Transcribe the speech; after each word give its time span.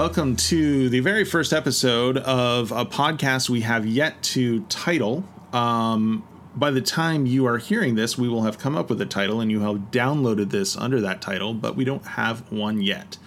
Welcome 0.00 0.36
to 0.36 0.88
the 0.88 1.00
very 1.00 1.26
first 1.26 1.52
episode 1.52 2.16
of 2.16 2.72
a 2.72 2.86
podcast 2.86 3.50
we 3.50 3.60
have 3.60 3.84
yet 3.84 4.22
to 4.22 4.62
title. 4.62 5.24
Um, 5.52 6.26
by 6.56 6.70
the 6.70 6.80
time 6.80 7.26
you 7.26 7.46
are 7.46 7.58
hearing 7.58 7.96
this, 7.96 8.16
we 8.16 8.26
will 8.26 8.44
have 8.44 8.58
come 8.58 8.78
up 8.78 8.88
with 8.88 8.98
a 9.02 9.04
title 9.04 9.42
and 9.42 9.50
you 9.50 9.60
have 9.60 9.90
downloaded 9.90 10.48
this 10.52 10.74
under 10.74 11.02
that 11.02 11.20
title, 11.20 11.52
but 11.52 11.76
we 11.76 11.84
don't 11.84 12.06
have 12.06 12.50
one 12.50 12.80
yet. 12.80 13.18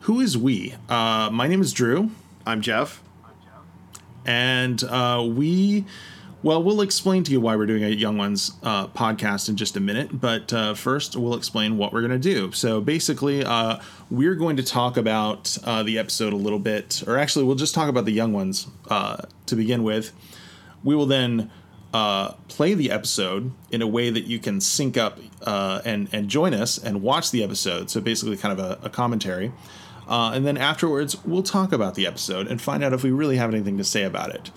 Who 0.00 0.20
is 0.20 0.38
we? 0.38 0.74
Uh, 0.88 1.28
my 1.30 1.46
name 1.46 1.60
is 1.60 1.70
Drew. 1.70 2.10
I'm 2.46 2.62
Jeff. 2.62 3.02
And 4.24 4.82
uh, 4.82 5.22
we, 5.28 5.84
well, 6.42 6.62
we'll 6.62 6.80
explain 6.80 7.22
to 7.24 7.32
you 7.32 7.40
why 7.40 7.54
we're 7.54 7.66
doing 7.66 7.84
a 7.84 7.88
Young 7.88 8.16
Ones 8.16 8.52
uh, 8.62 8.86
podcast 8.88 9.50
in 9.50 9.56
just 9.56 9.76
a 9.76 9.80
minute. 9.80 10.20
But 10.20 10.52
uh, 10.52 10.74
first, 10.74 11.14
we'll 11.14 11.34
explain 11.34 11.76
what 11.76 11.92
we're 11.92 12.00
going 12.00 12.12
to 12.12 12.18
do. 12.18 12.50
So 12.52 12.80
basically, 12.80 13.44
uh, 13.44 13.80
we're 14.10 14.34
going 14.34 14.56
to 14.56 14.62
talk 14.62 14.96
about 14.96 15.58
uh, 15.64 15.82
the 15.82 15.98
episode 15.98 16.32
a 16.32 16.36
little 16.36 16.58
bit, 16.58 17.02
or 17.06 17.18
actually, 17.18 17.44
we'll 17.44 17.56
just 17.56 17.74
talk 17.74 17.88
about 17.90 18.06
the 18.06 18.12
Young 18.12 18.32
Ones 18.32 18.68
uh, 18.88 19.18
to 19.46 19.56
begin 19.56 19.82
with. 19.82 20.12
We 20.82 20.94
will 20.94 21.04
then 21.04 21.50
uh, 21.92 22.32
play 22.48 22.72
the 22.72 22.90
episode 22.90 23.52
in 23.70 23.82
a 23.82 23.86
way 23.86 24.08
that 24.08 24.24
you 24.24 24.38
can 24.38 24.62
sync 24.62 24.96
up 24.96 25.18
and 25.46 26.08
and 26.12 26.28
join 26.28 26.54
us 26.54 26.78
and 26.78 27.02
watch 27.02 27.30
the 27.32 27.44
episode. 27.44 27.90
So 27.90 28.00
basically, 28.00 28.38
kind 28.38 28.58
of 28.58 28.64
a, 28.64 28.86
a 28.86 28.88
commentary. 28.88 29.52
And 30.08 30.46
then 30.46 30.56
afterwards, 30.56 31.22
we'll 31.24 31.42
talk 31.42 31.72
about 31.72 31.94
the 31.96 32.06
episode 32.06 32.48
and 32.48 32.60
find 32.60 32.82
out 32.82 32.94
if 32.94 33.04
we 33.04 33.10
really 33.10 33.36
have 33.36 33.52
anything 33.52 33.76
to 33.76 33.84
say 33.84 34.04
about 34.04 34.34
it. 34.34 34.50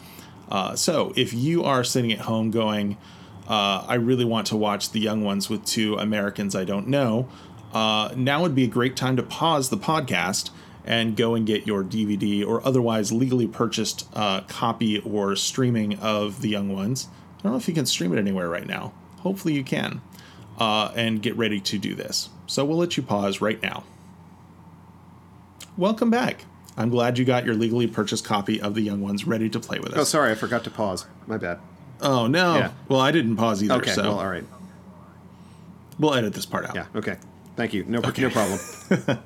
Uh, 0.53 0.75
so 0.75 1.11
if 1.15 1.33
you 1.33 1.63
are 1.63 1.83
sitting 1.83 2.13
at 2.13 2.19
home 2.19 2.51
going, 2.51 2.95
uh, 3.49 3.83
I 3.87 3.95
really 3.95 4.23
want 4.23 4.47
to 4.47 4.55
watch 4.55 4.91
The 4.91 4.99
Young 4.99 5.23
Ones 5.23 5.49
with 5.49 5.65
two 5.65 5.95
Americans 5.95 6.55
I 6.55 6.63
don't 6.63 6.87
know, 6.87 7.27
uh, 7.73 8.13
now 8.15 8.43
would 8.43 8.53
be 8.53 8.63
a 8.63 8.67
great 8.67 8.95
time 8.95 9.17
to 9.17 9.23
pause 9.23 9.69
the 9.69 9.77
podcast 9.77 10.51
and 10.85 11.17
go 11.17 11.33
and 11.33 11.47
get 11.47 11.65
your 11.65 11.83
DVD 11.83 12.45
or 12.45 12.65
otherwise 12.65 13.11
legally 13.11 13.47
purchased 13.47 14.07
uh, 14.13 14.41
copy 14.41 14.99
or 14.99 15.35
streaming 15.35 15.97
of 15.99 16.41
The 16.41 16.49
Young 16.49 16.71
Ones. 16.71 17.07
I 17.39 17.43
don't 17.43 17.53
know 17.53 17.57
if 17.57 17.67
you 17.67 17.73
can 17.73 17.87
stream 17.87 18.13
it 18.13 18.19
anywhere 18.19 18.47
right 18.47 18.67
now. 18.67 18.93
Hopefully 19.19 19.55
you 19.55 19.63
can. 19.63 20.01
Uh, 20.59 20.91
and 20.95 21.19
get 21.19 21.35
ready 21.35 21.59
to 21.59 21.79
do 21.79 21.95
this. 21.95 22.29
So 22.45 22.63
we'll 22.63 22.77
let 22.77 22.95
you 22.95 23.01
pause 23.01 23.41
right 23.41 23.59
now. 23.63 23.83
Welcome 25.75 26.11
back. 26.11 26.45
I'm 26.75 26.89
glad 26.89 27.17
you 27.19 27.25
got 27.25 27.45
your 27.45 27.55
legally 27.55 27.87
purchased 27.87 28.25
copy 28.25 28.59
of 28.61 28.73
The 28.75 28.81
Young 28.81 29.01
Ones 29.01 29.25
ready 29.27 29.49
to 29.49 29.59
play 29.59 29.79
with 29.79 29.93
us. 29.93 29.99
Oh, 29.99 30.03
sorry, 30.03 30.31
I 30.31 30.35
forgot 30.35 30.63
to 30.63 30.71
pause. 30.71 31.05
My 31.27 31.37
bad. 31.37 31.59
Oh, 32.01 32.27
no. 32.27 32.55
Yeah. 32.57 32.71
Well, 32.89 32.99
I 32.99 33.11
didn't 33.11 33.35
pause 33.37 33.63
either, 33.63 33.75
Okay, 33.75 33.91
so 33.91 34.01
well, 34.03 34.19
all 34.19 34.27
right. 34.29 34.43
we'll 35.99 36.13
edit 36.15 36.33
this 36.33 36.45
part 36.45 36.65
out. 36.65 36.75
Yeah, 36.75 36.85
okay. 36.95 37.17
Thank 37.55 37.73
you. 37.73 37.85
No, 37.85 37.99
Okay. 37.99 38.23
no 38.23 38.29
problem. 38.31 39.19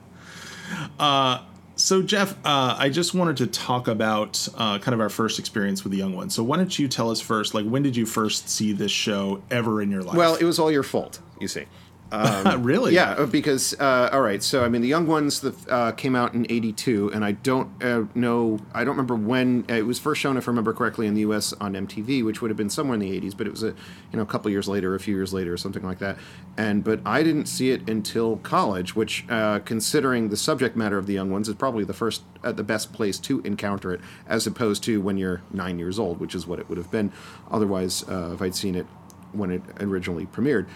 So, 1.79 2.01
Jeff, 2.01 2.33
uh, 2.43 2.75
I 2.79 2.89
just 2.89 3.13
wanted 3.13 3.37
to 3.37 3.45
talk 3.45 3.87
about 3.87 4.47
uh, 4.57 4.79
kind 4.79 4.95
of 4.95 4.99
our 4.99 5.09
first 5.09 5.37
experience 5.37 5.83
with 5.83 5.91
The 5.91 5.97
Young 5.99 6.15
Ones. 6.15 6.33
So, 6.33 6.41
why 6.43 6.57
don't 6.57 6.77
you 6.79 6.87
tell 6.87 7.11
us 7.11 7.21
first, 7.21 7.53
like, 7.53 7.67
when 7.67 7.83
did 7.83 7.95
you 7.95 8.07
first 8.07 8.49
see 8.49 8.73
this 8.73 8.91
show 8.91 9.43
ever 9.51 9.79
in 9.79 9.91
your 9.91 10.01
life? 10.01 10.15
well, 10.17 10.33
it 10.35 10.43
was 10.43 10.57
all 10.57 10.71
your 10.71 10.81
fault, 10.81 11.19
you 11.39 11.47
see. 11.47 11.65
really? 12.59 12.93
Yeah, 12.93 13.11
uh, 13.11 13.25
because 13.25 13.73
uh, 13.79 14.09
all 14.13 14.21
right. 14.21 14.41
So 14.41 14.63
I 14.63 14.69
mean, 14.69 14.81
the 14.81 14.87
Young 14.87 15.07
Ones 15.07 15.41
the, 15.41 15.53
uh, 15.69 15.91
came 15.91 16.15
out 16.15 16.33
in 16.33 16.45
'82, 16.49 17.11
and 17.13 17.25
I 17.25 17.33
don't 17.33 17.83
uh, 17.83 18.05
know. 18.15 18.59
I 18.73 18.85
don't 18.85 18.93
remember 18.93 19.15
when 19.15 19.65
it 19.67 19.85
was 19.85 19.99
first 19.99 20.21
shown, 20.21 20.37
if 20.37 20.47
I 20.47 20.51
remember 20.51 20.73
correctly, 20.73 21.07
in 21.07 21.15
the 21.15 21.21
U.S. 21.21 21.51
on 21.53 21.73
MTV, 21.73 22.23
which 22.23 22.41
would 22.41 22.49
have 22.49 22.57
been 22.57 22.69
somewhere 22.69 22.95
in 22.95 23.01
the 23.01 23.19
'80s. 23.19 23.35
But 23.35 23.47
it 23.47 23.49
was 23.49 23.63
a 23.63 23.67
you 23.67 24.13
know 24.13 24.21
a 24.21 24.25
couple 24.25 24.49
years 24.49 24.69
later, 24.69 24.95
a 24.95 24.99
few 24.99 25.15
years 25.15 25.33
later, 25.33 25.53
or 25.53 25.57
something 25.57 25.83
like 25.83 25.99
that. 25.99 26.17
And 26.55 26.83
but 26.83 27.01
I 27.05 27.23
didn't 27.23 27.47
see 27.47 27.71
it 27.71 27.89
until 27.89 28.37
college, 28.37 28.95
which, 28.95 29.25
uh, 29.29 29.59
considering 29.59 30.29
the 30.29 30.37
subject 30.37 30.77
matter 30.77 30.97
of 30.97 31.07
the 31.07 31.13
Young 31.13 31.29
Ones, 31.29 31.49
is 31.49 31.55
probably 31.55 31.83
the 31.83 31.93
first, 31.93 32.23
uh, 32.43 32.53
the 32.53 32.63
best 32.63 32.93
place 32.93 33.19
to 33.19 33.41
encounter 33.41 33.91
it, 33.91 33.99
as 34.27 34.47
opposed 34.47 34.81
to 34.85 35.01
when 35.01 35.17
you're 35.17 35.41
nine 35.51 35.77
years 35.77 35.99
old, 35.99 36.19
which 36.19 36.33
is 36.33 36.47
what 36.47 36.59
it 36.59 36.69
would 36.69 36.77
have 36.77 36.89
been. 36.89 37.11
Otherwise, 37.51 38.07
uh, 38.07 38.31
if 38.33 38.41
I'd 38.41 38.55
seen 38.55 38.75
it 38.75 38.85
when 39.33 39.51
it 39.51 39.61
originally 39.81 40.25
premiered. 40.25 40.67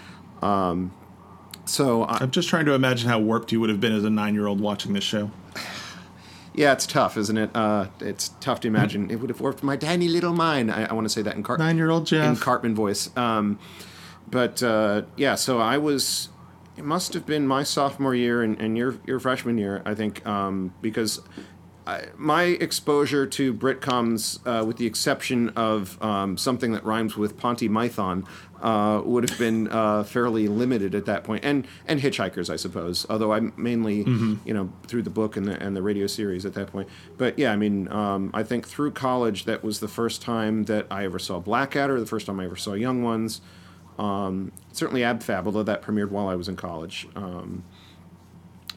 Um, 0.42 0.92
so 1.66 2.04
I, 2.04 2.18
I'm 2.22 2.32
just 2.32 2.50
trying 2.50 2.66
to 2.66 2.74
imagine 2.74 3.10
how 3.10 3.20
warped 3.20 3.52
you 3.52 3.60
would 3.60 3.70
have 3.70 3.80
been 3.80 3.94
as 3.94 4.04
a 4.04 4.10
nine 4.10 4.34
year 4.34 4.48
old 4.48 4.60
watching 4.60 4.94
this 4.94 5.04
show. 5.04 5.32
Yeah, 6.54 6.74
it's 6.74 6.86
tough, 6.86 7.16
isn't 7.16 7.38
it? 7.38 7.50
Uh, 7.56 7.88
it's 8.02 8.30
tough 8.42 8.60
to 8.62 8.68
imagine. 8.68 9.10
It 9.10 9.16
would 9.22 9.30
have 9.30 9.40
warped 9.40 9.64
my 9.64 9.78
tiny 9.78 10.10
little 10.10 10.34
mind. 10.34 10.70
I, 10.70 10.84
I 10.84 10.94
want 10.94 11.06
to 11.06 11.10
say 11.10 11.22
that 11.22 11.36
in, 11.36 11.44
Car- 11.44 11.58
Nine 11.58 11.78
year 11.78 11.90
old 11.90 12.04
in 12.04 12.36
Jeff. 12.36 12.40
Cartman 12.42 12.76
voice. 12.76 13.16
Um, 13.16 13.58
but 14.30 14.62
uh, 14.62 15.04
yeah, 15.16 15.36
so 15.36 15.60
I 15.60 15.78
was. 15.78 16.30
It 16.78 16.86
must 16.86 17.14
have 17.14 17.26
been 17.26 17.48
my 17.48 17.64
sophomore 17.64 18.16
year 18.16 18.42
and, 18.42 18.60
and 18.60 18.78
your 18.78 18.96
your 19.06 19.20
freshman 19.20 19.58
year, 19.58 19.82
I 19.86 19.94
think, 19.94 20.26
um, 20.26 20.74
because 20.82 21.22
I, 21.86 22.06
my 22.18 22.44
exposure 22.44 23.26
to 23.28 23.54
Britcoms, 23.54 24.40
uh, 24.46 24.66
with 24.66 24.78
the 24.78 24.86
exception 24.86 25.50
of 25.50 26.02
um, 26.02 26.38
something 26.38 26.72
that 26.72 26.84
rhymes 26.84 27.18
with 27.18 27.38
Ponty 27.38 27.68
Mython, 27.70 28.26
uh, 28.62 29.02
would 29.04 29.30
have 29.30 29.40
been 29.40 29.68
uh, 29.70 30.04
fairly 30.04 30.48
limited 30.48 30.96
at 30.96 31.06
that 31.06 31.24
point, 31.24 31.44
and 31.44 31.68
and 31.88 32.00
Hitchhikers, 32.00 32.50
I 32.50 32.56
suppose. 32.56 33.06
Although 33.10 33.34
I'm 33.34 33.54
mainly, 33.58 34.04
you 34.46 34.54
know, 34.54 34.72
through 34.88 35.02
the 35.04 35.10
book 35.10 35.36
and 35.36 35.48
the 35.48 35.62
and 35.62 35.76
the 35.76 35.82
radio 35.82 36.08
series 36.08 36.46
at 36.46 36.54
that 36.54 36.68
point. 36.68 36.88
But 37.18 37.38
yeah, 37.40 37.52
I 37.52 37.56
mean, 37.56 37.92
um, 37.92 38.32
I 38.34 38.44
think 38.44 38.68
through 38.68 38.92
college 38.92 39.46
that 39.46 39.64
was 39.64 39.80
the 39.80 39.88
first 39.88 40.22
time 40.22 40.66
that 40.66 40.86
I 40.92 41.06
ever 41.06 41.20
saw 41.20 41.40
Blackadder, 41.40 42.00
the 42.00 42.06
first 42.06 42.26
time 42.28 42.40
I 42.40 42.46
ever 42.46 42.56
saw 42.56 42.74
Young 42.74 43.04
Ones. 43.04 43.42
Um, 43.98 44.52
certainly 44.72 45.02
Abfab, 45.02 45.46
although 45.46 45.64
that 45.64 45.82
premiered 45.82 46.10
while 46.10 46.28
I 46.28 46.36
was 46.36 46.48
in 46.48 46.56
college. 46.56 47.08
Um, 47.16 47.64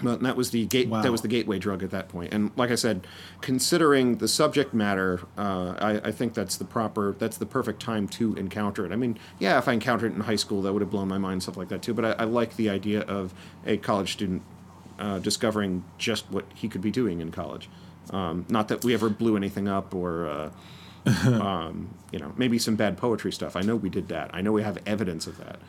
but 0.02 0.20
that 0.22 0.36
was 0.36 0.50
the 0.50 0.66
gate. 0.66 0.88
Wow. 0.88 1.02
That 1.02 1.12
was 1.12 1.22
the 1.22 1.28
gateway 1.28 1.58
drug 1.58 1.82
at 1.82 1.90
that 1.90 2.08
point. 2.08 2.32
And 2.32 2.50
like 2.56 2.70
I 2.70 2.74
said, 2.74 3.06
considering 3.40 4.18
the 4.18 4.28
subject 4.28 4.74
matter, 4.74 5.20
uh, 5.38 5.74
I, 5.78 6.08
I 6.08 6.12
think 6.12 6.34
that's 6.34 6.56
the 6.56 6.64
proper. 6.64 7.14
That's 7.18 7.36
the 7.36 7.46
perfect 7.46 7.80
time 7.80 8.08
to 8.08 8.34
encounter 8.34 8.84
it. 8.84 8.92
I 8.92 8.96
mean, 8.96 9.18
yeah, 9.38 9.58
if 9.58 9.68
I 9.68 9.72
encountered 9.72 10.12
it 10.12 10.14
in 10.14 10.22
high 10.22 10.36
school, 10.36 10.62
that 10.62 10.72
would 10.72 10.82
have 10.82 10.90
blown 10.90 11.08
my 11.08 11.18
mind, 11.18 11.42
stuff 11.42 11.56
like 11.56 11.68
that 11.68 11.82
too. 11.82 11.94
But 11.94 12.04
I, 12.04 12.10
I 12.12 12.24
like 12.24 12.56
the 12.56 12.70
idea 12.70 13.02
of 13.02 13.34
a 13.66 13.76
college 13.76 14.12
student 14.12 14.42
uh, 14.98 15.18
discovering 15.18 15.84
just 15.98 16.30
what 16.30 16.44
he 16.54 16.68
could 16.68 16.82
be 16.82 16.90
doing 16.90 17.20
in 17.20 17.30
college. 17.30 17.68
Um, 18.10 18.44
not 18.48 18.68
that 18.68 18.84
we 18.84 18.94
ever 18.94 19.08
blew 19.08 19.36
anything 19.36 19.68
up 19.68 19.94
or. 19.94 20.28
Uh, 20.28 20.50
um, 21.26 21.94
you 22.12 22.18
know, 22.18 22.32
maybe 22.38 22.58
some 22.58 22.76
bad 22.76 22.96
poetry 22.96 23.30
stuff. 23.30 23.56
I 23.56 23.60
know 23.60 23.76
we 23.76 23.90
did 23.90 24.08
that. 24.08 24.30
I 24.32 24.40
know 24.40 24.52
we 24.52 24.62
have 24.62 24.78
evidence 24.86 25.26
of 25.26 25.36
that. 25.36 25.60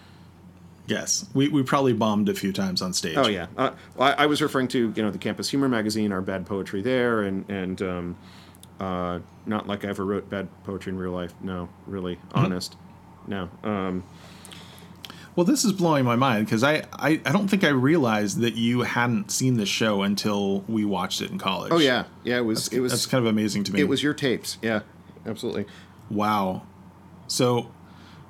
Yes. 0.88 1.28
We, 1.34 1.48
we 1.50 1.64
probably 1.64 1.94
bombed 1.94 2.30
a 2.30 2.34
few 2.34 2.52
times 2.54 2.82
on 2.82 2.94
stage. 2.94 3.18
Oh 3.18 3.28
yeah, 3.28 3.48
uh, 3.58 3.72
I, 4.00 4.12
I 4.14 4.26
was 4.28 4.42
referring 4.42 4.68
to 4.70 4.94
you 4.96 5.04
know 5.04 5.12
the 5.12 5.18
Campus 5.18 5.50
Humor 5.50 5.68
magazine, 5.70 6.12
our 6.12 6.22
bad 6.22 6.46
poetry 6.46 6.82
there, 6.82 7.24
and 7.24 7.50
and 7.50 7.82
um, 7.82 8.18
uh, 8.80 9.20
not 9.46 9.68
like 9.68 9.84
I 9.86 9.90
ever 9.90 10.06
wrote 10.06 10.30
bad 10.30 10.48
poetry 10.64 10.92
in 10.92 10.98
real 11.00 11.12
life. 11.12 11.34
No, 11.42 11.70
really, 11.88 12.20
honest. 12.34 12.76
No. 13.28 13.50
Um, 13.64 14.04
Well, 15.36 15.46
this 15.46 15.66
is 15.66 15.74
blowing 15.74 16.06
my 16.06 16.16
mind 16.16 16.46
because 16.46 16.64
I, 16.64 16.84
I, 16.94 17.20
I 17.26 17.32
don't 17.34 17.48
think 17.50 17.64
I 17.66 17.70
realized 17.70 18.40
that 18.40 18.56
you 18.56 18.82
hadn't 18.84 19.32
seen 19.32 19.58
the 19.58 19.66
show 19.66 20.02
until 20.04 20.62
we 20.62 20.86
watched 20.86 21.22
it 21.22 21.30
in 21.32 21.38
college. 21.40 21.72
oh 21.74 21.80
yeah, 21.80 22.06
yeah. 22.24 22.38
It 22.38 22.46
was 22.46 22.68
it 22.70 22.80
was 22.80 22.92
That's 22.92 23.06
kind 23.06 23.24
of 23.26 23.30
amazing 23.30 23.64
to 23.66 23.74
me. 23.74 23.80
it 23.82 23.88
was 23.90 24.02
your 24.04 24.14
tapes. 24.14 24.58
Yeah, 24.62 24.82
absolutely. 25.26 25.66
Wow. 26.10 26.62
So 27.28 27.72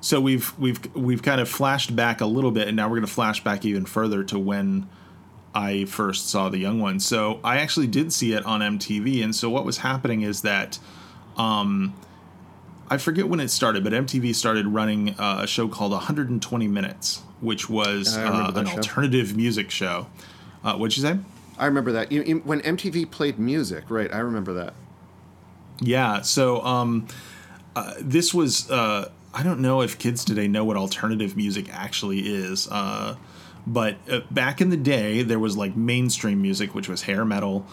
so 0.06 0.20
we've 0.20 0.56
we've 0.56 0.94
we've 0.94 1.20
kind 1.20 1.40
of 1.40 1.48
flashed 1.48 1.96
back 1.96 2.20
a 2.20 2.26
little 2.26 2.52
bit 2.52 2.68
and 2.68 2.76
now 2.76 2.88
we're 2.88 2.94
going 2.94 3.06
to 3.08 3.12
flash 3.12 3.42
back 3.42 3.64
even 3.64 3.84
further 3.84 4.22
to 4.22 4.38
when 4.38 4.88
I 5.52 5.84
first 5.86 6.30
saw 6.30 6.48
the 6.48 6.58
young 6.58 6.80
one. 6.80 7.00
So 7.00 7.40
I 7.42 7.56
actually 7.56 7.88
did 7.88 8.12
see 8.12 8.32
it 8.32 8.46
on 8.46 8.60
MTV 8.60 9.24
and 9.24 9.34
so 9.34 9.50
what 9.50 9.64
was 9.64 9.78
happening 9.78 10.22
is 10.22 10.42
that 10.42 10.78
um 11.36 11.92
I 12.88 12.98
forget 12.98 13.28
when 13.28 13.40
it 13.40 13.48
started, 13.48 13.82
but 13.82 13.92
MTV 13.92 14.32
started 14.32 14.68
running 14.68 15.10
uh, 15.18 15.40
a 15.40 15.46
show 15.48 15.66
called 15.66 15.90
120 15.90 16.68
Minutes, 16.68 17.20
which 17.40 17.68
was 17.68 18.16
uh, 18.16 18.52
an 18.54 18.64
show. 18.64 18.76
alternative 18.76 19.36
music 19.36 19.72
show. 19.72 20.06
Uh, 20.62 20.76
what'd 20.76 20.96
you 20.96 21.02
say? 21.02 21.18
I 21.58 21.66
remember 21.66 21.90
that 21.90 22.12
when 22.44 22.60
MTV 22.60 23.10
played 23.10 23.40
music. 23.40 23.86
Right, 23.88 24.14
I 24.14 24.18
remember 24.18 24.52
that. 24.52 24.74
Yeah. 25.80 26.20
So 26.20 26.62
um, 26.62 27.08
uh, 27.74 27.94
this 28.00 28.32
was 28.32 28.70
uh, 28.70 29.10
I 29.36 29.42
don't 29.42 29.60
know 29.60 29.82
if 29.82 29.98
kids 29.98 30.24
today 30.24 30.48
know 30.48 30.64
what 30.64 30.78
alternative 30.78 31.36
music 31.36 31.68
actually 31.70 32.20
is. 32.20 32.66
Uh, 32.68 33.16
but 33.66 33.96
uh, 34.10 34.20
back 34.30 34.62
in 34.62 34.70
the 34.70 34.78
day, 34.78 35.22
there 35.22 35.38
was 35.38 35.58
like 35.58 35.76
mainstream 35.76 36.40
music, 36.40 36.74
which 36.74 36.88
was 36.88 37.02
hair 37.02 37.22
metal, 37.22 37.66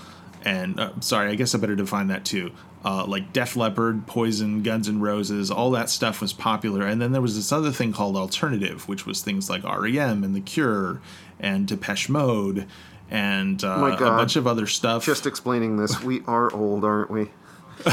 and 0.44 0.77
uh, 0.77 1.00
sorry, 1.00 1.30
I 1.30 1.36
guess 1.36 1.56
I 1.56 1.60
better 1.60 1.75
define 1.75 2.07
that 2.07 2.25
too. 2.25 2.51
Uh, 2.83 3.06
like 3.06 3.31
Def 3.31 3.56
Leppard, 3.56 4.07
Poison, 4.07 4.62
Guns 4.62 4.89
N' 4.89 5.00
Roses, 5.00 5.50
all 5.50 5.71
that 5.71 5.89
stuff 5.89 6.19
was 6.19 6.33
popular. 6.33 6.86
And 6.86 7.01
then 7.01 7.13
there 7.13 7.21
was 7.21 7.38
this 7.38 7.54
other 7.54 7.71
thing 7.71 7.94
called 7.94 8.18
alternative, 8.18 8.89
which 8.89 9.06
was 9.06 9.21
things 9.21 9.50
like 9.50 9.63
REM 9.63 10.21
and 10.25 10.36
The 10.36 10.42
Cure 10.42 11.00
and 11.39 11.65
Depeche 11.65 12.10
Mode 12.10 12.68
and 13.10 13.63
uh, 13.63 13.95
a 13.95 13.98
bunch 13.98 14.36
of 14.36 14.48
other 14.48 14.68
stuff. 14.68 15.06
Just 15.06 15.25
explaining 15.25 15.77
this, 15.77 16.01
we 16.04 16.24
are 16.27 16.54
old, 16.54 16.83
aren't 16.83 17.10
we? 17.10 17.30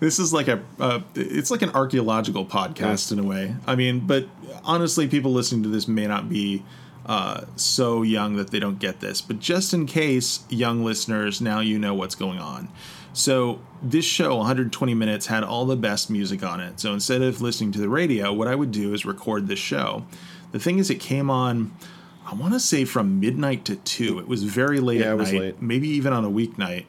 this 0.00 0.18
is 0.18 0.32
like 0.32 0.48
a 0.48 0.62
uh, 0.80 1.00
it's 1.14 1.50
like 1.50 1.62
an 1.62 1.70
archaeological 1.70 2.44
podcast 2.44 3.12
in 3.12 3.18
a 3.18 3.22
way 3.24 3.54
i 3.66 3.74
mean 3.74 4.00
but 4.00 4.26
honestly 4.64 5.06
people 5.08 5.32
listening 5.32 5.62
to 5.62 5.68
this 5.68 5.86
may 5.86 6.06
not 6.06 6.28
be 6.28 6.62
uh, 7.04 7.42
so 7.56 8.02
young 8.02 8.36
that 8.36 8.50
they 8.52 8.60
don't 8.60 8.78
get 8.78 9.00
this. 9.00 9.20
But 9.20 9.40
just 9.40 9.74
in 9.74 9.86
case, 9.86 10.44
young 10.48 10.84
listeners, 10.84 11.40
now 11.40 11.58
you 11.58 11.76
know 11.76 11.94
what's 11.94 12.14
going 12.14 12.38
on. 12.38 12.68
So 13.12 13.60
this 13.82 14.04
show, 14.04 14.36
120 14.36 14.94
minutes, 14.94 15.26
had 15.26 15.42
all 15.42 15.66
the 15.66 15.74
best 15.74 16.10
music 16.10 16.44
on 16.44 16.60
it. 16.60 16.78
So 16.78 16.92
instead 16.92 17.20
of 17.20 17.40
listening 17.42 17.72
to 17.72 17.80
the 17.80 17.88
radio, 17.88 18.32
what 18.32 18.46
I 18.46 18.54
would 18.54 18.70
do 18.70 18.94
is 18.94 19.04
record 19.04 19.48
this 19.48 19.58
show. 19.58 20.06
The 20.52 20.60
thing 20.60 20.78
is, 20.78 20.90
it 20.90 21.00
came 21.00 21.28
on. 21.28 21.72
I 22.24 22.34
want 22.34 22.52
to 22.54 22.60
say 22.60 22.84
from 22.84 23.18
midnight 23.18 23.64
to 23.64 23.74
two. 23.74 24.20
It 24.20 24.28
was 24.28 24.44
very 24.44 24.78
late 24.78 25.00
Yeah, 25.00 25.06
at 25.06 25.12
it 25.14 25.16
was 25.16 25.32
night, 25.32 25.40
late. 25.40 25.60
maybe 25.62 25.88
even 25.88 26.12
on 26.12 26.24
a 26.24 26.30
weeknight. 26.30 26.84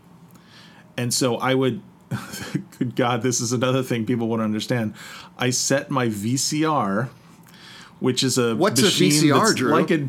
And 0.97 1.13
so 1.13 1.37
I 1.37 1.53
would, 1.53 1.81
good 2.79 2.95
God, 2.95 3.21
this 3.21 3.41
is 3.41 3.51
another 3.51 3.83
thing 3.83 4.05
people 4.05 4.27
want 4.27 4.41
to 4.41 4.45
understand. 4.45 4.93
I 5.37 5.49
set 5.49 5.89
my 5.89 6.07
VCR, 6.07 7.09
which 7.99 8.23
is 8.23 8.37
a 8.37 8.55
What's 8.55 8.81
a 8.81 8.85
VCR, 8.85 9.55
Drew? 9.55 9.71
Like 9.73 9.91
a, 9.91 10.07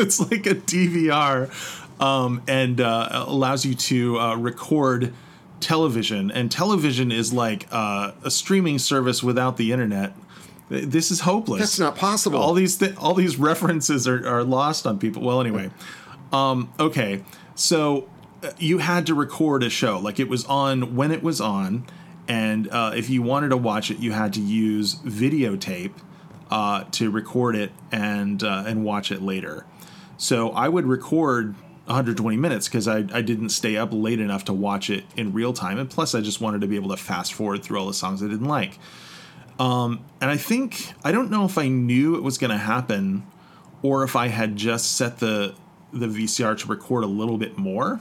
it's 0.00 0.20
like 0.20 0.46
a 0.46 0.54
DVR, 0.54 1.50
um, 2.00 2.42
and 2.48 2.80
uh, 2.80 3.24
allows 3.26 3.64
you 3.64 3.74
to 3.74 4.18
uh, 4.18 4.36
record 4.36 5.12
television. 5.60 6.30
And 6.30 6.50
television 6.50 7.12
is 7.12 7.32
like 7.32 7.66
uh, 7.70 8.12
a 8.24 8.30
streaming 8.30 8.78
service 8.78 9.22
without 9.22 9.56
the 9.56 9.72
internet. 9.72 10.14
This 10.68 11.10
is 11.10 11.20
hopeless. 11.20 11.60
That's 11.60 11.78
not 11.78 11.96
possible. 11.96 12.38
All 12.38 12.52
these 12.52 12.76
th- 12.76 12.94
all 12.96 13.14
these 13.14 13.38
references 13.38 14.06
are, 14.06 14.26
are 14.28 14.44
lost 14.44 14.86
on 14.86 14.98
people. 14.98 15.22
Well, 15.22 15.40
anyway, 15.40 15.70
um, 16.32 16.70
okay, 16.78 17.24
so 17.54 18.08
you 18.58 18.78
had 18.78 19.06
to 19.06 19.14
record 19.14 19.62
a 19.62 19.70
show 19.70 19.98
like 19.98 20.20
it 20.20 20.28
was 20.28 20.44
on 20.46 20.94
when 20.94 21.10
it 21.10 21.22
was 21.22 21.40
on, 21.40 21.86
and 22.26 22.68
uh, 22.70 22.92
if 22.94 23.10
you 23.10 23.22
wanted 23.22 23.48
to 23.50 23.56
watch 23.56 23.90
it, 23.90 23.98
you 23.98 24.12
had 24.12 24.32
to 24.34 24.40
use 24.40 24.96
videotape 24.96 25.92
uh, 26.50 26.84
to 26.92 27.10
record 27.10 27.56
it 27.56 27.72
and 27.90 28.42
uh, 28.42 28.64
and 28.66 28.84
watch 28.84 29.10
it 29.10 29.22
later. 29.22 29.66
So 30.16 30.50
I 30.50 30.68
would 30.68 30.86
record 30.86 31.54
120 31.86 32.36
minutes 32.36 32.68
because 32.68 32.86
I, 32.86 32.98
I 33.12 33.22
didn't 33.22 33.48
stay 33.48 33.76
up 33.76 33.90
late 33.92 34.20
enough 34.20 34.44
to 34.46 34.52
watch 34.52 34.90
it 34.90 35.04
in 35.16 35.32
real 35.32 35.52
time, 35.52 35.78
and 35.78 35.88
plus 35.88 36.14
I 36.14 36.20
just 36.20 36.40
wanted 36.40 36.60
to 36.60 36.66
be 36.66 36.76
able 36.76 36.90
to 36.90 36.96
fast 36.96 37.34
forward 37.34 37.62
through 37.62 37.78
all 37.78 37.86
the 37.86 37.94
songs 37.94 38.22
I 38.22 38.28
didn't 38.28 38.48
like. 38.48 38.78
Um, 39.58 40.04
and 40.20 40.30
I 40.30 40.36
think 40.36 40.92
I 41.02 41.12
don't 41.12 41.30
know 41.30 41.44
if 41.44 41.58
I 41.58 41.68
knew 41.68 42.14
it 42.14 42.22
was 42.22 42.38
going 42.38 42.50
to 42.50 42.58
happen, 42.58 43.26
or 43.82 44.04
if 44.04 44.16
I 44.16 44.28
had 44.28 44.56
just 44.56 44.96
set 44.96 45.18
the 45.18 45.54
the 45.92 46.06
VCR 46.06 46.58
to 46.58 46.68
record 46.68 47.04
a 47.04 47.08
little 47.08 47.38
bit 47.38 47.56
more. 47.56 48.00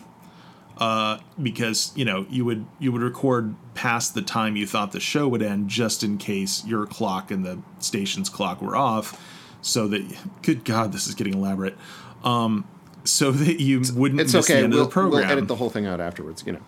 Uh, 0.79 1.17
because 1.41 1.91
you 1.95 2.05
know 2.05 2.25
you 2.29 2.45
would 2.45 2.65
you 2.77 2.91
would 2.91 3.01
record 3.01 3.55
past 3.73 4.13
the 4.13 4.21
time 4.21 4.55
you 4.55 4.67
thought 4.67 4.91
the 4.91 4.99
show 4.99 5.27
would 5.27 5.41
end, 5.41 5.67
just 5.69 6.03
in 6.03 6.17
case 6.19 6.63
your 6.65 6.85
clock 6.85 7.31
and 7.31 7.43
the 7.43 7.59
station's 7.79 8.29
clock 8.29 8.61
were 8.61 8.75
off, 8.75 9.19
so 9.61 9.87
that 9.87 10.03
good 10.43 10.63
God, 10.63 10.91
this 10.91 11.07
is 11.07 11.15
getting 11.15 11.33
elaborate. 11.33 11.75
Um, 12.23 12.67
so 13.03 13.31
that 13.43 13.59
you 13.59 13.81
wouldn't 13.95 14.21
It's 14.21 14.33
miss 14.33 14.47
the 14.47 14.53
okay. 14.53 14.63
end 14.63 14.73
We'll, 14.73 14.83
of 14.83 14.89
the 14.89 14.93
program. 14.93 15.21
we'll 15.23 15.31
edit 15.31 15.47
the 15.47 15.55
whole 15.55 15.69
thing 15.71 15.87
out 15.87 15.99
afterwards. 15.99 16.43
You 16.45 16.53
know. 16.53 16.61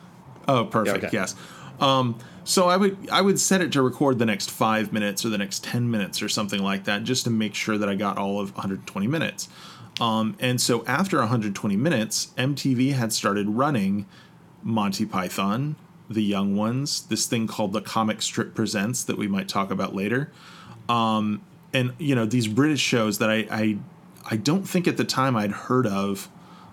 Oh, 0.48 0.66
perfect. 0.66 0.98
okay. 1.06 1.10
Yes. 1.14 1.36
Um, 1.80 2.18
so 2.44 2.68
I 2.68 2.78
would 2.78 2.98
I 3.12 3.22
would 3.22 3.40
set 3.40 3.62
it 3.62 3.72
to 3.74 3.82
record 3.84 4.18
the 4.18 4.26
next 4.26 4.50
five 4.50 4.92
minutes 4.92 5.24
or 5.24 5.30
the 5.30 5.38
next 5.38 5.64
ten 5.64 5.92
minutes 5.92 6.22
or 6.24 6.30
something 6.30 6.64
like 6.64 6.86
that, 6.86 7.04
just 7.04 7.26
to 7.26 7.30
make 7.30 7.54
sure 7.54 7.78
that 7.78 7.88
I 7.88 7.94
got 7.96 8.18
all 8.18 8.40
of 8.40 8.54
120 8.56 9.06
minutes. 9.08 9.50
Um, 10.00 10.36
and 10.40 10.62
so 10.62 10.86
after 10.86 11.18
120 11.18 11.76
minutes, 11.76 12.28
MTV 12.38 12.94
had 12.94 13.12
started 13.12 13.50
running 13.50 14.06
Monty 14.64 15.06
Python, 15.06 15.76
The 16.10 16.24
Young 16.24 16.56
Ones, 16.56 17.04
this 17.04 17.26
thing 17.26 17.48
called 17.48 17.74
the 17.74 17.82
Comic 17.82 18.22
Strip 18.22 18.56
Presents 18.56 19.04
that 19.04 19.18
we 19.18 19.28
might 19.28 19.48
talk 19.48 19.72
about 19.72 19.96
later, 19.96 20.32
um, 20.88 21.42
and 21.74 21.94
you 22.00 22.16
know 22.16 22.26
these 22.26 22.48
British 22.48 22.80
shows 22.80 23.20
that 23.20 23.30
I 23.30 23.46
I, 23.52 23.78
I 24.32 24.38
don't 24.38 24.64
think 24.64 24.88
at 24.88 24.98
the 24.98 25.06
time 25.06 25.36
I'd 25.36 25.52
heard 25.52 25.88
of. 25.88 26.30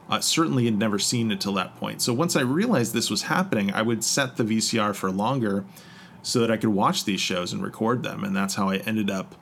Uh, 0.08 0.20
certainly 0.20 0.66
had 0.66 0.78
never 0.78 1.00
seen 1.00 1.32
until 1.32 1.52
that 1.54 1.74
point. 1.78 2.00
So 2.00 2.14
once 2.14 2.36
I 2.36 2.40
realized 2.42 2.94
this 2.94 3.10
was 3.10 3.22
happening, 3.22 3.72
I 3.72 3.82
would 3.82 4.04
set 4.04 4.36
the 4.36 4.44
VCR 4.44 4.94
for 4.94 5.10
longer 5.10 5.64
so 6.22 6.38
that 6.38 6.48
I 6.48 6.56
could 6.56 6.70
watch 6.70 7.04
these 7.04 7.20
shows 7.20 7.52
and 7.52 7.60
record 7.60 8.04
them. 8.04 8.22
And 8.22 8.36
that's 8.36 8.54
how 8.54 8.68
I 8.68 8.76
ended 8.76 9.10
up, 9.10 9.34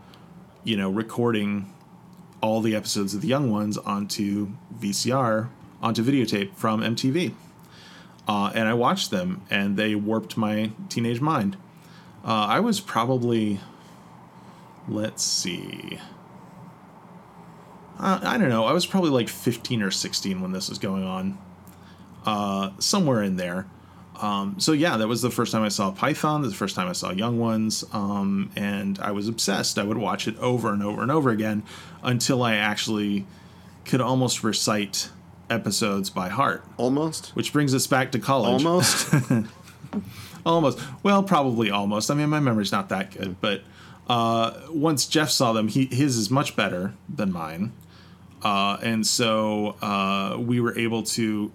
you 0.64 0.78
know, 0.78 0.88
recording 0.88 1.70
all 2.44 2.60
the 2.60 2.76
episodes 2.76 3.14
of 3.14 3.22
the 3.22 3.26
young 3.26 3.50
ones 3.50 3.78
onto 3.78 4.48
VCR, 4.78 5.48
onto 5.82 6.04
videotape 6.04 6.54
from 6.54 6.82
MTV. 6.82 7.32
Uh, 8.28 8.52
and 8.54 8.68
I 8.68 8.74
watched 8.74 9.10
them, 9.10 9.40
and 9.48 9.78
they 9.78 9.94
warped 9.94 10.36
my 10.36 10.72
teenage 10.90 11.22
mind. 11.22 11.56
Uh, 12.22 12.44
I 12.46 12.60
was 12.60 12.80
probably, 12.80 13.60
let's 14.86 15.22
see, 15.22 15.98
uh, 17.98 18.20
I 18.22 18.36
don't 18.36 18.50
know. 18.50 18.66
I 18.66 18.72
was 18.72 18.84
probably 18.84 19.10
like 19.10 19.30
15 19.30 19.82
or 19.82 19.90
16 19.90 20.42
when 20.42 20.52
this 20.52 20.68
was 20.68 20.78
going 20.78 21.04
on, 21.04 21.38
uh, 22.26 22.72
somewhere 22.78 23.22
in 23.22 23.36
there. 23.36 23.66
Um, 24.20 24.60
so 24.60 24.72
yeah, 24.72 24.96
that 24.96 25.08
was 25.08 25.22
the 25.22 25.30
first 25.30 25.52
time 25.52 25.62
I 25.62 25.68
saw 25.68 25.90
Python. 25.90 26.42
The 26.42 26.50
first 26.52 26.76
time 26.76 26.88
I 26.88 26.92
saw 26.92 27.10
Young 27.10 27.38
Ones, 27.38 27.84
um, 27.92 28.50
and 28.56 28.98
I 29.00 29.10
was 29.10 29.28
obsessed. 29.28 29.78
I 29.78 29.82
would 29.82 29.98
watch 29.98 30.28
it 30.28 30.38
over 30.38 30.72
and 30.72 30.82
over 30.82 31.02
and 31.02 31.10
over 31.10 31.30
again 31.30 31.64
until 32.02 32.42
I 32.42 32.54
actually 32.54 33.26
could 33.84 34.00
almost 34.00 34.44
recite 34.44 35.10
episodes 35.50 36.10
by 36.10 36.28
heart. 36.28 36.64
Almost. 36.76 37.28
Which 37.34 37.52
brings 37.52 37.74
us 37.74 37.86
back 37.86 38.12
to 38.12 38.18
college. 38.18 38.64
Almost. 38.64 39.14
Almost. 40.46 40.78
Well, 41.02 41.22
probably 41.22 41.70
almost. 41.70 42.10
I 42.10 42.14
mean, 42.14 42.28
my 42.28 42.40
memory's 42.40 42.72
not 42.72 42.90
that 42.90 43.12
good, 43.12 43.40
but 43.40 43.62
uh, 44.08 44.52
once 44.68 45.06
Jeff 45.06 45.30
saw 45.30 45.52
them, 45.52 45.68
he 45.68 45.86
his 45.86 46.18
is 46.18 46.30
much 46.30 46.54
better 46.54 46.92
than 47.08 47.32
mine, 47.32 47.72
uh, 48.42 48.76
and 48.82 49.06
so 49.06 49.76
uh, 49.80 50.36
we 50.38 50.60
were 50.60 50.78
able 50.78 51.02
to 51.02 51.50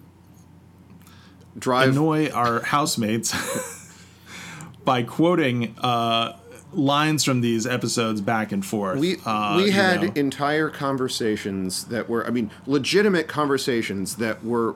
Drive. 1.57 1.89
annoy 1.89 2.29
our 2.29 2.61
housemates 2.61 3.33
by 4.85 5.03
quoting 5.03 5.75
uh, 5.79 6.37
lines 6.73 7.23
from 7.23 7.41
these 7.41 7.65
episodes 7.65 8.21
back 8.21 8.51
and 8.51 8.65
forth. 8.65 8.99
We 8.99 9.17
Uh, 9.25 9.57
we 9.57 9.65
you 9.65 9.71
had 9.71 10.01
know. 10.03 10.11
entire 10.15 10.69
conversations 10.69 11.85
that 11.85 12.07
were, 12.09 12.25
I 12.25 12.29
mean, 12.29 12.51
legitimate 12.65 13.27
conversations 13.27 14.15
that 14.17 14.43
were 14.43 14.75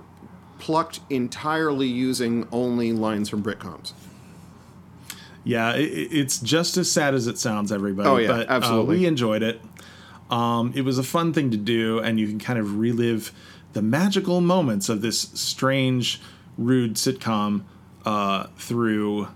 plucked 0.59 1.01
entirely 1.09 1.87
using 1.87 2.47
only 2.51 2.93
lines 2.93 3.29
from 3.29 3.43
Britcoms. 3.43 3.93
Yeah, 5.43 5.73
it, 5.75 5.83
it's 6.11 6.39
just 6.39 6.77
as 6.77 6.89
sad 6.89 7.13
as 7.13 7.27
it 7.27 7.37
sounds, 7.37 7.71
everybody. 7.71 8.07
Oh, 8.09 8.17
yeah, 8.17 8.27
but, 8.27 8.49
uh, 8.49 8.53
absolutely. 8.53 8.99
we 8.99 9.05
enjoyed 9.05 9.43
it. 9.43 9.61
Um, 10.29 10.71
it 10.73 10.81
was 10.81 10.97
a 10.97 11.03
fun 11.03 11.33
thing 11.33 11.51
to 11.51 11.57
do, 11.57 11.99
and 11.99 12.19
you 12.19 12.27
can 12.27 12.39
kind 12.39 12.57
of 12.57 12.77
relive 12.77 13.31
the 13.73 13.81
magical 13.81 14.39
moments 14.39 14.87
of 14.87 15.01
this 15.01 15.19
strange, 15.33 16.21
rude 16.57 16.95
sitcom 16.95 17.63
uh, 18.05 18.47
through 18.57 19.27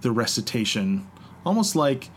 the 0.00 0.10
recitation, 0.10 1.06
almost 1.44 1.76
like 1.76 2.10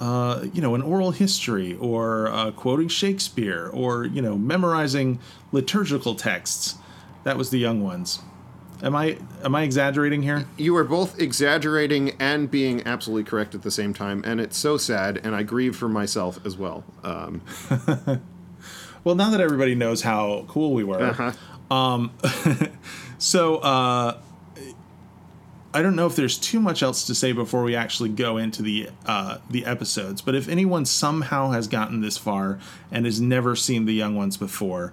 uh, 0.00 0.46
you 0.52 0.60
know 0.60 0.74
an 0.74 0.82
oral 0.82 1.10
history 1.10 1.76
or 1.76 2.28
uh, 2.28 2.50
quoting 2.52 2.88
Shakespeare 2.88 3.70
or 3.72 4.04
you 4.04 4.22
know 4.22 4.36
memorizing 4.36 5.18
liturgical 5.52 6.14
texts. 6.14 6.76
That 7.24 7.36
was 7.36 7.50
the 7.50 7.58
young 7.58 7.82
ones. 7.82 8.20
Am 8.82 8.96
I 8.96 9.18
am 9.44 9.54
I 9.54 9.62
exaggerating 9.62 10.22
here? 10.22 10.46
You 10.56 10.74
are 10.76 10.84
both 10.84 11.20
exaggerating 11.20 12.16
and 12.18 12.50
being 12.50 12.86
absolutely 12.86 13.24
correct 13.24 13.54
at 13.54 13.62
the 13.62 13.70
same 13.70 13.92
time, 13.92 14.22
and 14.24 14.40
it's 14.40 14.56
so 14.56 14.76
sad, 14.78 15.20
and 15.22 15.34
I 15.34 15.42
grieve 15.42 15.76
for 15.76 15.88
myself 15.88 16.38
as 16.46 16.56
well. 16.56 16.84
Um, 17.04 17.42
Well, 19.04 19.14
now 19.14 19.30
that 19.30 19.40
everybody 19.40 19.74
knows 19.74 20.02
how 20.02 20.44
cool 20.48 20.74
we 20.74 20.84
were, 20.84 21.00
uh-huh. 21.00 21.32
so 23.20 23.56
uh, 23.58 24.18
I 25.72 25.82
don't 25.82 25.94
know 25.94 26.06
if 26.06 26.16
there's 26.16 26.36
too 26.36 26.58
much 26.58 26.82
else 26.82 27.06
to 27.06 27.14
say 27.14 27.32
before 27.32 27.62
we 27.62 27.76
actually 27.76 28.08
go 28.08 28.38
into 28.38 28.62
the 28.62 28.88
uh, 29.06 29.38
the 29.48 29.64
episodes. 29.66 30.20
But 30.20 30.34
if 30.34 30.48
anyone 30.48 30.84
somehow 30.84 31.50
has 31.50 31.68
gotten 31.68 32.00
this 32.00 32.18
far 32.18 32.58
and 32.90 33.04
has 33.04 33.20
never 33.20 33.54
seen 33.54 33.84
the 33.84 33.94
young 33.94 34.16
ones 34.16 34.36
before, 34.36 34.92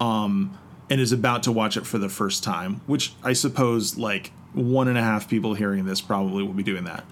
um, 0.00 0.58
and 0.90 1.00
is 1.00 1.12
about 1.12 1.44
to 1.44 1.52
watch 1.52 1.76
it 1.76 1.86
for 1.86 1.98
the 1.98 2.08
first 2.08 2.44
time, 2.44 2.82
which 2.86 3.14
I 3.22 3.32
suppose 3.32 3.96
like 3.96 4.32
one 4.52 4.88
and 4.88 4.98
a 4.98 5.02
half 5.02 5.28
people 5.28 5.54
hearing 5.54 5.86
this 5.86 6.00
probably 6.00 6.42
will 6.42 6.52
be 6.52 6.62
doing 6.62 6.84
that. 6.84 7.04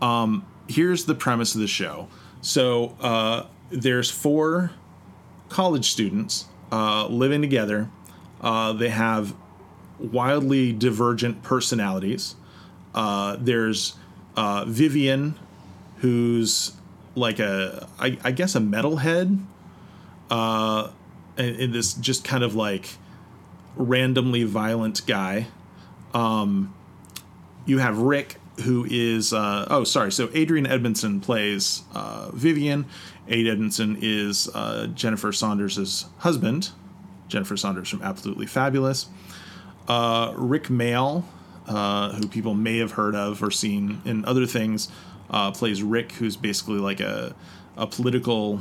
Um, 0.00 0.46
here's 0.68 1.06
the 1.06 1.14
premise 1.14 1.54
of 1.54 1.60
the 1.60 1.66
show. 1.66 2.08
So 2.40 2.96
uh, 3.00 3.46
there's 3.70 4.10
four 4.10 4.72
college 5.48 5.90
students 5.90 6.46
uh, 6.70 7.06
living 7.06 7.40
together. 7.40 7.90
Uh, 8.40 8.72
they 8.74 8.88
have 8.90 9.34
wildly 10.00 10.72
divergent 10.72 11.42
personalities. 11.42 12.34
Uh, 12.94 13.36
there's 13.38 13.94
uh, 14.36 14.64
Vivian, 14.66 15.38
who's 15.98 16.72
like 17.14 17.38
a, 17.38 17.88
I, 17.98 18.18
I 18.24 18.30
guess, 18.32 18.54
a 18.54 18.60
metalhead, 18.60 19.44
uh, 20.30 20.90
and, 21.36 21.56
and 21.56 21.72
this 21.72 21.94
just 21.94 22.24
kind 22.24 22.42
of 22.42 22.54
like 22.54 22.96
randomly 23.76 24.44
violent 24.44 25.06
guy. 25.06 25.48
Um, 26.14 26.74
you 27.66 27.78
have 27.78 27.98
Rick, 27.98 28.36
who 28.64 28.86
is 28.88 29.32
uh, 29.32 29.66
oh 29.70 29.84
sorry, 29.84 30.12
so 30.12 30.30
Adrian 30.34 30.66
Edmondson 30.66 31.20
plays 31.20 31.82
uh, 31.94 32.30
Vivian. 32.32 32.86
Ade 33.28 33.46
Edmondson 33.46 33.96
is 34.00 34.48
uh, 34.54 34.88
Jennifer 34.88 35.30
Saunders' 35.32 36.06
husband. 36.18 36.70
Jennifer 37.28 37.56
Saunders 37.56 37.88
from 37.88 38.02
Absolutely 38.02 38.46
Fabulous. 38.46 39.06
Uh, 39.90 40.32
Rik 40.36 40.68
Mayall, 40.68 41.24
uh, 41.66 42.12
who 42.12 42.28
people 42.28 42.54
may 42.54 42.78
have 42.78 42.92
heard 42.92 43.16
of 43.16 43.42
or 43.42 43.50
seen 43.50 44.00
in 44.04 44.24
other 44.24 44.46
things, 44.46 44.88
uh, 45.30 45.50
plays 45.50 45.82
Rick, 45.82 46.12
who's 46.12 46.36
basically 46.36 46.78
like 46.78 47.00
a 47.00 47.34
a 47.76 47.88
political, 47.88 48.60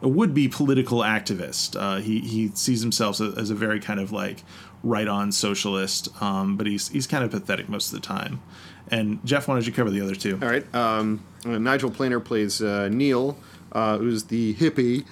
a 0.00 0.06
would 0.06 0.32
be 0.32 0.46
political 0.46 1.00
activist. 1.00 1.74
Uh, 1.74 1.96
he 1.96 2.20
he 2.20 2.52
sees 2.54 2.80
himself 2.80 3.20
as, 3.20 3.50
a 3.50 3.56
very 3.56 3.80
kind 3.80 3.98
of 3.98 4.12
like 4.12 4.44
right 4.84 5.08
on 5.08 5.32
socialist, 5.32 6.08
um, 6.22 6.56
but 6.56 6.68
he's 6.68 6.90
he's 6.90 7.08
kind 7.08 7.24
of 7.24 7.32
pathetic 7.32 7.68
most 7.68 7.92
of 7.92 8.00
the 8.00 8.06
time. 8.06 8.40
And 8.88 9.18
Jeff, 9.26 9.48
why 9.48 9.54
don't 9.54 9.66
you 9.66 9.72
cover 9.72 9.90
the 9.90 10.00
other 10.00 10.14
two? 10.14 10.38
All 10.40 10.48
right. 10.48 10.72
Um, 10.72 11.24
uh, 11.44 11.58
Nigel 11.58 11.90
Planer 11.90 12.20
plays 12.20 12.62
uh, 12.62 12.88
Neil, 12.88 13.36
who's 13.74 14.22
the 14.26 14.54
hippie, 14.54 15.06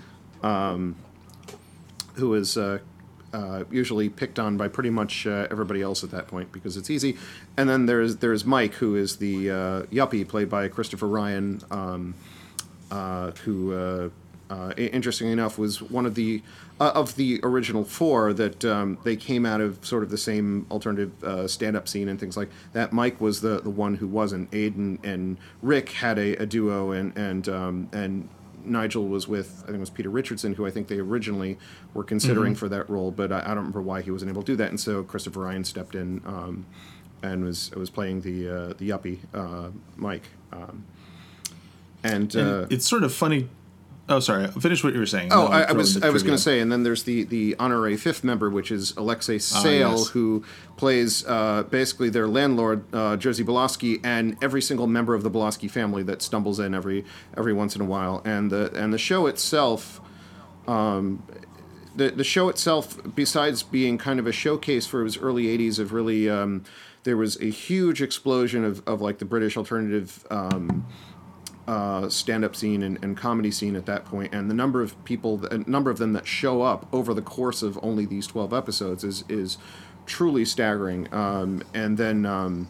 um, 0.45 0.95
who 2.14 2.35
is 2.35 2.57
uh, 2.57 2.78
uh, 3.32 3.64
usually 3.70 4.08
picked 4.08 4.38
on 4.38 4.56
by 4.56 4.68
pretty 4.68 4.90
much 4.90 5.26
uh, 5.26 5.46
everybody 5.50 5.82
else 5.82 6.02
at 6.02 6.10
that 6.10 6.26
point 6.26 6.52
because 6.52 6.76
it's 6.76 6.90
easy. 6.90 7.16
And 7.56 7.68
then 7.68 7.87
there's 7.87 8.16
there's 8.16 8.44
Mike, 8.44 8.75
who 8.75 8.96
is 8.96 9.16
the 9.16 9.50
uh, 9.50 9.82
yuppie 9.84 10.26
played 10.26 10.49
by 10.49 10.68
Christopher 10.68 11.06
Ryan, 11.06 11.60
um, 11.70 12.14
uh, 12.90 13.30
who, 13.44 13.72
uh, 14.50 14.72
interestingly 14.76 15.32
enough, 15.32 15.58
was 15.58 15.80
one 15.80 16.06
of 16.06 16.14
the 16.14 16.42
of 16.80 17.14
the 17.16 17.38
original 17.42 17.84
four 17.84 18.32
that 18.32 18.64
um, 18.64 18.96
they 19.04 19.14
came 19.14 19.44
out 19.44 19.60
of 19.60 19.84
sort 19.84 20.02
of 20.02 20.08
the 20.10 20.16
same 20.16 20.66
alternative 20.70 21.12
uh, 21.22 21.46
stand-up 21.46 21.87
scene 21.87 22.08
and 22.08 22.18
things 22.18 22.38
like 22.38 22.49
that. 22.72 22.90
Mike 22.90 23.20
was 23.20 23.42
the 23.42 23.60
the 23.60 23.70
one 23.70 23.96
who 23.96 24.08
wasn't. 24.08 24.50
Aiden 24.50 24.99
and 25.04 25.37
Rick 25.60 25.90
had 25.90 26.18
a, 26.18 26.37
a 26.37 26.46
duo, 26.46 26.90
and 26.90 27.16
and 27.16 27.49
um, 27.49 27.88
and 27.92 28.28
Nigel 28.64 29.06
was 29.08 29.26
with 29.28 29.60
I 29.62 29.66
think 29.66 29.76
it 29.76 29.80
was 29.80 29.90
Peter 29.90 30.10
Richardson, 30.10 30.54
who 30.54 30.66
I 30.66 30.70
think 30.70 30.88
they 30.88 30.98
originally 30.98 31.58
were 31.94 32.04
considering 32.04 32.54
for 32.54 32.68
that 32.68 32.88
role, 32.90 33.10
but 33.10 33.32
I, 33.32 33.40
I 33.40 33.48
don't 33.48 33.58
remember 33.58 33.82
why 33.82 34.02
he 34.02 34.10
wasn't 34.10 34.30
able 34.30 34.42
to 34.42 34.52
do 34.52 34.56
that, 34.56 34.70
and 34.70 34.78
so 34.80 35.02
Christopher 35.02 35.40
Ryan 35.40 35.64
stepped 35.64 35.94
in 35.94 36.22
um, 36.26 36.66
and 37.22 37.44
was 37.44 37.70
was 37.72 37.90
playing 37.90 38.22
the 38.22 38.48
uh, 38.48 38.66
the 38.78 38.88
yuppie 38.90 39.18
uh, 39.34 39.70
Mike, 39.96 40.28
um, 40.52 40.84
and, 42.02 42.34
And 42.34 42.36
uh, 42.36 42.66
it's 42.70 42.86
sort 42.86 43.04
of 43.04 43.12
funny. 43.12 43.48
Oh, 44.10 44.18
sorry. 44.18 44.48
Finish 44.48 44.82
what 44.82 44.92
you 44.92 44.98
were 44.98 45.06
saying. 45.06 45.28
Oh, 45.32 45.46
I, 45.46 45.62
I 45.62 45.72
was 45.72 46.02
I 46.02 46.10
was 46.10 46.24
going 46.24 46.34
to 46.36 46.42
say, 46.42 46.58
and 46.58 46.70
then 46.70 46.82
there's 46.82 47.04
the 47.04 47.22
the 47.22 47.54
honorary 47.60 47.96
fifth 47.96 48.24
member, 48.24 48.50
which 48.50 48.72
is 48.72 48.92
Alexei 48.96 49.38
Sayle, 49.38 49.88
Ah, 49.88 49.96
yes. 49.98 50.08
who 50.08 50.44
plays 50.76 51.24
uh, 51.26 51.62
basically 51.70 52.10
their 52.10 52.26
landlord, 52.26 52.84
uh, 52.92 53.16
Jerzy 53.16 53.44
Balowski, 53.44 54.00
and 54.02 54.36
every 54.42 54.60
single 54.62 54.88
member 54.88 55.14
of 55.14 55.22
the 55.22 55.30
Boloski 55.30 55.70
family 55.70 56.02
that 56.02 56.22
stumbles 56.22 56.58
in 56.58 56.74
every 56.74 57.04
every 57.36 57.52
once 57.52 57.76
in 57.76 57.82
a 57.82 57.84
while. 57.84 58.20
And 58.24 58.50
the 58.50 58.72
and 58.74 58.92
the 58.92 58.98
show 58.98 59.28
itself, 59.28 60.00
um, 60.66 61.22
the 61.94 62.10
the 62.10 62.24
show 62.24 62.48
itself, 62.48 62.98
besides 63.14 63.62
being 63.62 63.96
kind 63.96 64.18
of 64.18 64.26
a 64.26 64.32
showcase 64.32 64.86
for 64.88 65.04
his 65.04 65.18
early 65.18 65.44
'80s 65.56 65.78
of 65.78 65.92
really, 65.92 66.28
um, 66.28 66.64
there 67.04 67.16
was 67.16 67.40
a 67.40 67.48
huge 67.48 68.02
explosion 68.02 68.64
of, 68.64 68.82
of 68.88 69.00
like 69.00 69.18
the 69.18 69.24
British 69.24 69.56
alternative. 69.56 70.26
Um, 70.30 70.84
uh, 71.70 72.08
stand-up 72.08 72.56
scene 72.56 72.82
and, 72.82 72.98
and 73.00 73.16
comedy 73.16 73.52
scene 73.52 73.76
at 73.76 73.86
that 73.86 74.04
point, 74.04 74.34
and 74.34 74.50
the 74.50 74.54
number 74.54 74.82
of 74.82 75.02
people, 75.04 75.46
a 75.46 75.58
number 75.70 75.88
of 75.88 75.98
them 75.98 76.14
that 76.14 76.26
show 76.26 76.62
up 76.62 76.84
over 76.92 77.14
the 77.14 77.22
course 77.22 77.62
of 77.62 77.78
only 77.80 78.04
these 78.04 78.26
twelve 78.26 78.52
episodes 78.52 79.04
is 79.04 79.22
is 79.28 79.56
truly 80.04 80.44
staggering. 80.44 81.06
Um, 81.14 81.62
and 81.72 81.96
then, 81.96 82.26
um, 82.26 82.68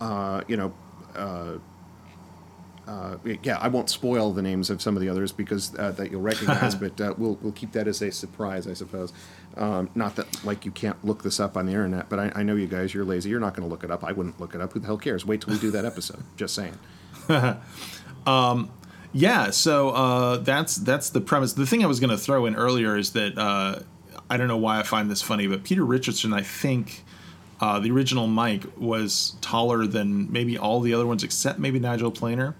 uh, 0.00 0.40
you 0.48 0.56
know. 0.56 0.72
Uh, 1.14 1.58
uh, 2.88 3.18
yeah, 3.44 3.56
I 3.58 3.68
won't 3.68 3.88
spoil 3.88 4.32
the 4.32 4.42
names 4.42 4.68
of 4.68 4.82
some 4.82 4.96
of 4.96 5.02
the 5.02 5.08
others 5.08 5.30
because 5.30 5.78
uh, 5.78 5.92
that 5.92 6.10
you'll 6.10 6.22
recognize, 6.22 6.74
but 6.84 7.00
uh, 7.00 7.14
we'll 7.16 7.38
we'll 7.42 7.52
keep 7.52 7.70
that 7.72 7.86
as 7.86 8.02
a 8.02 8.10
surprise, 8.10 8.66
I 8.66 8.72
suppose. 8.72 9.12
Um, 9.56 9.90
not 9.94 10.16
that 10.16 10.44
like 10.44 10.64
you 10.64 10.72
can't 10.72 11.04
look 11.04 11.22
this 11.22 11.38
up 11.38 11.56
on 11.56 11.66
the 11.66 11.72
internet, 11.72 12.08
but 12.08 12.18
I, 12.18 12.32
I 12.36 12.42
know 12.42 12.56
you 12.56 12.66
guys, 12.66 12.92
you're 12.92 13.04
lazy. 13.04 13.28
You're 13.30 13.38
not 13.38 13.54
going 13.54 13.68
to 13.68 13.70
look 13.70 13.84
it 13.84 13.92
up. 13.92 14.02
I 14.02 14.10
wouldn't 14.10 14.40
look 14.40 14.56
it 14.56 14.60
up. 14.60 14.72
Who 14.72 14.80
the 14.80 14.86
hell 14.86 14.98
cares? 14.98 15.24
Wait 15.26 15.42
till 15.42 15.52
we 15.52 15.60
do 15.60 15.70
that 15.70 15.84
episode. 15.84 16.24
Just 16.36 16.54
saying. 16.54 16.78
Yeah, 19.12 19.50
so 19.50 19.90
uh, 19.90 20.36
that's 20.38 20.76
that's 20.76 21.10
the 21.10 21.20
premise. 21.20 21.54
The 21.54 21.66
thing 21.66 21.82
I 21.82 21.86
was 21.88 21.98
going 22.00 22.10
to 22.10 22.18
throw 22.18 22.46
in 22.46 22.54
earlier 22.54 22.96
is 22.96 23.12
that 23.12 23.36
uh, 23.36 23.80
I 24.28 24.36
don't 24.36 24.46
know 24.48 24.56
why 24.56 24.78
I 24.78 24.82
find 24.84 25.10
this 25.10 25.20
funny, 25.22 25.46
but 25.48 25.64
Peter 25.64 25.84
Richardson, 25.84 26.32
I 26.32 26.42
think 26.42 27.02
uh, 27.60 27.80
the 27.80 27.90
original 27.90 28.28
Mike 28.28 28.62
was 28.78 29.34
taller 29.40 29.86
than 29.86 30.30
maybe 30.30 30.56
all 30.56 30.80
the 30.80 30.94
other 30.94 31.06
ones 31.06 31.24
except 31.24 31.58
maybe 31.58 31.80
Nigel 31.80 32.10
Planer. 32.12 32.54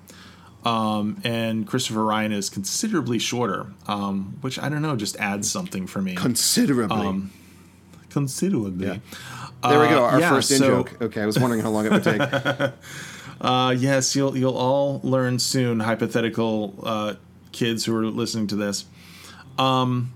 Um, 0.64 1.20
and 1.24 1.66
Christopher 1.66 2.04
Ryan 2.04 2.32
is 2.32 2.50
considerably 2.50 3.18
shorter, 3.18 3.68
um, 3.86 4.36
which 4.42 4.58
I 4.58 4.68
don't 4.68 4.82
know, 4.82 4.94
just 4.96 5.16
adds 5.16 5.50
something 5.50 5.86
for 5.86 6.02
me. 6.02 6.16
Considerably. 6.16 7.22
considerably. 8.10 8.86
Yeah. 8.88 8.96
there 9.66 9.80
we 9.80 9.86
go. 9.88 10.04
uh, 10.04 10.08
Our 10.10 10.20
yeah, 10.20 10.28
first 10.30 10.50
in 10.50 10.58
so- 10.58 10.66
joke. 10.82 11.00
Okay, 11.00 11.22
I 11.22 11.26
was 11.26 11.38
wondering 11.38 11.62
how 11.62 11.70
long 11.70 11.86
it 11.86 11.92
would 11.92 12.02
take. 12.04 12.20
Uh, 13.40 13.74
yes, 13.76 14.14
you'll 14.14 14.36
you'll 14.36 14.56
all 14.56 15.00
learn 15.02 15.38
soon, 15.38 15.80
hypothetical 15.80 16.74
uh, 16.82 17.14
kids 17.52 17.84
who 17.84 17.96
are 17.96 18.04
listening 18.04 18.46
to 18.48 18.56
this. 18.56 18.84
Um, 19.58 20.12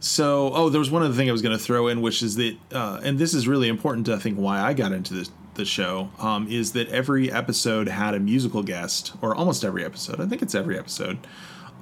so, 0.00 0.52
oh, 0.52 0.68
there 0.68 0.78
was 0.78 0.90
one 0.90 1.02
other 1.02 1.14
thing 1.14 1.28
I 1.28 1.32
was 1.32 1.42
going 1.42 1.56
to 1.56 1.62
throw 1.62 1.86
in, 1.86 2.02
which 2.02 2.22
is 2.22 2.34
that, 2.36 2.56
uh, 2.72 3.00
and 3.02 3.18
this 3.18 3.34
is 3.34 3.46
really 3.46 3.68
important 3.68 4.08
I 4.08 4.18
think 4.18 4.36
why 4.36 4.60
I 4.60 4.74
got 4.74 4.92
into 4.92 5.14
this 5.14 5.30
the 5.54 5.64
show, 5.66 6.10
um, 6.18 6.48
is 6.48 6.72
that 6.72 6.88
every 6.88 7.30
episode 7.30 7.86
had 7.86 8.14
a 8.14 8.18
musical 8.18 8.62
guest, 8.62 9.12
or 9.20 9.34
almost 9.34 9.64
every 9.64 9.84
episode. 9.84 10.20
I 10.20 10.26
think 10.26 10.40
it's 10.40 10.54
every 10.54 10.78
episode, 10.78 11.18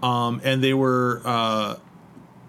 um, 0.02 0.40
and 0.44 0.62
they 0.62 0.74
were 0.74 1.22
uh, 1.24 1.76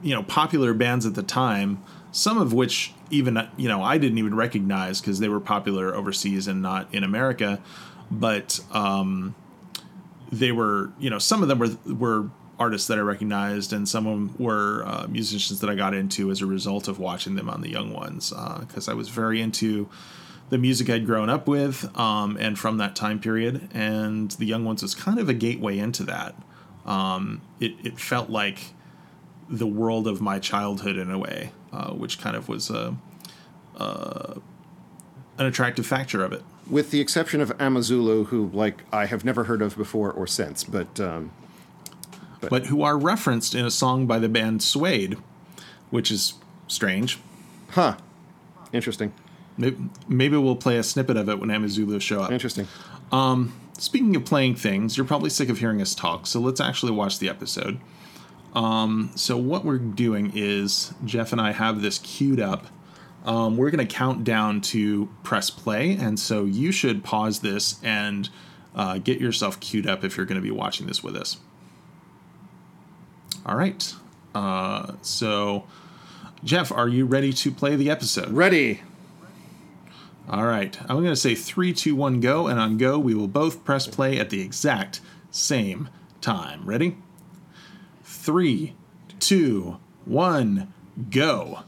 you 0.01 0.13
know 0.13 0.23
popular 0.23 0.73
bands 0.73 1.05
at 1.05 1.15
the 1.15 1.23
time 1.23 1.83
some 2.11 2.37
of 2.37 2.53
which 2.53 2.93
even 3.09 3.47
you 3.57 3.67
know 3.67 3.81
i 3.81 3.97
didn't 3.97 4.17
even 4.17 4.35
recognize 4.35 4.99
because 4.99 5.19
they 5.19 5.29
were 5.29 5.39
popular 5.39 5.95
overseas 5.95 6.47
and 6.47 6.61
not 6.61 6.93
in 6.93 7.03
america 7.03 7.59
but 8.11 8.59
um 8.71 9.33
they 10.31 10.51
were 10.51 10.91
you 10.99 11.09
know 11.09 11.19
some 11.19 11.41
of 11.41 11.47
them 11.47 11.59
were 11.59 11.93
were 11.93 12.29
artists 12.59 12.87
that 12.87 12.97
i 12.97 13.01
recognized 13.01 13.73
and 13.73 13.89
some 13.89 14.05
of 14.05 14.13
them 14.13 14.35
were 14.37 14.83
uh, 14.85 15.07
musicians 15.07 15.59
that 15.61 15.69
i 15.69 15.75
got 15.75 15.93
into 15.93 16.29
as 16.29 16.41
a 16.41 16.45
result 16.45 16.87
of 16.87 16.99
watching 16.99 17.35
them 17.35 17.49
on 17.49 17.61
the 17.61 17.69
young 17.69 17.91
ones 17.91 18.31
because 18.59 18.87
i 18.87 18.93
was 18.93 19.09
very 19.09 19.41
into 19.41 19.89
the 20.49 20.57
music 20.57 20.89
i'd 20.89 21.05
grown 21.05 21.29
up 21.29 21.47
with 21.47 21.97
um, 21.97 22.37
and 22.39 22.59
from 22.59 22.77
that 22.77 22.95
time 22.95 23.19
period 23.19 23.67
and 23.73 24.31
the 24.31 24.45
young 24.45 24.63
ones 24.63 24.83
was 24.83 24.93
kind 24.93 25.17
of 25.17 25.27
a 25.27 25.33
gateway 25.33 25.77
into 25.79 26.03
that 26.03 26.35
um, 26.85 27.41
it, 27.59 27.73
it 27.83 27.99
felt 27.99 28.29
like 28.29 28.73
the 29.49 29.67
world 29.67 30.07
of 30.07 30.21
my 30.21 30.39
childhood 30.39 30.97
in 30.97 31.11
a 31.11 31.17
way, 31.17 31.51
uh, 31.73 31.91
which 31.91 32.19
kind 32.19 32.35
of 32.35 32.47
was 32.47 32.69
a, 32.69 32.95
uh, 33.77 34.35
an 35.37 35.45
attractive 35.45 35.85
factor 35.85 36.23
of 36.23 36.31
it. 36.31 36.43
With 36.71 36.89
the 36.91 36.99
exception 37.01 37.41
of 37.41 37.51
Amazulu, 37.59 38.25
who 38.25 38.49
like 38.53 38.81
I 38.91 39.05
have 39.05 39.23
never 39.23 39.43
heard 39.43 39.61
of 39.61 39.77
before 39.77 40.11
or 40.11 40.25
since, 40.25 40.63
but 40.63 40.99
um, 40.99 41.31
But 42.39 42.67
who 42.67 42.81
are 42.81 42.97
referenced 42.97 43.53
in 43.53 43.65
a 43.65 43.71
song 43.71 44.07
by 44.07 44.17
the 44.17 44.29
band 44.29 44.63
Suede, 44.63 45.17
which 45.91 46.09
is 46.09 46.33
strange. 46.67 47.19
huh, 47.71 47.97
interesting, 48.73 49.13
Maybe, 49.57 49.77
maybe 50.07 50.37
we'll 50.37 50.55
play 50.55 50.77
a 50.77 50.83
snippet 50.83 51.17
of 51.17 51.27
it 51.29 51.39
when 51.39 51.51
Amazulu 51.51 51.99
show 51.99 52.21
up. 52.21 52.31
interesting. 52.31 52.67
Speaking 53.77 54.15
of 54.15 54.25
playing 54.25 54.55
things, 54.55 54.95
you're 54.95 55.07
probably 55.07 55.29
sick 55.31 55.49
of 55.49 55.57
hearing 55.57 55.81
us 55.81 55.93
talk, 55.95 56.27
so 56.27 56.39
let's 56.39 56.61
actually 56.61 56.91
watch 56.91 57.17
the 57.19 57.27
episode. 57.27 57.79
Um, 58.53 59.11
so 59.15 59.37
what 59.37 59.65
we're 59.65 59.79
doing 59.79 60.31
is 60.35 60.93
Jeff 61.03 61.31
and 61.31 61.41
I 61.41 61.51
have 61.51 61.81
this 61.81 61.97
queued 61.97 62.39
up. 62.39 62.67
Um, 63.23 63.57
we're 63.57 63.69
going 63.69 63.85
to 63.85 63.93
count 63.93 64.23
down 64.23 64.61
to 64.61 65.09
press 65.23 65.49
play, 65.49 65.95
and 65.95 66.19
so 66.19 66.45
you 66.45 66.71
should 66.71 67.03
pause 67.03 67.39
this 67.41 67.79
and 67.83 68.29
uh, 68.75 68.97
get 68.97 69.19
yourself 69.19 69.59
queued 69.59 69.87
up 69.87 70.03
if 70.03 70.17
you're 70.17 70.25
going 70.25 70.41
to 70.41 70.41
be 70.41 70.51
watching 70.51 70.87
this 70.87 71.03
with 71.03 71.15
us. 71.15 71.37
All 73.45 73.55
right. 73.55 73.93
Uh, 74.33 74.93
so, 75.01 75.65
Jeff, 76.43 76.71
are 76.71 76.87
you 76.87 77.05
ready 77.05 77.33
to 77.33 77.51
play 77.51 77.75
the 77.75 77.89
episode? 77.89 78.29
Ready. 78.29 78.81
All 80.29 80.45
right. 80.45 80.79
I'm 80.81 80.97
going 80.97 81.05
to 81.05 81.15
say 81.15 81.35
three, 81.35 81.73
two, 81.73 81.95
one, 81.95 82.19
go. 82.21 82.47
And 82.47 82.59
on 82.59 82.77
go, 82.77 82.97
we 82.97 83.13
will 83.13 83.27
both 83.27 83.63
press 83.65 83.87
play 83.87 84.19
at 84.19 84.29
the 84.29 84.41
exact 84.41 85.01
same 85.29 85.89
time. 86.21 86.65
Ready? 86.65 86.97
Three, 88.03 88.75
two, 89.19 89.77
one, 90.05 90.73
go. 91.09 91.63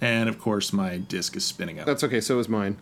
And 0.00 0.28
of 0.28 0.38
course, 0.38 0.72
my 0.72 0.96
disc 0.98 1.36
is 1.36 1.44
spinning 1.44 1.78
up. 1.78 1.86
That's 1.86 2.02
okay. 2.04 2.20
So 2.20 2.38
is 2.38 2.48
mine. 2.48 2.78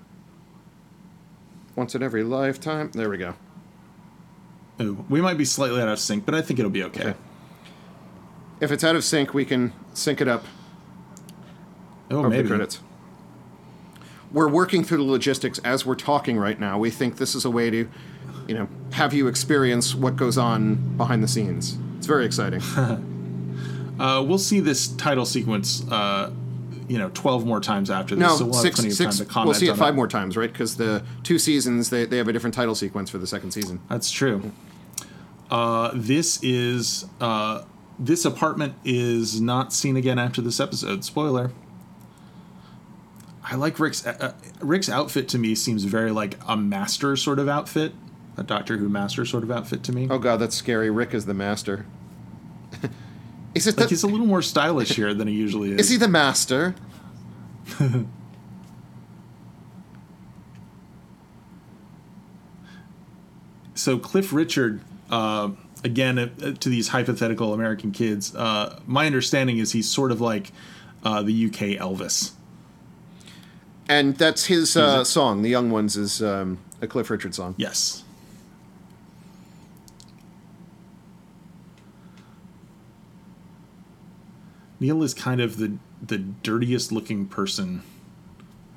Once 1.76 1.94
in 1.94 2.02
every 2.02 2.22
lifetime. 2.22 2.90
There 2.92 3.08
we 3.10 3.18
go. 3.18 3.34
Ooh, 4.80 5.04
we 5.08 5.20
might 5.20 5.37
be 5.37 5.44
slightly 5.44 5.80
out 5.80 5.88
of 5.88 5.98
sync, 5.98 6.25
but 6.25 6.34
I 6.34 6.42
think 6.42 6.58
it'll 6.60 6.70
be 6.70 6.84
okay. 6.84 7.08
Okay. 7.10 7.18
If 8.60 8.70
it's 8.70 8.84
out 8.84 8.94
of 8.96 9.04
sync, 9.04 9.34
we 9.34 9.44
can 9.44 9.72
sync 9.94 10.20
it 10.20 10.28
up 10.28 10.44
Oh, 12.10 12.22
maybe. 12.28 12.42
the 12.42 12.48
credits. 12.48 12.80
we're 14.32 14.48
working 14.48 14.82
through 14.84 14.98
the 14.98 15.02
logistics 15.04 15.58
as 15.60 15.84
we're 15.87 15.94
talking 15.94 16.38
right 16.38 16.58
now. 16.58 16.78
We 16.78 16.90
think 16.90 17.16
this 17.18 17.34
is 17.34 17.44
a 17.44 17.50
way 17.50 17.70
to, 17.70 17.88
you 18.46 18.54
know, 18.54 18.68
have 18.92 19.12
you 19.12 19.26
experience 19.28 19.94
what 19.94 20.16
goes 20.16 20.38
on 20.38 20.96
behind 20.96 21.22
the 21.22 21.28
scenes. 21.28 21.76
It's 21.98 22.06
very 22.06 22.25
exciting. 22.26 22.60
Uh, 23.98 24.22
we'll 24.22 24.38
see 24.38 24.60
this 24.60 24.87
title 24.87 25.26
sequence, 25.26 25.82
uh, 25.90 26.30
you 26.88 26.99
know, 26.99 27.11
twelve 27.11 27.47
more 27.47 27.61
times 27.61 27.90
after 27.90 28.14
this, 28.14 28.23
no, 28.23 28.37
so 28.37 28.45
we'll 28.45 28.54
have 28.54 28.62
six, 28.62 28.76
plenty 28.76 28.90
of 28.90 28.97
six. 28.97 29.18
time 29.18 29.26
to 29.26 29.33
comment 29.33 29.47
We'll 29.49 29.54
see 29.54 29.66
it 29.66 29.71
on 29.71 29.76
five 29.76 29.95
more 29.95 30.09
times, 30.09 30.37
right? 30.37 30.50
Because 30.50 30.76
the 30.76 31.04
two 31.23 31.38
seasons 31.38 31.90
they, 31.90 32.04
they 32.07 32.16
have 32.16 32.28
a 32.28 32.33
different 32.33 32.54
title 32.54 32.75
sequence 32.75 33.11
for 33.11 33.18
the 33.18 33.26
second 33.26 33.52
season. 33.52 33.80
That's 33.88 34.11
true. 34.11 34.52
Uh, 35.50 35.90
this 35.95 36.42
is 36.42 37.07
uh, 37.21 37.62
this 37.99 38.25
apartment 38.25 38.75
is 38.85 39.40
not 39.40 39.73
seen 39.73 39.97
again 39.97 40.18
after 40.18 40.40
this 40.40 40.61
episode. 40.61 41.04
Spoiler. 41.04 41.52
I 43.50 43.54
like 43.54 43.78
Rick's 43.78 44.07
uh, 44.07 44.16
uh, 44.21 44.33
Rick's 44.61 44.88
outfit. 44.90 45.28
To 45.28 45.38
me, 45.38 45.54
seems 45.54 45.85
very 45.85 46.11
like 46.11 46.38
a 46.47 46.57
master 46.57 47.16
sort 47.16 47.38
of 47.38 47.49
outfit, 47.49 47.92
a 48.37 48.42
Doctor 48.42 48.76
Who 48.76 48.88
master 48.88 49.25
sort 49.25 49.42
of 49.42 49.50
outfit 49.50 49.83
to 49.85 49.92
me. 49.92 50.07
Oh 50.11 50.18
god, 50.18 50.37
that's 50.37 50.54
scary. 50.57 50.90
Rick 50.90 51.14
is 51.14 51.26
the 51.26 51.35
master. 51.35 51.87
is 53.55 53.67
it 53.67 53.76
Like 53.76 53.87
the, 53.87 53.90
he's 53.90 54.02
a 54.02 54.07
little 54.07 54.26
more 54.26 54.43
stylish 54.43 54.95
here 54.95 55.14
than 55.14 55.28
he 55.28 55.35
usually 55.35 55.73
is. 55.73 55.81
is 55.81 55.88
he 55.90 55.97
the 55.97 56.09
master? 56.09 56.75
so 63.75 63.99
Cliff 63.99 64.33
Richard, 64.33 64.81
uh, 65.11 65.50
again, 65.85 66.19
uh, 66.19 66.52
to 66.52 66.69
these 66.69 66.88
hypothetical 66.88 67.55
American 67.55 67.93
kids, 67.93 68.35
uh, 68.35 68.81
my 68.87 69.07
understanding 69.07 69.59
is 69.59 69.73
he's 69.73 69.90
sort 69.90 70.12
of 70.12 70.21
like 70.21 70.52
uh, 71.05 71.23
the 71.23 71.47
UK 71.47 71.78
Elvis. 71.81 72.33
And 73.88 74.17
that's 74.17 74.47
his 74.47 74.76
uh, 74.76 75.02
song. 75.05 75.43
The 75.43 75.49
Young 75.49 75.71
Ones 75.71 75.97
is 75.97 76.23
um, 76.23 76.59
a 76.83 76.87
Cliff 76.87 77.09
Richard 77.09 77.35
song. 77.35 77.55
Yes. 77.57 78.05
Neil 84.80 85.02
is 85.02 85.14
kind 85.14 85.40
of 85.40 85.56
the 85.58 85.76
the 86.00 86.18
dirtiest 86.18 86.92
looking 86.92 87.26
person 87.26 87.82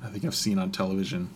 I 0.02 0.08
think 0.08 0.24
I've 0.24 0.34
seen 0.34 0.58
on 0.58 0.72
television. 0.72 1.30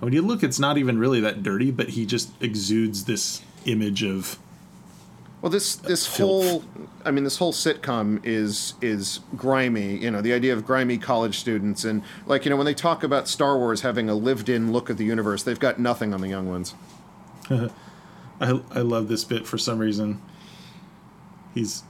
When 0.00 0.12
you 0.12 0.22
look, 0.22 0.42
it's 0.42 0.58
not 0.58 0.78
even 0.78 0.98
really 0.98 1.20
that 1.20 1.42
dirty, 1.42 1.70
but 1.70 1.90
he 1.90 2.06
just 2.06 2.30
exudes 2.42 3.04
this 3.04 3.42
image 3.64 4.02
of 4.02 4.38
Well, 5.42 5.50
this 5.50 5.76
this 5.76 6.06
filth. 6.06 6.44
whole, 6.46 6.64
I 7.04 7.10
mean, 7.10 7.24
this 7.24 7.36
whole 7.38 7.52
sitcom 7.52 8.20
is 8.24 8.74
is 8.80 9.20
grimy. 9.36 9.96
You 9.98 10.10
know, 10.10 10.20
the 10.22 10.32
idea 10.32 10.52
of 10.54 10.64
grimy 10.66 10.98
college 10.98 11.38
students, 11.38 11.84
and 11.84 12.02
like 12.26 12.44
you 12.44 12.50
know, 12.50 12.56
when 12.56 12.66
they 12.66 12.74
talk 12.74 13.02
about 13.02 13.28
Star 13.28 13.58
Wars 13.58 13.80
having 13.82 14.08
a 14.08 14.14
lived-in 14.14 14.72
look 14.72 14.88
at 14.90 14.96
the 14.98 15.04
universe, 15.04 15.42
they've 15.42 15.58
got 15.60 15.78
nothing 15.78 16.12
on 16.14 16.20
the 16.20 16.28
young 16.28 16.48
ones. 16.48 16.74
I 17.50 17.70
I 18.70 18.80
love 18.80 19.08
this 19.08 19.24
bit 19.24 19.46
for 19.46 19.58
some 19.58 19.78
reason. 19.78 20.20
He's 21.54 21.82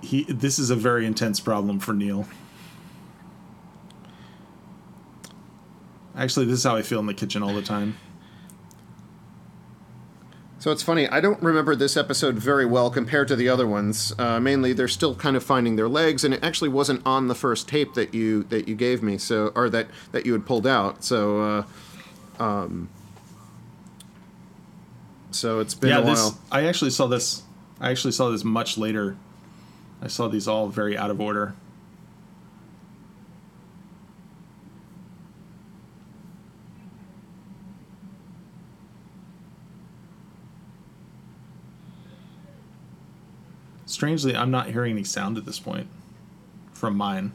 he 0.00 0.24
this 0.24 0.58
is 0.58 0.70
a 0.70 0.76
very 0.76 1.06
intense 1.06 1.40
problem 1.40 1.78
for 1.78 1.92
Neil. 1.92 2.26
Actually, 6.16 6.46
this 6.46 6.58
is 6.58 6.64
how 6.64 6.76
I 6.76 6.82
feel 6.82 6.98
in 7.00 7.06
the 7.06 7.14
kitchen 7.14 7.42
all 7.42 7.54
the 7.54 7.62
time. 7.62 7.96
So 10.60 10.72
it's 10.72 10.82
funny. 10.82 11.08
I 11.08 11.20
don't 11.20 11.40
remember 11.40 11.76
this 11.76 11.96
episode 11.96 12.34
very 12.34 12.66
well 12.66 12.90
compared 12.90 13.28
to 13.28 13.36
the 13.36 13.48
other 13.48 13.66
ones. 13.66 14.12
Uh, 14.18 14.40
mainly, 14.40 14.72
they're 14.72 14.88
still 14.88 15.14
kind 15.14 15.36
of 15.36 15.44
finding 15.44 15.76
their 15.76 15.88
legs, 15.88 16.24
and 16.24 16.34
it 16.34 16.42
actually 16.42 16.70
wasn't 16.70 17.06
on 17.06 17.28
the 17.28 17.36
first 17.36 17.68
tape 17.68 17.94
that 17.94 18.12
you 18.12 18.42
that 18.44 18.66
you 18.66 18.74
gave 18.74 19.00
me. 19.00 19.18
So, 19.18 19.52
or 19.54 19.70
that 19.70 19.86
that 20.10 20.26
you 20.26 20.32
had 20.32 20.44
pulled 20.44 20.66
out. 20.66 21.04
So, 21.04 21.40
uh, 22.38 22.42
um, 22.42 22.88
so 25.30 25.60
it's 25.60 25.74
been 25.74 25.90
yeah, 25.90 26.00
a 26.00 26.04
this. 26.04 26.32
I 26.50 26.66
actually 26.66 26.90
saw 26.90 27.06
this 27.06 27.44
I 27.80 27.90
actually 27.90 28.12
saw 28.12 28.30
this 28.30 28.44
much 28.44 28.76
later. 28.76 29.16
I 30.00 30.08
saw 30.08 30.28
these 30.28 30.46
all 30.48 30.68
very 30.68 30.96
out 30.96 31.10
of 31.10 31.20
order. 31.20 31.54
Strangely, 43.86 44.36
I'm 44.36 44.50
not 44.50 44.68
hearing 44.68 44.92
any 44.92 45.04
sound 45.04 45.38
at 45.38 45.44
this 45.46 45.58
point 45.58 45.88
from 46.72 46.96
mine, 46.96 47.32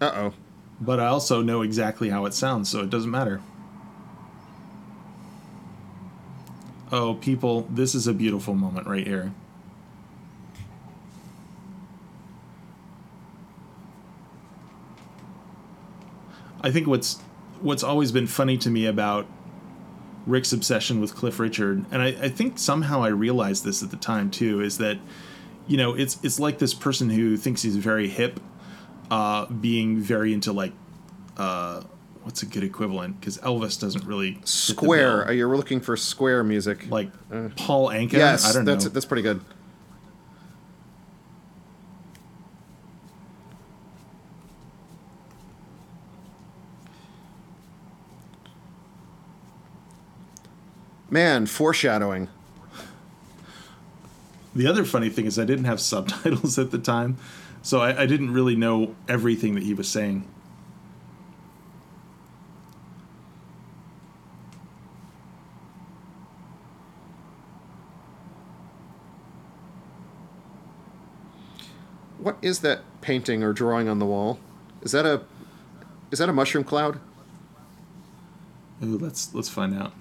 Uh 0.00 0.10
oh. 0.14 0.34
but 0.80 0.98
I 0.98 1.06
also 1.06 1.42
know 1.42 1.62
exactly 1.62 2.08
how 2.08 2.24
it 2.24 2.34
sounds, 2.34 2.68
so 2.68 2.80
it 2.80 2.90
doesn't 2.90 3.10
matter. 3.10 3.40
Oh, 6.90 7.14
people, 7.14 7.66
this 7.70 7.94
is 7.94 8.06
a 8.06 8.12
beautiful 8.12 8.54
moment 8.54 8.86
right 8.86 9.06
here. 9.06 9.32
I 16.62 16.70
think 16.70 16.86
what's 16.86 17.20
what's 17.60 17.82
always 17.82 18.12
been 18.12 18.26
funny 18.26 18.56
to 18.58 18.70
me 18.70 18.86
about 18.86 19.26
Rick's 20.26 20.52
obsession 20.52 21.00
with 21.00 21.14
Cliff 21.14 21.38
Richard, 21.38 21.84
and 21.90 22.02
I, 22.02 22.08
I 22.08 22.28
think 22.28 22.58
somehow 22.58 23.02
I 23.02 23.08
realized 23.08 23.64
this 23.64 23.82
at 23.82 23.90
the 23.90 23.96
time 23.96 24.30
too, 24.30 24.60
is 24.60 24.78
that 24.78 24.98
you 25.66 25.76
know 25.76 25.94
it's 25.94 26.18
it's 26.22 26.38
like 26.38 26.58
this 26.58 26.74
person 26.74 27.10
who 27.10 27.36
thinks 27.36 27.62
he's 27.62 27.76
very 27.76 28.08
hip, 28.08 28.40
uh, 29.10 29.46
being 29.46 29.98
very 29.98 30.32
into 30.32 30.52
like 30.52 30.72
uh, 31.36 31.82
what's 32.22 32.42
a 32.42 32.46
good 32.46 32.62
equivalent? 32.62 33.18
because 33.18 33.38
Elvis 33.38 33.80
doesn't 33.80 34.04
really 34.04 34.38
Square. 34.44 35.32
You're 35.32 35.56
looking 35.56 35.80
for 35.80 35.96
square 35.96 36.44
music? 36.44 36.88
like 36.90 37.10
Paul 37.56 37.88
Anka. 37.88 38.12
yes, 38.12 38.48
I 38.48 38.52
don't 38.52 38.64
that's 38.64 38.84
know. 38.84 38.90
that's 38.90 39.06
pretty 39.06 39.22
good. 39.22 39.40
Man, 51.12 51.44
foreshadowing. 51.44 52.28
The 54.54 54.66
other 54.66 54.82
funny 54.82 55.10
thing 55.10 55.26
is 55.26 55.38
I 55.38 55.44
didn't 55.44 55.66
have 55.66 55.78
subtitles 55.92 56.58
at 56.58 56.70
the 56.70 56.78
time, 56.78 57.18
so 57.60 57.80
I, 57.80 58.04
I 58.04 58.06
didn't 58.06 58.32
really 58.32 58.56
know 58.56 58.96
everything 59.06 59.54
that 59.54 59.62
he 59.62 59.74
was 59.74 59.86
saying. 59.88 60.26
What 72.16 72.38
is 72.40 72.60
that 72.60 72.84
painting 73.02 73.42
or 73.42 73.52
drawing 73.52 73.86
on 73.86 73.98
the 73.98 74.06
wall? 74.06 74.40
Is 74.80 74.92
that 74.92 75.04
a 75.04 75.24
is 76.10 76.20
that 76.20 76.30
a 76.30 76.32
mushroom 76.32 76.64
cloud? 76.64 77.00
Ooh, 78.82 78.96
let's 78.96 79.34
let's 79.34 79.50
find 79.50 79.74
out. 79.74 79.92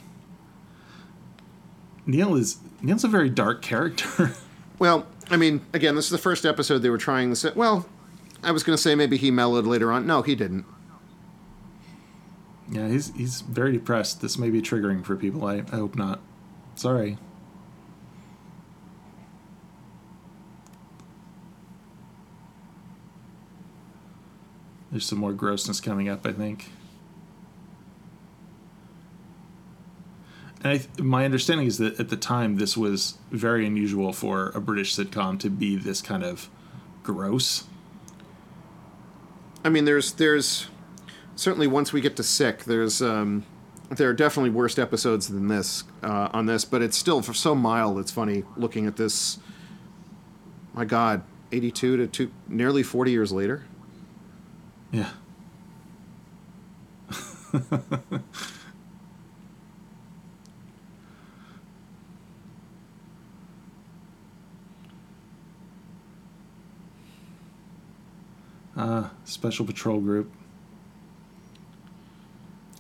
Neil 2.06 2.36
is 2.36 2.58
Neil's 2.82 3.04
a 3.04 3.08
very 3.08 3.30
dark 3.30 3.62
character. 3.62 4.32
Well, 4.80 5.06
I 5.30 5.38
mean, 5.38 5.62
again, 5.74 5.94
this 5.94 6.06
is 6.06 6.10
the 6.10 6.18
first 6.18 6.44
episode 6.44 6.80
they 6.80 6.90
were 6.90 6.98
trying 6.98 7.32
to 7.32 7.40
this. 7.40 7.56
Well, 7.56 7.88
I 8.42 8.50
was 8.52 8.64
going 8.64 8.76
to 8.76 8.82
say 8.82 8.96
maybe 8.96 9.16
he 9.16 9.30
mellowed 9.30 9.68
later 9.68 9.92
on. 9.92 10.08
No, 10.08 10.24
he 10.24 10.34
didn't. 10.34 10.66
yeah, 12.68 12.88
he's 12.88 13.14
he's 13.16 13.42
very 13.42 13.74
depressed. 13.74 14.22
This 14.22 14.40
may 14.40 14.50
be 14.50 14.60
triggering 14.60 15.06
for 15.06 15.16
people. 15.16 15.46
I, 15.46 15.58
I 15.72 15.76
hope 15.76 15.96
not. 15.96 16.20
Sorry. 16.74 17.20
There's 24.92 25.06
some 25.06 25.20
more 25.20 25.34
grossness 25.34 25.80
coming 25.80 26.10
up, 26.10 26.26
I 26.26 26.34
think. 26.34 26.70
I, 30.64 30.82
my 31.00 31.26
understanding 31.26 31.68
is 31.68 31.78
that 31.80 32.00
at 32.00 32.10
the 32.10 32.18
time, 32.18 32.58
this 32.58 32.78
was 32.78 33.18
very 33.32 33.66
unusual 33.66 34.14
for 34.14 34.50
a 34.50 34.62
British 34.62 34.96
sitcom 34.96 35.40
to 35.40 35.50
be 35.50 35.76
this 35.76 36.02
kind 36.02 36.24
of 36.24 36.50
gross. 37.04 37.66
I 39.64 39.70
mean, 39.70 39.86
there's 39.86 40.14
there's 40.14 40.68
certainly 41.36 41.68
once 41.68 41.94
we 41.94 42.02
get 42.02 42.16
to 42.18 42.24
sick, 42.24 42.66
there's 42.66 43.02
um, 43.02 43.46
there 43.90 44.10
are 44.10 44.14
definitely 44.14 44.52
worse 44.52 44.78
episodes 44.78 45.28
than 45.28 45.48
this 45.48 45.84
uh, 46.04 46.30
on 46.32 46.46
this, 46.46 46.66
but 46.66 46.82
it's 46.82 46.98
still 46.98 47.22
for 47.22 47.34
so 47.34 47.56
mild. 47.56 48.00
It's 48.00 48.12
funny 48.12 48.44
looking 48.56 48.86
at 48.86 48.98
this. 48.98 49.40
My 50.74 50.86
God, 50.86 51.24
eighty-two 51.52 51.98
to 51.98 52.08
two, 52.08 52.32
nearly 52.48 52.84
forty 52.84 53.12
years 53.12 53.32
later. 53.32 53.66
Yeah. 54.92 55.10
uh, 68.82 69.10
special 69.26 69.66
patrol 69.66 70.00
group. 70.00 70.32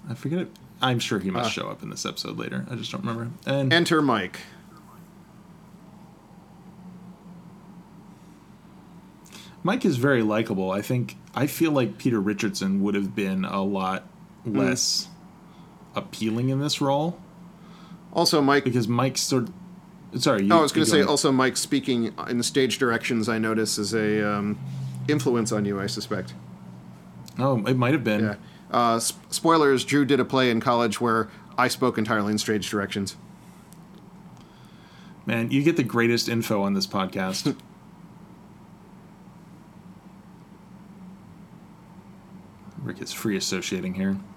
I 0.09 0.13
forget 0.15 0.39
it. 0.39 0.51
I'm 0.81 0.97
sure 0.99 1.19
he 1.19 1.29
must 1.29 1.47
Uh. 1.47 1.61
show 1.61 1.67
up 1.69 1.83
in 1.83 1.89
this 1.89 2.05
episode 2.05 2.37
later. 2.37 2.65
I 2.69 2.75
just 2.75 2.91
don't 2.91 3.01
remember. 3.05 3.29
And 3.45 3.71
Enter 3.71 4.01
Mike. 4.01 4.39
Mike 9.63 9.85
is 9.85 9.97
very 9.97 10.23
likable. 10.23 10.71
I 10.71 10.81
think 10.81 11.17
I 11.35 11.47
feel 11.47 11.71
like 11.71 11.97
Peter 11.97 12.19
Richardson 12.19 12.81
would 12.81 12.95
have 12.95 13.15
been 13.15 13.45
a 13.45 13.61
lot 13.61 14.03
Hmm. 14.43 14.57
less 14.57 15.07
appealing 15.95 16.49
in 16.49 16.59
this 16.59 16.81
role 16.81 17.19
Also, 18.13 18.41
Mike. 18.41 18.63
because 18.63 18.87
Mike's 18.87 19.21
sort. 19.21 19.49
Of, 20.13 20.23
sorry, 20.23 20.43
you, 20.45 20.51
Oh, 20.53 20.57
I 20.57 20.61
was 20.61 20.71
going 20.71 20.83
to 20.83 20.89
say 20.89 20.97
ahead. 20.99 21.09
also 21.09 21.31
Mike 21.31 21.55
speaking 21.57 22.11
in 22.27 22.37
the 22.37 22.43
stage 22.43 22.77
directions. 22.79 23.29
I 23.29 23.37
notice 23.37 23.77
is 23.77 23.93
a 23.93 24.27
um, 24.27 24.57
influence 25.07 25.51
on 25.51 25.65
you. 25.65 25.79
I 25.79 25.87
suspect. 25.87 26.33
Oh, 27.39 27.65
it 27.65 27.77
might 27.77 27.93
have 27.93 28.03
been. 28.03 28.21
Yeah. 28.23 28.35
Uh, 28.71 28.95
s- 28.97 29.13
spoilers: 29.29 29.83
Drew 29.83 30.05
did 30.05 30.19
a 30.19 30.25
play 30.25 30.49
in 30.51 30.59
college 30.59 30.99
where 31.01 31.29
I 31.57 31.67
spoke 31.67 31.97
entirely 31.97 32.31
in 32.31 32.37
strange 32.37 32.69
directions. 32.69 33.15
Man, 35.25 35.51
you 35.51 35.63
get 35.63 35.77
the 35.77 35.83
greatest 35.83 36.27
info 36.29 36.61
on 36.63 36.73
this 36.73 36.87
podcast. 36.87 37.55
Rick 42.83 43.01
is 43.01 43.11
free 43.13 43.37
associating 43.37 43.93
here. 43.93 44.17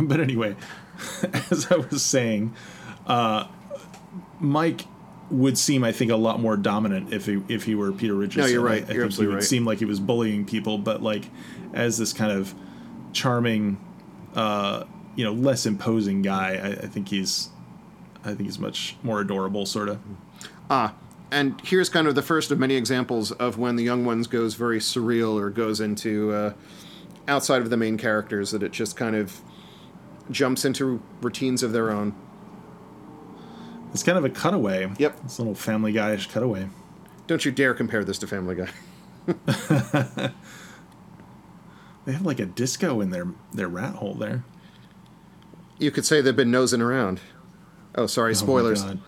But 0.00 0.20
anyway, 0.20 0.54
as 1.50 1.72
I 1.72 1.76
was 1.76 2.04
saying, 2.04 2.54
uh, 3.06 3.48
Mike 4.38 4.82
would 5.30 5.58
seem, 5.58 5.84
I 5.84 5.92
think, 5.92 6.10
a 6.10 6.16
lot 6.16 6.40
more 6.40 6.56
dominant 6.56 7.12
if 7.12 7.26
he 7.26 7.42
if 7.48 7.64
he 7.64 7.74
were 7.74 7.92
Peter 7.92 8.14
Richardson. 8.14 8.52
you're 8.52 8.62
right. 8.62 8.88
I, 8.88 8.92
You're 8.92 9.08
think 9.08 9.20
he 9.20 9.26
would 9.26 9.34
right. 9.36 9.44
seem 9.44 9.64
like 9.64 9.78
he 9.78 9.84
was 9.84 10.00
bullying 10.00 10.44
people, 10.44 10.78
but 10.78 11.02
like 11.02 11.24
as 11.74 11.98
this 11.98 12.12
kind 12.12 12.32
of 12.32 12.54
charming, 13.12 13.78
uh, 14.34 14.84
you 15.16 15.24
know, 15.24 15.32
less 15.32 15.66
imposing 15.66 16.22
guy, 16.22 16.54
I, 16.54 16.84
I 16.84 16.86
think 16.86 17.08
he's, 17.08 17.50
I 18.24 18.28
think 18.28 18.42
he's 18.42 18.58
much 18.58 18.96
more 19.02 19.20
adorable, 19.20 19.66
sort 19.66 19.88
of. 19.88 19.98
Ah, 20.70 20.94
and 21.30 21.60
here's 21.62 21.88
kind 21.88 22.06
of 22.06 22.14
the 22.14 22.22
first 22.22 22.50
of 22.50 22.58
many 22.58 22.74
examples 22.74 23.32
of 23.32 23.58
when 23.58 23.76
the 23.76 23.84
young 23.84 24.04
ones 24.04 24.26
goes 24.26 24.54
very 24.54 24.78
surreal 24.78 25.34
or 25.34 25.50
goes 25.50 25.80
into 25.80 26.32
uh, 26.32 26.52
outside 27.26 27.60
of 27.62 27.70
the 27.70 27.76
main 27.76 27.98
characters 27.98 28.50
that 28.52 28.62
it 28.62 28.72
just 28.72 28.96
kind 28.96 29.14
of 29.14 29.40
jumps 30.30 30.64
into 30.64 31.02
routines 31.20 31.62
of 31.62 31.72
their 31.72 31.90
own. 31.90 32.14
It's 33.92 34.02
kind 34.02 34.18
of 34.18 34.24
a 34.24 34.30
cutaway. 34.30 34.90
Yep. 34.98 35.18
It's 35.24 35.38
a 35.38 35.42
little 35.42 35.54
Family 35.54 35.92
Guy-ish 35.92 36.28
cutaway. 36.28 36.68
Don't 37.26 37.44
you 37.44 37.50
dare 37.52 37.74
compare 37.74 38.04
this 38.04 38.18
to 38.18 38.26
Family 38.26 38.54
Guy. 38.54 38.68
They 42.06 42.12
have 42.14 42.24
like 42.24 42.40
a 42.40 42.46
disco 42.46 43.02
in 43.02 43.10
their 43.10 43.26
their 43.52 43.68
rat 43.68 43.96
hole 43.96 44.14
there. 44.14 44.42
You 45.78 45.90
could 45.90 46.06
say 46.06 46.22
they've 46.22 46.34
been 46.34 46.50
nosing 46.50 46.80
around. 46.80 47.20
Oh, 47.94 48.06
sorry, 48.06 48.30
Oh 48.30 48.32
my 48.32 48.38
spoilers. 48.40 48.82
God. 48.82 49.00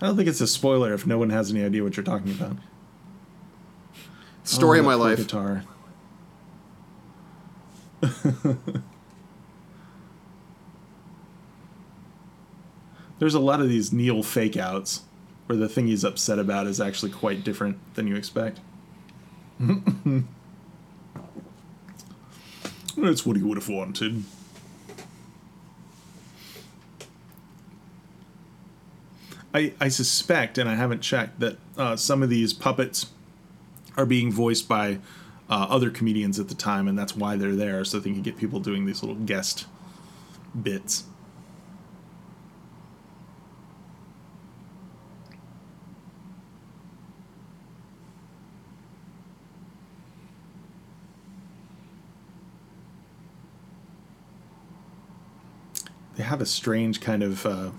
I 0.00 0.06
don't 0.06 0.16
think 0.16 0.28
it's 0.28 0.40
a 0.40 0.48
spoiler 0.48 0.92
if 0.92 1.06
no 1.06 1.18
one 1.18 1.30
has 1.30 1.52
any 1.52 1.62
idea 1.62 1.84
what 1.84 1.96
you're 1.96 2.02
talking 2.02 2.32
about. 2.32 2.56
Story 4.42 4.78
Oh, 4.78 4.80
of 4.80 4.86
my 4.86 4.94
life. 4.94 5.18
Guitar. 5.18 5.62
There's 13.22 13.34
a 13.34 13.38
lot 13.38 13.60
of 13.60 13.68
these 13.68 13.92
Neil 13.92 14.24
fake 14.24 14.56
outs 14.56 15.02
where 15.46 15.56
the 15.56 15.68
thing 15.68 15.86
he's 15.86 16.02
upset 16.02 16.40
about 16.40 16.66
is 16.66 16.80
actually 16.80 17.12
quite 17.12 17.44
different 17.44 17.78
than 17.94 18.08
you 18.08 18.16
expect. 18.16 18.58
That's 22.96 23.24
what 23.24 23.36
he 23.36 23.44
would 23.44 23.58
have 23.58 23.68
wanted. 23.68 24.24
I, 29.54 29.72
I 29.80 29.86
suspect, 29.86 30.58
and 30.58 30.68
I 30.68 30.74
haven't 30.74 31.02
checked, 31.02 31.38
that 31.38 31.58
uh, 31.78 31.94
some 31.94 32.24
of 32.24 32.28
these 32.28 32.52
puppets 32.52 33.06
are 33.96 34.04
being 34.04 34.32
voiced 34.32 34.66
by 34.66 34.98
uh, 35.48 35.68
other 35.70 35.90
comedians 35.90 36.40
at 36.40 36.48
the 36.48 36.56
time, 36.56 36.88
and 36.88 36.98
that's 36.98 37.14
why 37.14 37.36
they're 37.36 37.54
there, 37.54 37.84
so 37.84 38.00
they 38.00 38.10
can 38.10 38.22
get 38.22 38.36
people 38.36 38.58
doing 38.58 38.84
these 38.84 39.00
little 39.00 39.14
guest 39.14 39.66
bits. 40.60 41.04
Have 56.32 56.40
a 56.40 56.46
strange 56.46 57.02
kind 57.02 57.22
of 57.22 57.44
uh, 57.44 57.70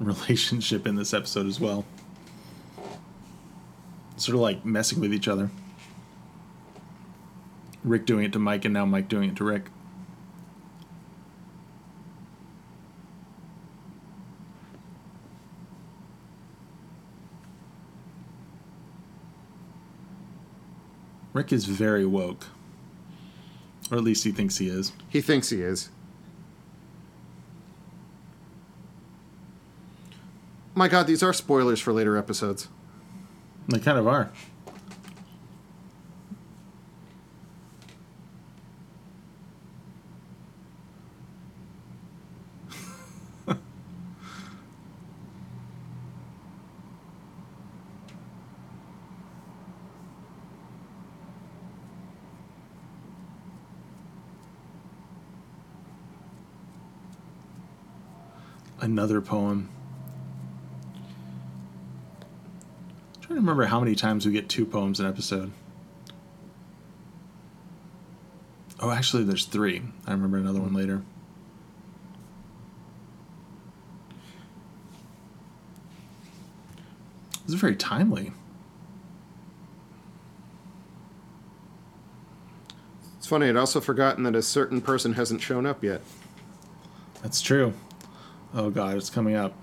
relationship 0.00 0.86
in 0.86 0.96
this 0.96 1.14
episode 1.14 1.46
as 1.46 1.58
well. 1.58 1.86
Sort 4.18 4.34
of 4.34 4.42
like 4.42 4.66
messing 4.66 5.00
with 5.00 5.14
each 5.14 5.26
other. 5.26 5.50
Rick 7.82 8.04
doing 8.04 8.26
it 8.26 8.34
to 8.34 8.38
Mike, 8.38 8.66
and 8.66 8.74
now 8.74 8.84
Mike 8.84 9.08
doing 9.08 9.30
it 9.30 9.36
to 9.36 9.44
Rick. 9.44 9.70
Rick 21.32 21.50
is 21.50 21.64
very 21.64 22.04
woke. 22.04 22.44
Or 23.90 23.96
at 23.96 24.04
least 24.04 24.24
he 24.24 24.32
thinks 24.32 24.58
he 24.58 24.68
is. 24.68 24.92
He 25.08 25.22
thinks 25.22 25.48
he 25.48 25.62
is. 25.62 25.88
My 30.80 30.88
God, 30.88 31.06
these 31.06 31.22
are 31.22 31.34
spoilers 31.34 31.78
for 31.78 31.92
later 31.92 32.16
episodes. 32.16 32.68
They 33.68 33.80
kind 33.80 33.98
of 33.98 34.08
are. 34.08 34.32
Another 58.80 59.20
poem. 59.20 59.68
To 63.40 63.46
remember 63.46 63.64
how 63.64 63.80
many 63.80 63.94
times 63.94 64.26
we 64.26 64.32
get 64.32 64.48
two 64.48 64.66
poems 64.66 65.00
an 65.00 65.06
episode. 65.06 65.50
Oh, 68.78 68.90
actually, 68.90 69.24
there's 69.24 69.44
three. 69.44 69.82
I 70.06 70.12
remember 70.12 70.38
another 70.38 70.60
one 70.60 70.74
later. 70.74 71.02
This 77.44 77.54
is 77.54 77.60
very 77.60 77.76
timely. 77.76 78.32
It's 83.18 83.26
funny, 83.26 83.48
I'd 83.48 83.56
also 83.56 83.80
forgotten 83.80 84.24
that 84.24 84.34
a 84.34 84.42
certain 84.42 84.80
person 84.80 85.14
hasn't 85.14 85.40
shown 85.40 85.66
up 85.66 85.82
yet. 85.82 86.02
That's 87.22 87.40
true. 87.40 87.74
Oh 88.54 88.70
god, 88.70 88.96
it's 88.96 89.10
coming 89.10 89.34
up. 89.34 89.54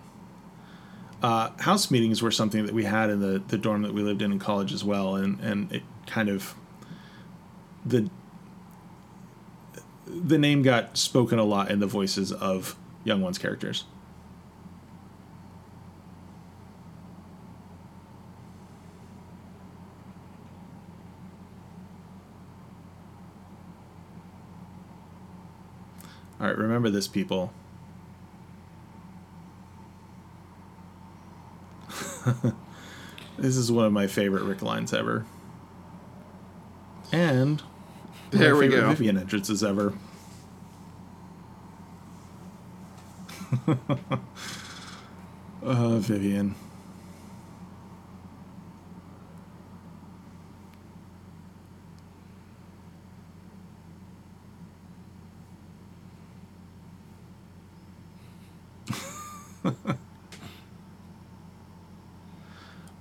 Uh, 1.22 1.50
house 1.58 1.90
meetings 1.90 2.22
were 2.22 2.30
something 2.32 2.66
that 2.66 2.76
we 2.76 2.84
had 2.84 3.10
in 3.10 3.20
the, 3.20 3.42
the 3.48 3.58
dorm 3.58 3.82
that 3.82 3.94
we 3.94 4.04
lived 4.04 4.22
in 4.22 4.32
in 4.32 4.40
college 4.40 4.72
as 4.72 4.84
well, 4.84 5.16
and, 5.16 5.40
and 5.40 5.72
it 5.72 5.84
kind 6.06 6.30
of 6.30 6.54
the 7.86 8.10
the 10.06 10.38
name 10.38 10.62
got 10.62 10.98
spoken 10.98 11.38
a 11.38 11.44
lot 11.44 11.70
in 11.70 11.80
the 11.80 11.88
voices 11.88 12.32
of 12.32 12.76
young 13.04 13.22
ones 13.22 13.38
characters. 13.38 13.84
All 26.40 26.46
right, 26.46 26.58
remember 26.58 26.90
this, 26.90 27.08
people. 27.08 27.52
this 33.38 33.56
is 33.58 33.72
one 33.72 33.86
of 33.86 33.94
my 33.94 34.08
favorite 34.08 34.44
Rick 34.44 34.62
lines 34.62 34.94
ever. 34.94 35.26
And 37.12 37.62
There 38.32 38.54
my 38.54 38.60
we 38.60 38.66
favorite 38.70 38.82
go. 38.82 38.90
Vivian 38.90 39.18
entrances 39.18 39.64
ever. 39.64 39.94
uh, 45.64 45.98
Vivian. 46.00 46.56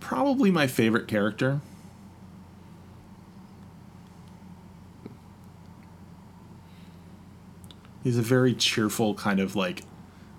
Probably 0.00 0.50
my 0.66 0.72
favorite 0.72 1.06
character. 1.06 1.60
He's 8.02 8.18
a 8.18 8.22
very 8.22 8.52
cheerful, 8.54 9.14
kind 9.14 9.38
of 9.40 9.54
like 9.54 9.82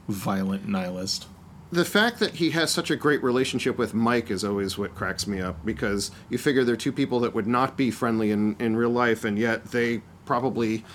violent 0.09 0.67
nihilist. 0.67 1.27
the 1.69 1.83
fact 1.85 2.19
that 2.19 2.35
he 2.35 2.51
has 2.51 2.71
such 2.71 2.89
a 2.89 2.95
great 2.95 3.21
relationship 3.21 3.77
with 3.77 3.93
Mike 3.93 4.31
is 4.31 4.43
always 4.45 4.77
what 4.77 4.95
cracks 4.95 5.27
me 5.27 5.41
up 5.41 5.65
because 5.65 6.11
you 6.29 6.37
figure 6.37 6.63
they're 6.63 6.77
two 6.77 6.93
people 6.93 7.19
that 7.19 7.33
would 7.33 7.47
not 7.47 7.75
be 7.75 7.91
friendly 7.91 8.31
in, 8.31 8.55
in 8.57 8.75
real 8.77 8.89
life, 8.89 9.25
and 9.25 9.37
yet 9.37 9.71
they 9.71 10.01
probably, 10.25 10.85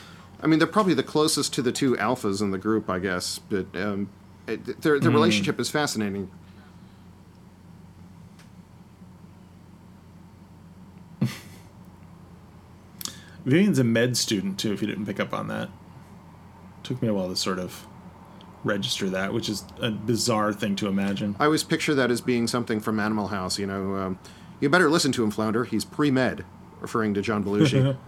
I 0.43 0.47
mean, 0.47 0.59
they're 0.59 0.69
probably 0.69 0.95
the 0.95 1.03
closest 1.03 1.53
to 1.55 1.63
the 1.63 1.73
two 1.73 1.95
alphas 1.97 2.41
in 2.41 2.53
the 2.53 2.59
group, 2.59 2.89
I 2.89 2.99
guess. 3.01 3.39
But 3.39 3.67
um, 3.77 4.09
it, 4.47 4.81
their 4.83 4.99
their 4.99 5.11
relationship 5.11 5.61
is 5.61 5.71
fascinating. 5.71 6.31
Vivian's 13.45 13.79
a 13.79 13.85
med 13.85 14.17
student 14.17 14.59
too, 14.59 14.73
if 14.73 14.81
you 14.81 14.89
didn't 14.89 15.07
pick 15.07 15.21
up 15.21 15.33
on 15.33 15.49
that. 15.49 15.69
Took 16.83 17.03
me 17.03 17.09
a 17.09 17.15
while 17.15 17.29
to 17.29 17.37
sort 17.37 17.59
of 17.59 17.87
register 18.65 19.11
that, 19.11 19.33
which 19.33 19.49
is 19.49 19.65
a 19.81 19.91
bizarre 19.91 20.53
thing 20.53 20.77
to 20.77 20.87
imagine. 20.87 21.35
I 21.39 21.47
always 21.47 21.65
picture 21.65 21.95
that 21.95 22.11
as 22.11 22.21
being 22.21 22.47
something 22.47 22.81
from 22.81 23.01
Animal 23.01 23.29
House. 23.29 23.59
You 23.59 23.67
know, 23.67 23.97
um, 23.97 24.19
you 24.61 24.69
better 24.69 24.91
listen 24.91 25.13
to 25.13 25.25
him, 25.25 25.31
Flounder. 25.31 25.65
He's 25.65 25.85
pre 25.85 26.11
med, 26.11 26.45
referring 26.81 27.15
to 27.15 27.23
John 27.23 27.43
Belushi. 27.45 27.97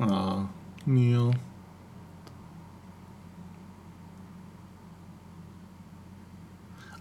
Aw, 0.00 0.46
Neil. 0.86 1.34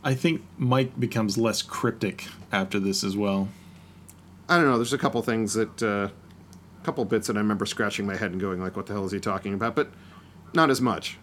I 0.08 0.15
think 0.15 0.41
Mike 0.58 0.98
becomes 0.98 1.38
less 1.38 1.62
cryptic 1.62 2.28
after 2.50 2.80
this 2.80 3.04
as 3.04 3.17
well. 3.17 3.50
I 4.48 4.56
don't 4.56 4.63
know. 4.63 4.78
There's 4.78 4.93
a 4.93 4.98
couple 4.98 5.22
things 5.22 5.54
that, 5.56 5.84
uh, 5.84 6.08
a 6.82 6.86
couple 6.86 7.04
bits 7.04 7.28
that 7.28 7.36
I 7.36 7.39
remember 7.39 7.65
scratching 7.65 8.06
my 8.06 8.15
head 8.15 8.32
and 8.32 8.39
going 8.39 8.62
like, 8.62 8.78
"What 8.78 8.86
the 8.86 8.93
hell 8.93 9.04
is 9.04 9.12
he 9.12 9.20
talking 9.20 9.54
about?" 9.54 9.76
But 9.76 9.91
not 10.54 10.70
as 10.70 10.80
much. 10.80 11.17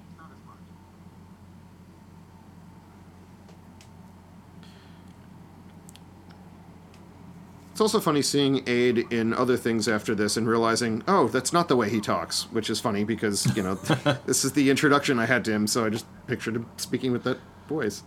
It's 7.72 7.80
also 7.80 8.00
funny 8.00 8.20
seeing 8.20 8.68
Ade 8.68 9.10
in 9.10 9.32
other 9.32 9.56
things 9.56 9.88
after 9.88 10.14
this 10.14 10.36
and 10.36 10.46
realizing, 10.46 11.02
oh, 11.08 11.28
that's 11.28 11.54
not 11.54 11.68
the 11.68 11.76
way 11.76 11.88
he 11.88 12.02
talks, 12.02 12.42
which 12.52 12.68
is 12.68 12.80
funny 12.80 13.02
because, 13.02 13.46
you 13.56 13.62
know, 13.62 13.74
this 14.26 14.44
is 14.44 14.52
the 14.52 14.68
introduction 14.68 15.18
I 15.18 15.24
had 15.24 15.42
to 15.46 15.52
him, 15.52 15.66
so 15.66 15.86
I 15.86 15.88
just 15.88 16.04
pictured 16.26 16.54
him 16.54 16.66
speaking 16.76 17.12
with 17.12 17.24
that 17.24 17.38
voice. 17.66 18.02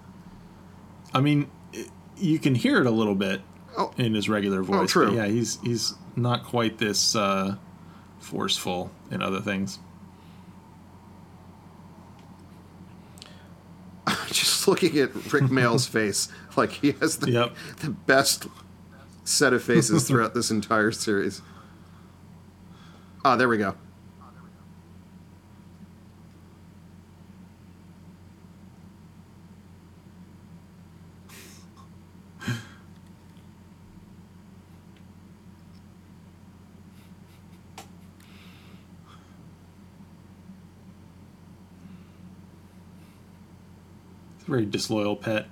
I 1.13 1.21
mean, 1.21 1.49
you 2.17 2.39
can 2.39 2.55
hear 2.55 2.79
it 2.81 2.85
a 2.87 2.91
little 2.91 3.15
bit 3.15 3.41
Oh. 3.77 3.91
in 3.97 4.15
his 4.15 4.27
regular 4.27 4.63
voice. 4.63 4.79
but 4.79 4.89
true. 4.89 5.15
yeah, 5.15 5.27
he's 5.27 5.59
he's 5.61 5.93
not 6.15 6.43
quite 6.43 6.77
this 6.79 7.15
uh, 7.15 7.55
forceful 8.19 8.89
in 9.11 9.21
other 9.21 9.39
things. 9.39 9.77
just 14.27 14.67
looking 14.67 14.97
at 14.97 15.13
Rik 15.31 15.51
Mayall's 15.51 15.85
face, 15.97 16.29
like 16.55 16.71
he 16.71 16.91
has 16.93 17.17
the, 17.17 17.31
Yep. 17.31 17.55
the 17.81 17.89
best 17.89 18.47
set 19.23 19.53
of 19.53 19.61
faces 19.63 20.07
throughout 20.07 20.33
this 20.33 20.49
entire 20.49 20.91
series. 20.91 21.41
Ah, 23.25 23.35
there 23.35 23.49
we 23.49 23.57
go. 23.57 23.75
Very 44.57 44.65
disloyal 44.65 45.15
pet. 45.15 45.45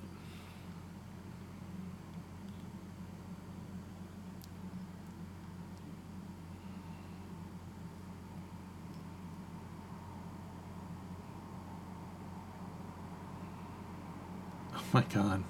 Oh 14.76 14.82
my 14.91 15.04
god. 15.13 15.44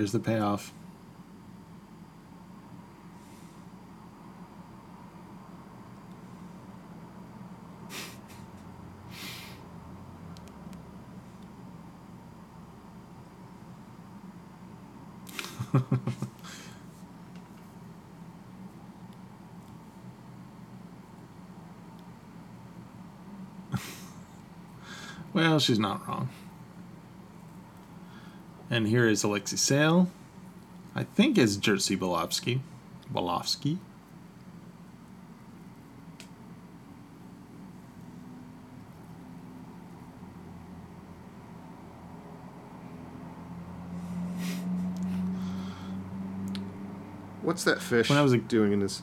Here's 0.00 0.12
the 0.12 0.18
payoff. 0.18 0.72
well, 25.34 25.58
she's 25.58 25.78
not 25.78 26.08
wrong. 26.08 26.30
And 28.72 28.86
here 28.86 29.08
is 29.08 29.24
Alexei 29.24 29.56
Sayle. 29.56 30.08
I 30.94 31.02
think 31.02 31.36
is 31.36 31.58
Jerzy 31.58 31.98
Balowski. 31.98 32.60
Balowski. 33.12 33.78
What's 47.42 47.64
that 47.64 47.82
fish 47.82 48.08
When 48.08 48.16
I 48.16 48.22
was 48.22 48.32
doing 48.32 48.72
in 48.72 48.78
this? 48.78 49.02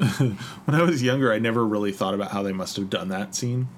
When 0.18 0.74
I 0.74 0.82
was 0.82 1.02
younger, 1.02 1.30
I 1.30 1.38
never 1.38 1.66
really 1.66 1.92
thought 1.92 2.14
about 2.14 2.30
how 2.30 2.42
they 2.42 2.52
must 2.52 2.76
have 2.76 2.88
done 2.88 3.08
that 3.08 3.34
scene. 3.34 3.68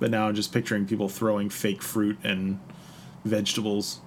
But 0.00 0.10
now 0.10 0.26
I'm 0.26 0.34
just 0.34 0.52
picturing 0.52 0.86
people 0.86 1.08
throwing 1.08 1.50
fake 1.50 1.82
fruit 1.82 2.18
and 2.24 2.58
vegetables 3.24 4.00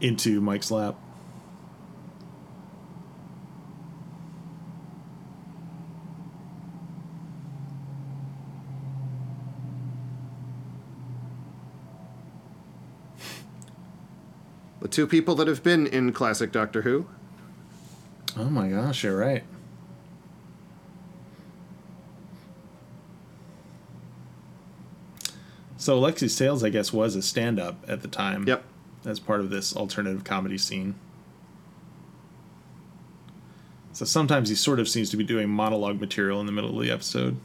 into 0.00 0.40
Mike's 0.40 0.70
lap. 0.70 0.96
The 14.80 14.88
two 14.88 15.06
people 15.06 15.34
that 15.34 15.48
have 15.48 15.62
been 15.62 15.86
in 15.86 16.12
classic 16.12 16.52
Doctor 16.52 16.82
Who. 16.82 17.06
Oh 18.36 18.44
my 18.44 18.68
gosh, 18.68 19.04
you're 19.04 19.16
right. 19.16 19.44
So 25.86 25.96
Alexei 25.96 26.26
Sayles, 26.26 26.64
I 26.64 26.70
guess, 26.70 26.92
was 26.92 27.14
a 27.14 27.22
stand-up 27.22 27.84
at 27.86 28.02
the 28.02 28.08
time. 28.08 28.44
Yep. 28.48 28.64
As 29.04 29.20
part 29.20 29.38
of 29.38 29.50
this 29.50 29.76
alternative 29.76 30.24
comedy 30.24 30.58
scene. 30.58 30.96
So 33.92 34.04
sometimes 34.04 34.48
he 34.48 34.56
sort 34.56 34.80
of 34.80 34.88
seems 34.88 35.10
to 35.10 35.16
be 35.16 35.22
doing 35.22 35.48
monologue 35.48 36.00
material 36.00 36.40
in 36.40 36.46
the 36.46 36.50
middle 36.50 36.76
of 36.76 36.84
the 36.84 36.90
episode. 36.90 37.36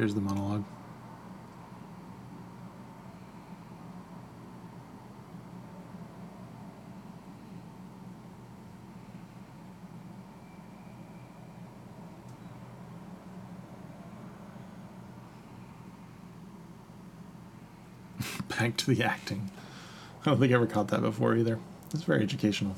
Here's 0.00 0.14
the 0.14 0.22
monologue. 0.22 0.64
Back 18.48 18.78
to 18.78 18.94
the 18.94 19.04
acting. 19.04 19.50
I 20.22 20.30
don't 20.30 20.40
think 20.40 20.50
I 20.50 20.54
ever 20.54 20.66
caught 20.66 20.88
that 20.88 21.02
before 21.02 21.36
either. 21.36 21.58
It's 21.92 22.04
very 22.04 22.22
educational. 22.22 22.74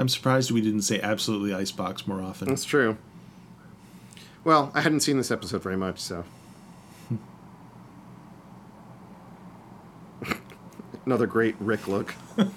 I'm 0.00 0.08
surprised 0.08 0.50
we 0.50 0.62
didn't 0.62 0.80
say 0.80 0.98
absolutely 0.98 1.52
icebox 1.52 2.06
more 2.06 2.22
often. 2.22 2.48
That's 2.48 2.64
true. 2.64 2.96
Well, 4.44 4.72
I 4.74 4.80
hadn't 4.80 5.00
seen 5.00 5.18
this 5.18 5.30
episode 5.30 5.62
very 5.62 5.76
much, 5.76 6.00
so. 6.00 6.24
Another 11.04 11.26
great 11.26 11.54
Rick 11.60 11.86
look. 11.86 12.14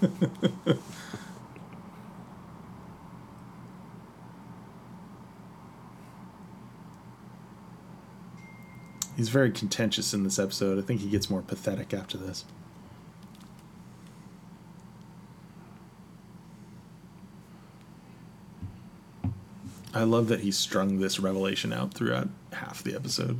He's 9.17 9.27
very 9.27 9.51
contentious 9.51 10.13
in 10.13 10.23
this 10.23 10.39
episode. 10.39 10.79
I 10.79 10.81
think 10.81 11.01
he 11.01 11.09
gets 11.09 11.29
more 11.29 11.41
pathetic 11.41 11.93
after 11.93 12.17
this. 12.17 12.45
I 19.93 20.03
love 20.03 20.27
that 20.29 20.39
he 20.41 20.51
strung 20.51 20.99
this 20.99 21.19
revelation 21.19 21.71
out 21.71 21.93
throughout 21.93 22.29
half 22.51 22.83
the 22.83 22.95
episode. 22.95 23.39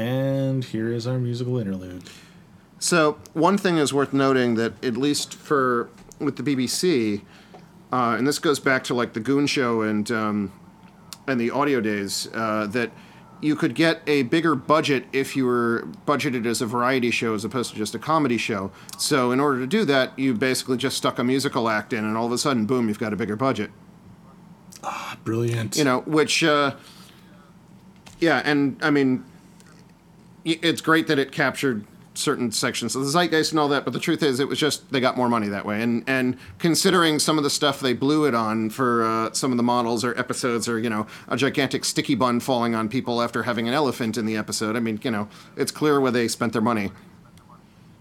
and 0.00 0.64
here 0.64 0.92
is 0.92 1.06
our 1.06 1.18
musical 1.18 1.58
interlude. 1.58 2.02
So 2.78 3.18
one 3.34 3.58
thing 3.58 3.76
is 3.76 3.92
worth 3.92 4.12
noting 4.12 4.54
that 4.54 4.82
at 4.84 4.96
least 4.96 5.34
for 5.34 5.90
with 6.18 6.36
the 6.36 6.42
BBC, 6.42 7.20
uh, 7.92 8.16
and 8.16 8.26
this 8.26 8.38
goes 8.38 8.58
back 8.58 8.84
to 8.84 8.94
like 8.94 9.12
the 9.12 9.20
Goon 9.20 9.46
Show 9.46 9.82
and 9.82 10.10
um, 10.10 10.52
and 11.30 11.40
the 11.40 11.50
audio 11.50 11.80
days, 11.80 12.28
uh, 12.34 12.66
that 12.66 12.90
you 13.40 13.56
could 13.56 13.74
get 13.74 14.02
a 14.06 14.22
bigger 14.24 14.54
budget 14.54 15.06
if 15.12 15.34
you 15.34 15.46
were 15.46 15.88
budgeted 16.06 16.44
as 16.44 16.60
a 16.60 16.66
variety 16.66 17.10
show 17.10 17.32
as 17.34 17.44
opposed 17.44 17.70
to 17.70 17.76
just 17.76 17.94
a 17.94 17.98
comedy 17.98 18.36
show. 18.36 18.70
So 18.98 19.32
in 19.32 19.40
order 19.40 19.60
to 19.60 19.66
do 19.66 19.84
that, 19.86 20.18
you 20.18 20.34
basically 20.34 20.76
just 20.76 20.96
stuck 20.96 21.18
a 21.18 21.24
musical 21.24 21.68
act 21.68 21.92
in, 21.92 22.04
and 22.04 22.16
all 22.16 22.26
of 22.26 22.32
a 22.32 22.38
sudden, 22.38 22.66
boom, 22.66 22.88
you've 22.88 22.98
got 22.98 23.12
a 23.12 23.16
bigger 23.16 23.36
budget. 23.36 23.70
Ah, 24.82 25.16
brilliant. 25.24 25.76
You 25.76 25.84
know, 25.84 26.00
which, 26.00 26.44
uh, 26.44 26.74
yeah, 28.18 28.42
and 28.44 28.76
I 28.82 28.90
mean, 28.90 29.24
it's 30.44 30.80
great 30.80 31.06
that 31.06 31.18
it 31.18 31.32
captured 31.32 31.86
certain 32.14 32.50
sections 32.50 32.96
of 32.96 33.02
the 33.02 33.08
zeitgeist 33.08 33.52
and 33.52 33.60
all 33.60 33.68
that, 33.68 33.84
but 33.84 33.92
the 33.92 34.00
truth 34.00 34.22
is, 34.22 34.40
it 34.40 34.48
was 34.48 34.58
just 34.58 34.90
they 34.90 35.00
got 35.00 35.16
more 35.16 35.28
money 35.28 35.48
that 35.48 35.64
way. 35.64 35.82
And 35.82 36.04
and 36.06 36.36
considering 36.58 37.18
some 37.18 37.38
of 37.38 37.44
the 37.44 37.50
stuff 37.50 37.80
they 37.80 37.92
blew 37.92 38.24
it 38.26 38.34
on 38.34 38.70
for 38.70 39.04
uh, 39.04 39.32
some 39.32 39.50
of 39.50 39.56
the 39.56 39.62
models 39.62 40.04
or 40.04 40.18
episodes, 40.18 40.68
or 40.68 40.78
you 40.78 40.90
know, 40.90 41.06
a 41.28 41.36
gigantic 41.36 41.84
sticky 41.84 42.14
bun 42.14 42.40
falling 42.40 42.74
on 42.74 42.88
people 42.88 43.22
after 43.22 43.44
having 43.44 43.68
an 43.68 43.74
elephant 43.74 44.16
in 44.16 44.26
the 44.26 44.36
episode. 44.36 44.76
I 44.76 44.80
mean, 44.80 45.00
you 45.02 45.10
know, 45.10 45.28
it's 45.56 45.72
clear 45.72 46.00
where 46.00 46.10
they 46.12 46.28
spent 46.28 46.52
their 46.52 46.62
money. 46.62 46.90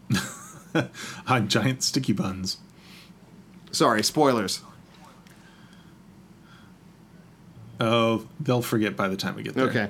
on 1.28 1.48
giant 1.48 1.84
sticky 1.84 2.14
buns. 2.14 2.58
Sorry, 3.72 4.04
spoilers. 4.04 4.62
Oh, 7.80 8.28
they'll 8.40 8.62
forget 8.62 8.96
by 8.96 9.08
the 9.08 9.16
time 9.16 9.36
we 9.36 9.44
get 9.44 9.54
there. 9.54 9.70
Okay, 9.70 9.90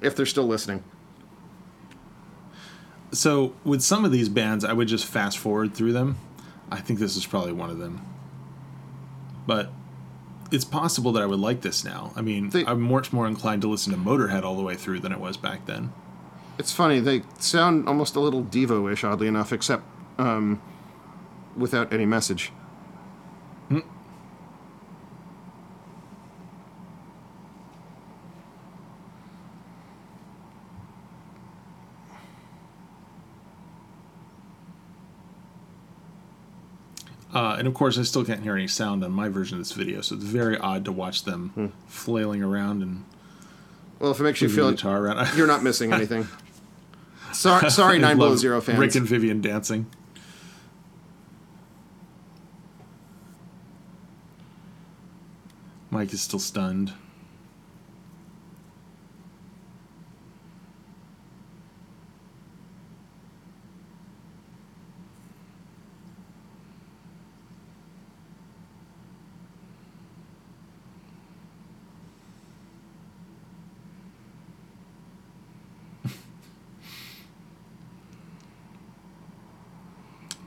if 0.00 0.14
they're 0.14 0.26
still 0.26 0.46
listening. 0.46 0.84
So 3.12 3.54
with 3.64 3.82
some 3.82 4.04
of 4.04 4.12
these 4.12 4.28
bands, 4.28 4.64
I 4.64 4.72
would 4.72 4.88
just 4.88 5.06
fast 5.06 5.38
forward 5.38 5.74
through 5.74 5.92
them. 5.92 6.16
I 6.70 6.80
think 6.80 6.98
this 6.98 7.16
is 7.16 7.26
probably 7.26 7.52
one 7.52 7.68
of 7.70 7.78
them. 7.78 8.00
But 9.46 9.70
it's 10.50 10.64
possible 10.64 11.12
that 11.12 11.22
I 11.22 11.26
would 11.26 11.38
like 11.40 11.60
this 11.60 11.84
now. 11.84 12.12
I 12.16 12.22
mean, 12.22 12.50
The- 12.50 12.66
I'm 12.66 12.80
much 12.80 13.12
more 13.12 13.26
inclined 13.26 13.62
to 13.62 13.68
listen 13.68 13.92
to 13.92 13.98
Motorhead 13.98 14.42
all 14.42 14.56
the 14.56 14.62
way 14.62 14.74
through 14.76 15.00
than 15.00 15.12
it 15.12 15.20
was 15.20 15.36
back 15.36 15.66
then. 15.66 15.92
It's 16.58 16.72
funny, 16.72 17.00
they 17.00 17.22
sound 17.38 17.88
almost 17.88 18.14
a 18.16 18.20
little 18.20 18.42
Devo 18.42 18.90
ish, 18.92 19.04
oddly 19.04 19.26
enough, 19.26 19.52
except 19.52 19.82
um, 20.18 20.60
without 21.56 21.92
any 21.92 22.06
message. 22.06 22.52
Uh, 37.34 37.56
and 37.58 37.66
of 37.66 37.72
course, 37.74 37.98
I 37.98 38.02
still 38.02 38.24
can't 38.24 38.42
hear 38.42 38.54
any 38.54 38.68
sound 38.68 39.02
on 39.02 39.10
my 39.12 39.28
version 39.28 39.56
of 39.58 39.60
this 39.64 39.72
video, 39.72 40.00
so 40.02 40.14
it's 40.16 40.24
very 40.24 40.58
odd 40.58 40.84
to 40.84 40.92
watch 40.92 41.24
them 41.24 41.50
Hmm. 41.54 41.66
flailing 41.88 42.42
around 42.42 42.82
and 42.82 43.04
Well, 43.98 44.10
if 44.10 44.20
it 44.20 44.24
makes 44.24 44.42
you 44.42 44.48
feel 44.48 44.70
guitar 44.70 44.98
around. 45.06 45.28
you're 45.36 45.46
not 45.46 45.62
missing 45.62 45.92
anything. 45.92 46.26
Sorry, 47.32 47.70
sorry, 47.70 47.98
nine 47.98 48.18
below 48.18 48.36
zero 48.36 48.60
fans. 48.60 48.78
Rick 48.78 48.94
and 48.94 49.06
Vivian 49.06 49.40
dancing. 49.40 49.86
Mike 55.90 56.12
is 56.12 56.20
still 56.20 56.38
stunned. 56.38 56.92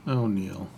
Oh, 0.06 0.26
Neil. 0.28 0.68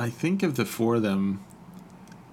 I 0.00 0.08
think 0.08 0.42
of 0.42 0.56
the 0.56 0.64
four 0.64 0.94
of 0.94 1.02
them, 1.02 1.44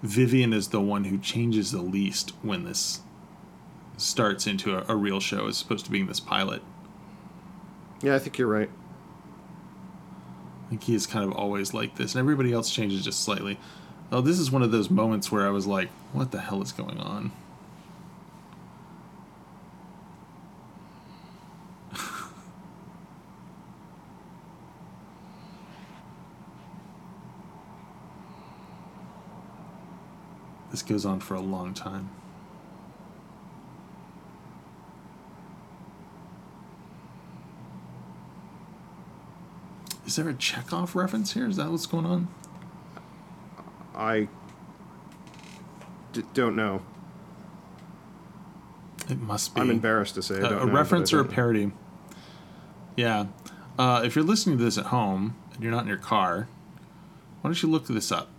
Vivian 0.01 0.53
is 0.53 0.69
the 0.69 0.79
one 0.79 1.03
who 1.03 1.17
changes 1.17 1.71
the 1.71 1.81
least 1.81 2.31
when 2.41 2.63
this 2.63 3.01
starts 3.97 4.47
into 4.47 4.77
a, 4.77 4.85
a 4.87 4.95
real 4.95 5.19
show 5.19 5.47
as 5.47 5.61
opposed 5.61 5.83
to 5.83 5.91
being 5.91 6.07
this 6.07 6.21
pilot. 6.21 6.61
Yeah, 8.01 8.15
I 8.15 8.19
think 8.19 8.37
you're 8.37 8.47
right. 8.47 8.69
I 10.65 10.69
think 10.69 10.85
he 10.85 10.95
is 10.95 11.05
kind 11.05 11.25
of 11.25 11.33
always 11.33 11.73
like 11.73 11.97
this, 11.97 12.15
and 12.15 12.21
everybody 12.21 12.53
else 12.53 12.71
changes 12.71 13.03
just 13.03 13.21
slightly. 13.21 13.59
Oh, 14.13 14.21
this 14.21 14.39
is 14.39 14.49
one 14.49 14.63
of 14.63 14.71
those 14.71 14.89
moments 14.89 15.29
where 15.29 15.45
I 15.45 15.49
was 15.49 15.67
like, 15.67 15.89
what 16.13 16.31
the 16.31 16.39
hell 16.39 16.61
is 16.61 16.71
going 16.71 17.01
on? 17.01 17.33
Goes 30.87 31.05
on 31.05 31.19
for 31.19 31.35
a 31.35 31.39
long 31.39 31.73
time. 31.73 32.09
Is 40.05 40.15
there 40.15 40.29
a 40.29 40.33
Chekhov 40.33 40.95
reference 40.95 41.33
here? 41.33 41.47
Is 41.47 41.57
that 41.57 41.69
what's 41.69 41.85
going 41.85 42.05
on? 42.05 42.29
I 43.93 44.29
d- 46.13 46.23
don't 46.33 46.55
know. 46.55 46.81
It 49.09 49.19
must 49.19 49.53
be. 49.53 49.61
I'm 49.61 49.69
embarrassed 49.69 50.15
to 50.15 50.21
say. 50.21 50.35
I 50.35 50.39
a, 50.39 50.45
a 50.45 50.65
know, 50.65 50.71
reference 50.71 51.11
or 51.11 51.19
a 51.19 51.25
parody. 51.25 51.71
Yeah. 52.95 53.25
Uh, 53.77 54.01
if 54.03 54.15
you're 54.15 54.25
listening 54.25 54.57
to 54.57 54.63
this 54.63 54.77
at 54.77 54.87
home 54.87 55.35
and 55.53 55.61
you're 55.61 55.71
not 55.71 55.83
in 55.83 55.87
your 55.87 55.97
car, 55.97 56.47
why 57.41 57.49
don't 57.49 57.61
you 57.61 57.69
look 57.69 57.87
this 57.87 58.11
up? 58.11 58.29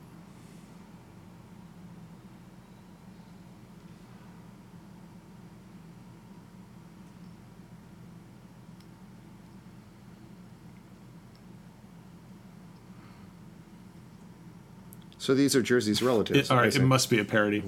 So 15.29 15.35
these 15.35 15.55
are 15.55 15.61
Jerzy's 15.61 16.01
relatives. 16.01 16.49
It, 16.49 16.51
all 16.51 16.57
right, 16.57 16.75
it 16.75 16.83
must 16.83 17.11
be 17.11 17.19
a 17.19 17.25
parody. 17.25 17.63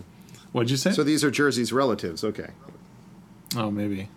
What'd 0.53 0.71
you 0.71 0.79
say? 0.79 0.93
So 0.93 1.05
these 1.05 1.23
are 1.23 1.31
Jerzy's 1.31 1.75
relatives. 1.75 2.25
Okay. 2.25 2.53
oh, 3.55 3.71
maybe. 3.71 4.09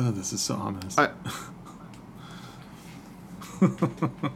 Oh, 0.00 0.07
this 0.18 0.32
is 0.32 0.40
so 0.40 0.56
ominous. 0.56 0.98
I, 0.98 1.10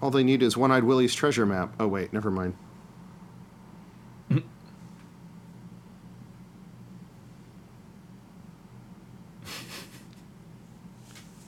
all 0.00 0.10
they 0.10 0.24
need 0.24 0.42
is 0.42 0.56
One-Eyed 0.56 0.84
Willie's 0.84 1.14
treasure 1.14 1.44
map. 1.44 1.74
Oh 1.78 1.86
wait, 1.86 2.14
never 2.14 2.30
mind. 2.30 2.56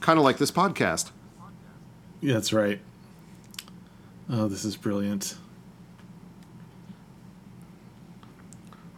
kind 0.00 0.18
of 0.18 0.24
like 0.24 0.36
this 0.36 0.50
podcast. 0.50 1.12
Yeah, 2.20 2.34
that's 2.34 2.52
right. 2.52 2.80
Oh, 4.28 4.46
this 4.48 4.64
is 4.64 4.76
brilliant. 4.76 5.36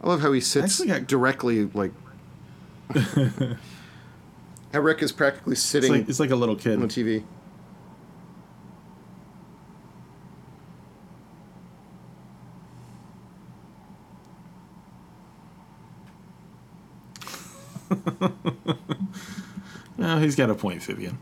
I 0.01 0.07
love 0.09 0.21
how 0.21 0.31
he 0.33 0.41
sits 0.41 0.81
Actually, 0.81 0.93
I- 0.93 0.99
directly, 0.99 1.65
like. 1.73 1.91
how 4.73 4.79
Rick 4.79 5.01
is 5.01 5.11
practically 5.11 5.53
It's 5.53 5.61
sitting 5.61 5.91
like 5.91 6.09
it's 6.09 6.19
like 6.19 6.29
a 6.31 6.35
little 6.35 6.55
kid. 6.55 6.73
on 6.75 6.81
the 6.81 6.87
TV. 6.87 7.23
no, 19.97 20.17
he's 20.19 20.35
got 20.35 20.49
a 20.49 20.55
point, 20.55 20.81
Vivian. 20.83 21.17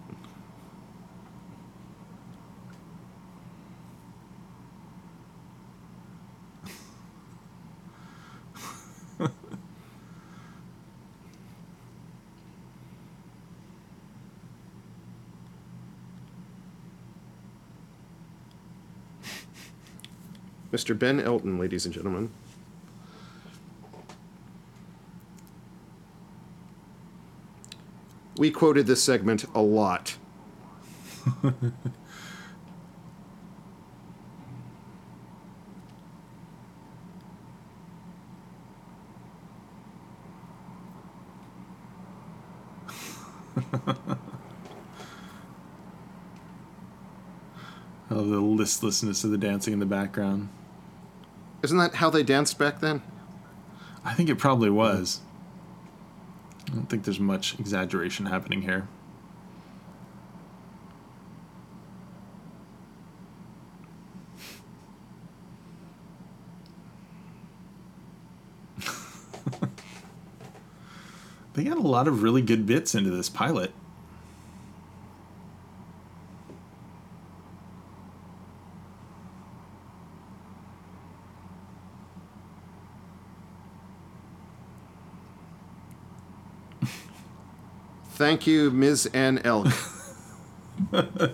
Mr. 20.82 20.98
Ben 20.98 21.20
Elton, 21.20 21.60
ladies 21.60 21.86
and 21.86 21.94
gentlemen. 21.94 22.32
We 28.38 28.50
quoted 28.50 28.88
this 28.88 29.04
segment 29.04 29.46
a 29.54 29.62
lot. 29.62 30.18
Oh, 48.14 48.26
the 48.26 48.42
listlessness 48.42 49.24
of 49.24 49.32
the 49.32 49.38
dancing 49.38 49.72
in 49.72 49.80
the 49.80 49.86
background. 49.86 50.50
Isn't 51.64 51.78
that 51.78 51.96
how 51.96 52.10
they 52.10 52.24
danced 52.24 52.58
back 52.58 52.80
then? 52.80 53.02
I 54.04 54.14
think 54.14 54.30
it 54.30 54.40
probably 54.40 54.70
was. 54.70 55.22
I 56.68 56.72
don't 56.74 56.88
think 56.88 57.04
there's 57.04 57.20
much 57.20 57.60
exaggeration 57.60 58.26
happening 58.26 58.64
here. 58.64 58.88
they 71.54 71.64
got 71.64 71.78
a 71.78 71.82
lot 71.82 72.08
of 72.08 72.24
really 72.24 72.42
good 72.42 72.66
bits 72.66 72.96
into 72.96 73.12
this 73.12 73.30
pilot. 73.30 73.72
Thank 88.32 88.48
you, 88.48 88.72
Ms. 88.72 89.10
Ann 89.14 89.40
Elk. 89.44 89.68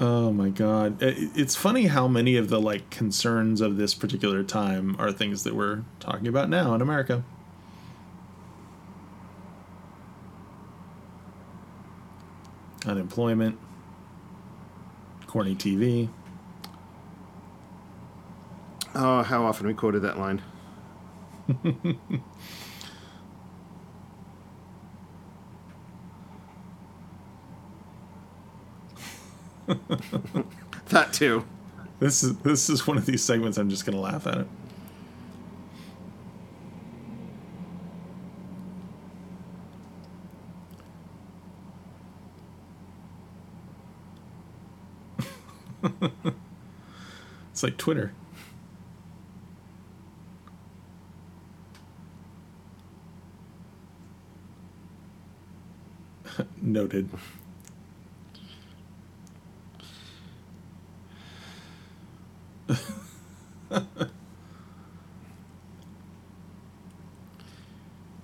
Oh 0.00 0.30
my 0.32 0.48
god. 0.48 0.98
It's 1.00 1.56
funny 1.56 1.86
how 1.86 2.06
many 2.06 2.36
of 2.36 2.48
the 2.50 2.60
like 2.60 2.88
concerns 2.88 3.60
of 3.60 3.76
this 3.76 3.94
particular 3.94 4.44
time 4.44 4.94
are 4.96 5.10
things 5.10 5.42
that 5.42 5.56
we're 5.56 5.82
talking 5.98 6.28
about 6.28 6.48
now 6.48 6.72
in 6.76 6.80
America. 6.80 7.24
Unemployment, 12.86 13.58
corny 15.26 15.56
TV. 15.56 16.08
oh, 18.94 19.24
how 19.24 19.44
often 19.44 19.66
we 19.66 19.74
quoted 19.74 20.02
that 20.02 20.16
line. 20.16 20.42
that 30.88 31.12
too. 31.12 31.44
This 32.00 32.22
is 32.22 32.36
this 32.38 32.70
is 32.70 32.86
one 32.86 32.96
of 32.96 33.06
these 33.06 33.22
segments 33.22 33.58
I'm 33.58 33.68
just 33.68 33.84
gonna 33.84 34.00
laugh 34.00 34.26
at 34.26 34.38
it. 34.38 34.46
it's 47.52 47.62
like 47.62 47.76
Twitter. 47.76 48.12
Noted. 56.62 57.10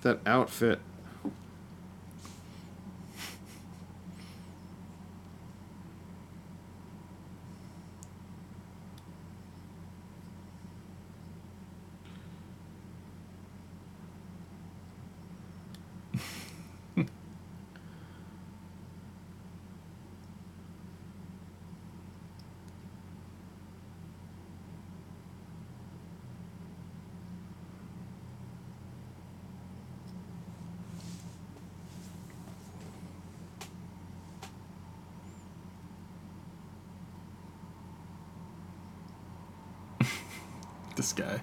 That 0.05 0.19
outfit. 0.27 0.79
this 40.95 41.13
guy. 41.13 41.41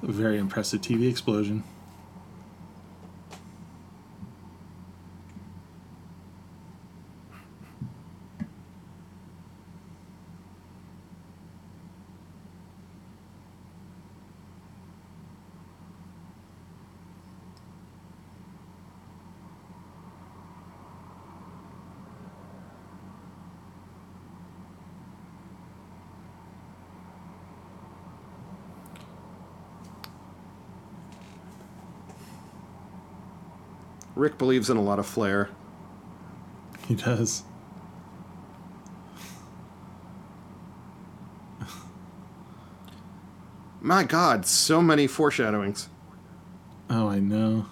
very 0.11 0.37
impressive 0.37 0.81
TV 0.81 1.09
explosion. 1.09 1.63
Rick 34.21 34.37
believes 34.37 34.69
in 34.69 34.77
a 34.77 34.81
lot 34.83 34.99
of 34.99 35.07
flair. 35.07 35.49
He 36.87 36.93
does. 36.93 37.41
My 43.81 44.03
God, 44.03 44.45
so 44.45 44.79
many 44.79 45.07
foreshadowings. 45.07 45.89
Oh, 46.87 47.07
I 47.07 47.17
know. 47.17 47.65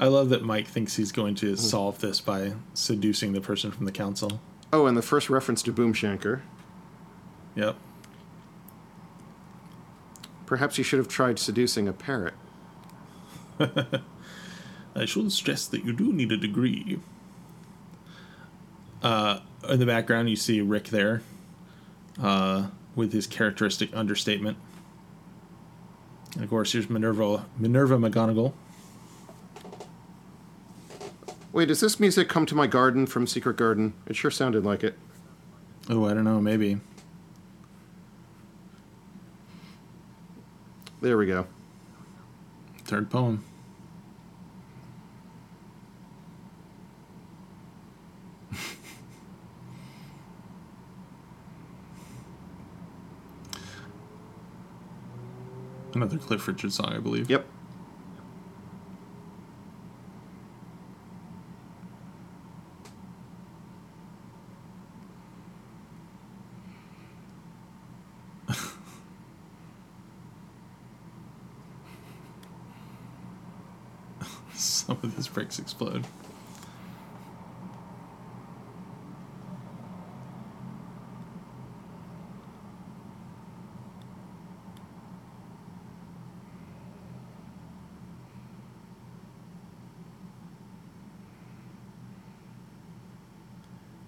I 0.00 0.06
love 0.28 0.40
that 0.40 0.46
Mike 0.46 0.66
thinks 0.66 0.96
he's 0.96 1.10
going 1.10 1.34
to 1.36 1.56
solve 1.56 2.00
this 2.00 2.20
by 2.20 2.52
seducing 2.74 3.32
the 3.32 3.40
person 3.40 3.70
from 3.70 3.86
the 3.86 3.92
council. 3.92 4.40
Oh, 4.72 4.86
and 4.86 4.96
the 4.96 5.02
first 5.02 5.30
reference 5.30 5.62
to 5.62 5.72
Boomshanka. 5.72 6.42
Yep. 7.54 7.76
Perhaps 10.44 10.76
you 10.76 10.84
should 10.84 10.98
have 10.98 11.08
tried 11.08 11.38
seducing 11.38 11.88
a 11.88 11.92
parrot. 11.94 12.34
I 14.94 15.04
should 15.06 15.32
stress 15.32 15.66
that 15.66 15.84
you 15.84 15.92
do 15.92 16.12
need 16.12 16.30
a 16.30 16.36
degree. 16.36 16.98
Uh, 19.02 19.40
in 19.68 19.78
the 19.78 19.86
background, 19.86 20.28
you 20.28 20.36
see 20.36 20.60
Rick 20.60 20.88
there 20.88 21.22
uh, 22.20 22.68
with 22.94 23.12
his 23.12 23.26
characteristic 23.26 23.94
understatement. 23.96 24.58
And 26.34 26.44
of 26.44 26.50
course, 26.50 26.72
here's 26.72 26.90
Minerva, 26.90 27.46
Minerva 27.58 27.96
McGonagall. 27.96 28.52
Wait, 31.58 31.66
does 31.66 31.80
this 31.80 31.98
music 31.98 32.28
come 32.28 32.46
to 32.46 32.54
my 32.54 32.68
garden 32.68 33.04
from 33.04 33.26
Secret 33.26 33.56
Garden? 33.56 33.92
It 34.06 34.14
sure 34.14 34.30
sounded 34.30 34.64
like 34.64 34.84
it. 34.84 34.96
Oh, 35.90 36.04
I 36.04 36.14
don't 36.14 36.22
know, 36.22 36.40
maybe. 36.40 36.78
There 41.00 41.18
we 41.18 41.26
go. 41.26 41.48
Third 42.84 43.10
poem. 43.10 43.44
Another 55.92 56.18
Cliff 56.18 56.46
Richard 56.46 56.72
song, 56.72 56.92
I 56.92 57.00
believe. 57.00 57.28
Yep. 57.28 57.44
Some 74.88 74.98
of 75.02 75.14
his 75.14 75.28
bricks 75.28 75.58
explode. 75.58 76.06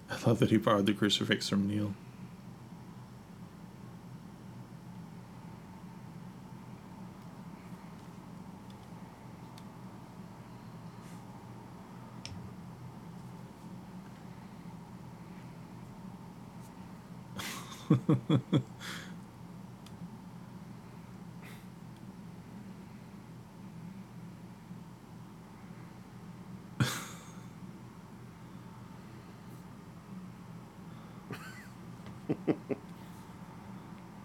I 0.09 0.16
love 0.31 0.39
that 0.39 0.51
he 0.51 0.57
borrowed 0.59 0.87
the 0.87 0.95
crucifix 0.95 1.49
from 1.49 1.66
Neil. 1.66 1.93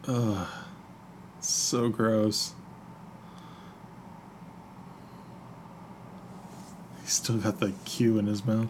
Ugh. 0.08 0.47
So 1.39 1.89
gross. 1.89 2.53
He's 7.01 7.14
still 7.14 7.38
got 7.38 7.60
the 7.60 7.72
Q 7.86 8.20
in 8.20 8.28
his 8.28 8.45
mouth. 8.45 8.68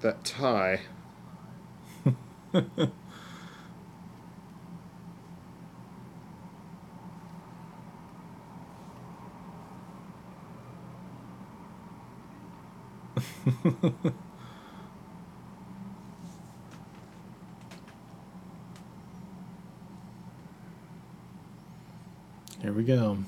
That 0.00 0.24
tie. 0.24 0.80
Here 22.62 22.71
we 22.82 22.94
go. 22.94 23.18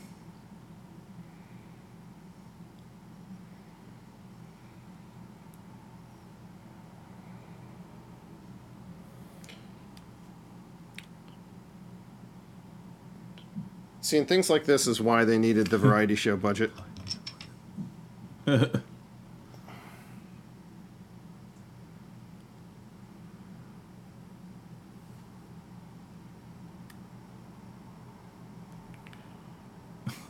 Seeing 14.01 14.27
things 14.27 14.51
like 14.51 14.65
this 14.65 14.87
is 14.87 15.01
why 15.01 15.25
they 15.25 15.39
needed 15.39 15.69
the 15.69 15.79
variety 15.87 16.15
show 16.15 16.37
budget. 16.37 16.71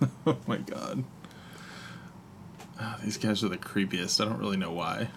oh 0.26 0.36
my 0.46 0.58
god. 0.58 1.04
Ah, 2.78 2.98
these 3.02 3.13
guys 3.24 3.42
are 3.42 3.48
the 3.48 3.56
creepiest. 3.58 4.20
I 4.20 4.28
don't 4.28 4.38
really 4.38 4.56
know 4.56 4.70
why. 4.72 5.08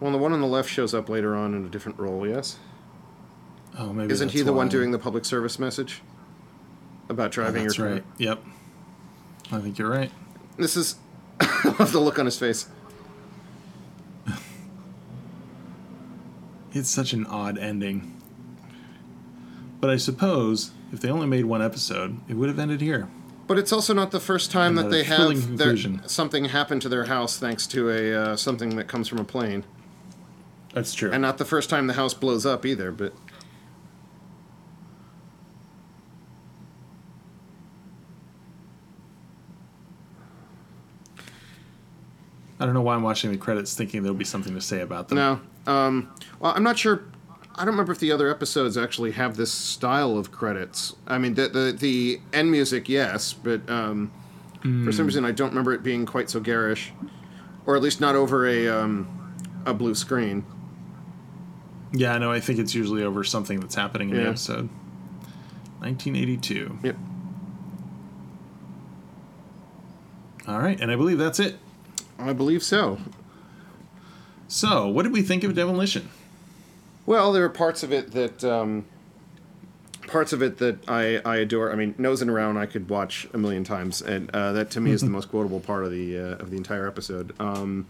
Well, 0.00 0.10
the 0.10 0.18
one 0.18 0.32
on 0.32 0.40
the 0.40 0.46
left 0.46 0.68
shows 0.68 0.94
up 0.94 1.08
later 1.08 1.36
on 1.36 1.54
in 1.54 1.64
a 1.64 1.68
different 1.68 1.98
role. 1.98 2.26
Yes. 2.26 2.58
Oh, 3.78 3.92
maybe 3.92 4.12
Isn't 4.12 4.30
he 4.32 4.42
the 4.42 4.52
one 4.52 4.68
doing 4.68 4.90
the 4.90 4.98
public 4.98 5.24
service 5.24 5.58
message 5.58 6.02
about 7.08 7.26
Oh, 7.26 7.30
driving 7.30 7.62
that's 7.64 7.78
your 7.78 7.86
car? 7.86 7.94
right. 7.96 8.04
Yep. 8.18 8.42
I 9.52 9.60
think 9.60 9.78
you're 9.78 9.88
right. 9.90 10.10
This 10.56 10.76
is. 10.76 10.96
I 11.40 11.74
love 11.78 11.92
the 11.92 12.00
look 12.00 12.18
on 12.18 12.26
his 12.26 12.38
face. 12.38 12.68
It's 16.74 16.88
such 16.88 17.12
an 17.12 17.26
odd 17.26 17.58
ending. 17.58 18.21
But 19.82 19.90
I 19.90 19.96
suppose 19.96 20.70
if 20.92 21.00
they 21.00 21.10
only 21.10 21.26
made 21.26 21.44
one 21.44 21.60
episode, 21.60 22.20
it 22.28 22.34
would 22.34 22.48
have 22.48 22.60
ended 22.60 22.80
here. 22.80 23.08
But 23.48 23.58
it's 23.58 23.72
also 23.72 23.92
not 23.92 24.12
the 24.12 24.20
first 24.20 24.52
time 24.52 24.76
that 24.76 24.90
they 24.92 25.02
have 25.02 25.58
their, 25.58 25.76
something 26.06 26.44
happen 26.44 26.78
to 26.78 26.88
their 26.88 27.06
house 27.06 27.36
thanks 27.36 27.66
to 27.66 27.90
a 27.90 28.14
uh, 28.14 28.36
something 28.36 28.76
that 28.76 28.86
comes 28.86 29.08
from 29.08 29.18
a 29.18 29.24
plane, 29.24 29.64
That's 30.72 30.94
true. 30.94 31.10
and 31.10 31.20
not 31.20 31.38
the 31.38 31.44
first 31.44 31.68
time 31.68 31.88
the 31.88 31.94
house 31.94 32.14
blows 32.14 32.46
up 32.46 32.64
either. 32.64 32.92
But 32.92 33.12
I 42.60 42.64
don't 42.64 42.74
know 42.74 42.82
why 42.82 42.94
I'm 42.94 43.02
watching 43.02 43.32
the 43.32 43.36
credits 43.36 43.74
thinking 43.74 44.04
there'll 44.04 44.16
be 44.16 44.24
something 44.24 44.54
to 44.54 44.60
say 44.60 44.80
about 44.80 45.08
them. 45.08 45.16
no, 45.18 45.40
um, 45.72 46.12
well, 46.38 46.52
I'm 46.54 46.62
not 46.62 46.78
sure. 46.78 47.02
I 47.54 47.64
don't 47.64 47.74
remember 47.74 47.92
if 47.92 47.98
the 47.98 48.12
other 48.12 48.30
episodes 48.30 48.76
actually 48.78 49.12
have 49.12 49.36
this 49.36 49.52
style 49.52 50.16
of 50.16 50.32
credits. 50.32 50.96
I 51.06 51.18
mean, 51.18 51.34
the 51.34 51.48
the, 51.48 51.76
the 51.78 52.20
end 52.32 52.50
music, 52.50 52.88
yes, 52.88 53.32
but 53.32 53.68
um, 53.68 54.10
for 54.84 54.92
some 54.92 55.06
reason 55.06 55.24
I 55.24 55.32
don't 55.32 55.50
remember 55.50 55.72
it 55.72 55.82
being 55.82 56.06
quite 56.06 56.30
so 56.30 56.40
garish, 56.40 56.92
or 57.66 57.76
at 57.76 57.82
least 57.82 58.00
not 58.00 58.14
over 58.14 58.46
a 58.46 58.68
um, 58.68 59.34
a 59.66 59.74
blue 59.74 59.94
screen. 59.94 60.44
Yeah, 61.92 62.16
no, 62.18 62.32
I 62.32 62.40
think 62.40 62.58
it's 62.58 62.74
usually 62.74 63.02
over 63.02 63.22
something 63.22 63.60
that's 63.60 63.74
happening 63.74 64.10
in 64.10 64.16
the 64.16 64.28
episode. 64.28 64.70
1982. 65.80 66.78
Yep. 66.82 66.96
All 70.48 70.58
right, 70.58 70.80
and 70.80 70.90
I 70.90 70.96
believe 70.96 71.18
that's 71.18 71.38
it. 71.38 71.56
I 72.18 72.32
believe 72.32 72.62
so. 72.62 72.98
So, 74.48 74.88
what 74.88 75.02
did 75.02 75.12
we 75.12 75.22
think 75.22 75.44
of 75.44 75.54
Demolition? 75.54 76.08
Well, 77.06 77.32
there 77.32 77.44
are 77.44 77.50
parts 77.50 77.82
of 77.82 77.92
it 77.92 78.12
that 78.12 78.44
um, 78.44 78.84
parts 80.06 80.32
of 80.32 80.42
it 80.42 80.58
that 80.58 80.88
I, 80.88 81.20
I 81.24 81.36
adore. 81.38 81.72
I 81.72 81.76
mean, 81.76 81.94
nosing 81.98 82.28
around, 82.28 82.58
I 82.58 82.66
could 82.66 82.88
watch 82.88 83.26
a 83.32 83.38
million 83.38 83.64
times, 83.64 84.02
and 84.02 84.30
uh, 84.30 84.52
that 84.52 84.70
to 84.72 84.80
me 84.80 84.92
is 84.92 85.00
the 85.00 85.10
most 85.10 85.30
quotable 85.30 85.60
part 85.60 85.84
of 85.84 85.90
the 85.90 86.18
uh, 86.18 86.22
of 86.36 86.50
the 86.50 86.56
entire 86.56 86.86
episode. 86.86 87.34
Um, 87.40 87.86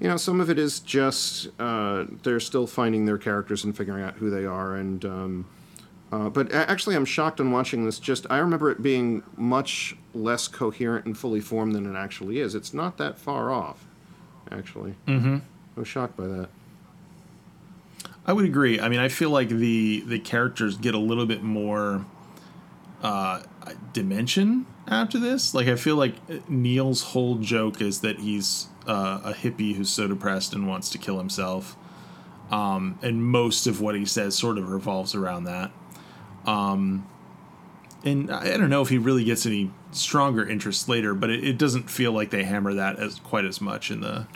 you 0.00 0.08
know, 0.08 0.16
some 0.16 0.40
of 0.40 0.50
it 0.50 0.58
is 0.58 0.80
just 0.80 1.48
uh, 1.60 2.06
they're 2.24 2.40
still 2.40 2.66
finding 2.66 3.04
their 3.04 3.18
characters 3.18 3.62
and 3.62 3.76
figuring 3.76 4.02
out 4.02 4.14
who 4.14 4.30
they 4.30 4.44
are, 4.44 4.74
and 4.74 5.04
um, 5.04 5.46
uh, 6.10 6.28
but 6.28 6.52
actually, 6.52 6.96
I'm 6.96 7.04
shocked 7.04 7.40
on 7.40 7.52
watching 7.52 7.84
this. 7.84 7.98
Just 7.98 8.26
I 8.28 8.38
remember 8.38 8.70
it 8.70 8.82
being 8.82 9.22
much 9.36 9.96
less 10.14 10.48
coherent 10.48 11.06
and 11.06 11.16
fully 11.16 11.40
formed 11.40 11.74
than 11.74 11.86
it 11.86 11.96
actually 11.96 12.38
is. 12.38 12.54
It's 12.54 12.74
not 12.74 12.98
that 12.98 13.18
far 13.18 13.50
off, 13.50 13.86
actually. 14.50 14.94
Mm-hmm. 15.06 15.36
I 15.76 15.80
was 15.80 15.88
shocked 15.88 16.16
by 16.16 16.26
that. 16.26 16.48
I 18.24 18.32
would 18.32 18.44
agree. 18.44 18.78
I 18.78 18.88
mean, 18.88 19.00
I 19.00 19.08
feel 19.08 19.30
like 19.30 19.48
the 19.48 20.00
the 20.06 20.18
characters 20.18 20.76
get 20.76 20.94
a 20.94 20.98
little 20.98 21.26
bit 21.26 21.42
more 21.42 22.04
uh, 23.02 23.42
dimension 23.92 24.66
after 24.86 25.18
this. 25.18 25.54
Like, 25.54 25.66
I 25.66 25.76
feel 25.76 25.96
like 25.96 26.14
Neil's 26.48 27.02
whole 27.02 27.36
joke 27.36 27.80
is 27.80 28.00
that 28.00 28.20
he's 28.20 28.68
uh, 28.86 29.20
a 29.24 29.32
hippie 29.32 29.74
who's 29.74 29.90
so 29.90 30.06
depressed 30.06 30.54
and 30.54 30.68
wants 30.68 30.88
to 30.90 30.98
kill 30.98 31.18
himself, 31.18 31.76
um, 32.50 32.98
and 33.02 33.24
most 33.24 33.66
of 33.66 33.80
what 33.80 33.96
he 33.96 34.04
says 34.04 34.36
sort 34.36 34.58
of 34.58 34.70
revolves 34.70 35.14
around 35.14 35.44
that. 35.44 35.72
Um, 36.46 37.06
and 38.04 38.30
I 38.30 38.54
I 38.54 38.56
don't 38.56 38.70
know 38.70 38.82
if 38.82 38.88
he 38.88 38.98
really 38.98 39.24
gets 39.24 39.46
any 39.46 39.72
stronger 39.90 40.48
interest 40.48 40.88
later, 40.88 41.12
but 41.12 41.28
it, 41.30 41.42
it 41.42 41.58
doesn't 41.58 41.90
feel 41.90 42.12
like 42.12 42.30
they 42.30 42.44
hammer 42.44 42.74
that 42.74 43.00
as 43.00 43.16
quite 43.18 43.44
as 43.44 43.60
much 43.60 43.90
in 43.90 44.00
the 44.00 44.26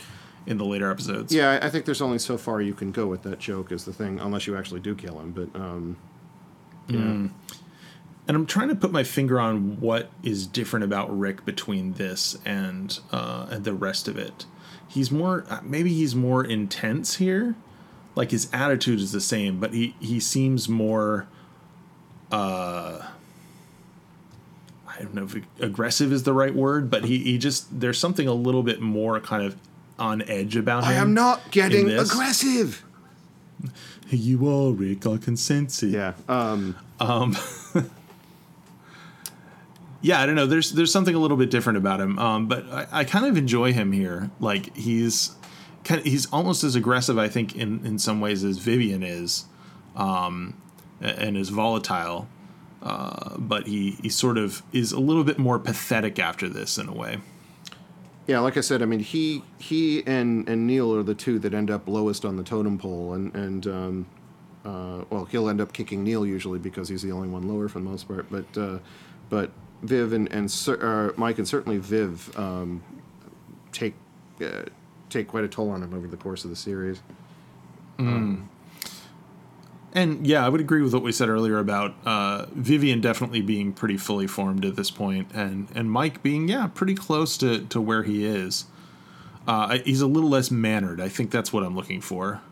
in 0.46 0.58
the 0.58 0.64
later 0.64 0.90
episodes. 0.90 1.34
Yeah, 1.34 1.58
I- 1.60 1.68
think 1.70 1.84
there's 1.84 2.00
only 2.00 2.18
so 2.18 2.38
far 2.38 2.60
you 2.60 2.72
can 2.74 2.92
go 2.92 3.06
with 3.06 3.22
that 3.24 3.38
joke 3.38 3.72
is 3.72 3.84
the 3.84 3.92
thing, 3.92 4.20
unless 4.20 4.46
you 4.46 4.56
actually 4.56 4.80
do 4.80 4.94
kill 4.94 5.18
him. 5.18 5.32
But 5.32 5.58
um, 5.60 5.96
yeah, 6.88 6.98
And 6.98 7.30
I'm 8.28 8.46
trying 8.46 8.68
to 8.68 8.74
put 8.76 8.92
my 8.92 9.02
finger 9.04 9.40
on 9.40 9.80
what 9.80 10.10
is 10.22 10.46
different 10.46 10.84
about 10.84 11.16
Rick 11.16 11.44
between 11.44 11.94
this 11.94 12.36
and 12.44 12.98
uh, 13.12 13.46
and 13.50 13.64
the 13.64 13.74
rest 13.74 14.06
of 14.08 14.16
it. 14.16 14.46
He's 14.88 15.10
more 15.10 15.44
uh, 15.50 15.60
maybe 15.64 15.92
he's 15.92 16.14
more 16.14 16.44
intense 16.44 17.16
here. 17.16 17.56
Like 18.14 18.30
his 18.30 18.48
attitude 18.52 19.00
is 19.00 19.12
the 19.12 19.20
same, 19.20 19.58
but 19.60 19.74
he 19.74 19.94
he 20.00 20.20
seems 20.20 20.68
more. 20.68 21.26
Uh, 22.32 23.06
I 24.88 25.02
don't 25.02 25.14
know 25.14 25.24
if 25.24 25.36
aggressive 25.60 26.12
is 26.12 26.22
the 26.22 26.32
right 26.32 26.54
word, 26.54 26.88
but 26.90 27.04
he, 27.04 27.18
he 27.18 27.36
just 27.38 27.80
there's 27.80 27.98
something 27.98 28.26
a 28.26 28.32
little 28.32 28.62
bit 28.62 28.80
more 28.80 29.20
kind 29.20 29.44
of 29.44 29.56
on 29.98 30.22
edge 30.22 30.56
about 30.56 30.84
him. 30.84 30.90
I 30.90 30.94
am 30.94 31.14
not 31.14 31.50
getting 31.50 31.90
aggressive. 31.90 32.82
You 34.08 34.48
are 34.48 34.72
Rick, 34.72 35.06
I 35.06 35.16
consent 35.16 35.70
to. 35.70 35.88
Yeah, 35.88 36.14
um, 36.28 36.76
Um. 37.00 37.36
yeah, 40.00 40.20
I 40.20 40.26
don't 40.26 40.36
know. 40.36 40.46
There's 40.46 40.72
there's 40.72 40.92
something 40.92 41.14
a 41.14 41.18
little 41.18 41.36
bit 41.36 41.50
different 41.50 41.78
about 41.78 42.00
him, 42.00 42.18
um, 42.18 42.46
but 42.46 42.64
I, 42.70 42.86
I 42.92 43.04
kind 43.04 43.26
of 43.26 43.36
enjoy 43.36 43.72
him 43.72 43.92
here. 43.92 44.30
Like 44.38 44.76
he's 44.76 45.32
kind 45.84 46.00
of, 46.00 46.06
he's 46.06 46.26
almost 46.26 46.62
as 46.62 46.76
aggressive, 46.76 47.18
I 47.18 47.28
think, 47.28 47.56
in 47.56 47.84
in 47.84 47.98
some 47.98 48.20
ways 48.20 48.44
as 48.44 48.58
Vivian 48.58 49.02
is, 49.02 49.46
um, 49.96 50.60
and 51.00 51.36
is 51.36 51.48
volatile. 51.48 52.28
Uh, 52.82 53.36
but 53.38 53.66
he 53.66 53.92
he 54.02 54.08
sort 54.08 54.38
of 54.38 54.62
is 54.72 54.92
a 54.92 55.00
little 55.00 55.24
bit 55.24 55.38
more 55.38 55.58
pathetic 55.58 56.18
after 56.20 56.48
this 56.48 56.78
in 56.78 56.88
a 56.88 56.94
way. 56.94 57.18
Yeah. 58.26 58.40
Like 58.40 58.56
I 58.56 58.60
said, 58.60 58.82
I 58.82 58.86
mean, 58.86 59.00
he 59.00 59.42
he 59.58 60.06
and 60.06 60.48
and 60.48 60.66
Neil 60.66 60.94
are 60.94 61.02
the 61.02 61.14
two 61.14 61.38
that 61.40 61.54
end 61.54 61.70
up 61.70 61.88
lowest 61.88 62.24
on 62.24 62.36
the 62.36 62.42
totem 62.42 62.78
pole, 62.78 63.14
and 63.14 63.34
and 63.34 63.66
um, 63.66 64.06
uh, 64.64 65.04
well, 65.10 65.24
he'll 65.26 65.48
end 65.48 65.60
up 65.60 65.72
kicking 65.72 66.02
Neil 66.02 66.26
usually 66.26 66.58
because 66.58 66.88
he's 66.88 67.02
the 67.02 67.12
only 67.12 67.28
one 67.28 67.48
lower 67.48 67.68
for 67.68 67.78
the 67.78 67.84
most 67.84 68.08
part. 68.08 68.26
But 68.30 68.58
uh, 68.58 68.78
but 69.28 69.50
Viv 69.82 70.12
and 70.12 70.30
and 70.32 70.52
uh, 70.68 71.12
Mike 71.16 71.38
and 71.38 71.46
certainly 71.46 71.78
Viv 71.78 72.36
um, 72.38 72.82
take 73.72 73.94
uh, 74.40 74.64
take 75.08 75.28
quite 75.28 75.44
a 75.44 75.48
toll 75.48 75.70
on 75.70 75.82
him 75.82 75.94
over 75.94 76.08
the 76.08 76.16
course 76.16 76.44
of 76.44 76.50
the 76.50 76.56
series. 76.56 77.00
And 79.96 80.26
yeah, 80.26 80.44
I 80.44 80.50
would 80.50 80.60
agree 80.60 80.82
with 80.82 80.92
what 80.92 81.02
we 81.02 81.10
said 81.10 81.30
earlier 81.30 81.58
about 81.58 81.94
uh, 82.04 82.44
Vivian 82.52 83.00
definitely 83.00 83.40
being 83.40 83.72
pretty 83.72 83.96
fully 83.96 84.26
formed 84.26 84.66
at 84.66 84.76
this 84.76 84.90
point, 84.90 85.28
and 85.32 85.68
and 85.74 85.90
Mike 85.90 86.22
being 86.22 86.48
yeah 86.48 86.66
pretty 86.66 86.94
close 86.94 87.38
to 87.38 87.64
to 87.64 87.80
where 87.80 88.02
he 88.02 88.26
is. 88.26 88.66
Uh, 89.48 89.78
he's 89.78 90.02
a 90.02 90.06
little 90.06 90.28
less 90.28 90.50
mannered. 90.50 91.00
I 91.00 91.08
think 91.08 91.30
that's 91.30 91.50
what 91.50 91.64
I'm 91.64 91.74
looking 91.74 92.02
for. 92.02 92.42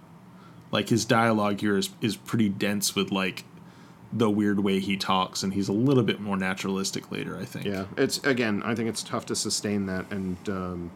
Like 0.70 0.88
his 0.88 1.04
dialogue 1.04 1.60
here 1.60 1.76
is 1.76 1.90
is 2.00 2.16
pretty 2.16 2.48
dense 2.48 2.96
with 2.96 3.12
like 3.12 3.44
the 4.10 4.30
weird 4.30 4.60
way 4.60 4.80
he 4.80 4.96
talks, 4.96 5.42
and 5.42 5.52
he's 5.52 5.68
a 5.68 5.72
little 5.74 6.02
bit 6.02 6.20
more 6.20 6.38
naturalistic 6.38 7.12
later. 7.12 7.36
I 7.36 7.44
think. 7.44 7.66
Yeah, 7.66 7.84
it's 7.98 8.24
again. 8.24 8.62
I 8.64 8.74
think 8.74 8.88
it's 8.88 9.02
tough 9.02 9.26
to 9.26 9.36
sustain 9.36 9.84
that, 9.84 10.10
and 10.10 10.38
um, 10.48 10.90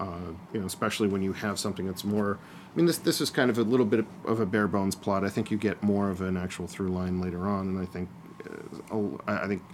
uh, 0.00 0.32
you 0.52 0.58
know, 0.58 0.66
especially 0.66 1.06
when 1.06 1.22
you 1.22 1.34
have 1.34 1.56
something 1.56 1.86
that's 1.86 2.02
more. 2.02 2.40
Mean, 2.78 2.86
this 2.86 2.98
this 2.98 3.20
is 3.20 3.28
kind 3.28 3.50
of 3.50 3.58
a 3.58 3.64
little 3.64 3.84
bit 3.84 4.06
of 4.24 4.38
a 4.38 4.46
bare 4.46 4.68
bones 4.68 4.94
plot. 4.94 5.24
I 5.24 5.30
think 5.30 5.50
you 5.50 5.56
get 5.56 5.82
more 5.82 6.10
of 6.10 6.20
an 6.20 6.36
actual 6.36 6.68
through 6.68 6.90
line 6.90 7.20
later 7.20 7.48
on, 7.48 7.66
and 7.66 7.82
I 7.82 7.84
think, 7.84 8.08
uh, 8.88 9.04
I 9.26 9.48
think. 9.48 9.64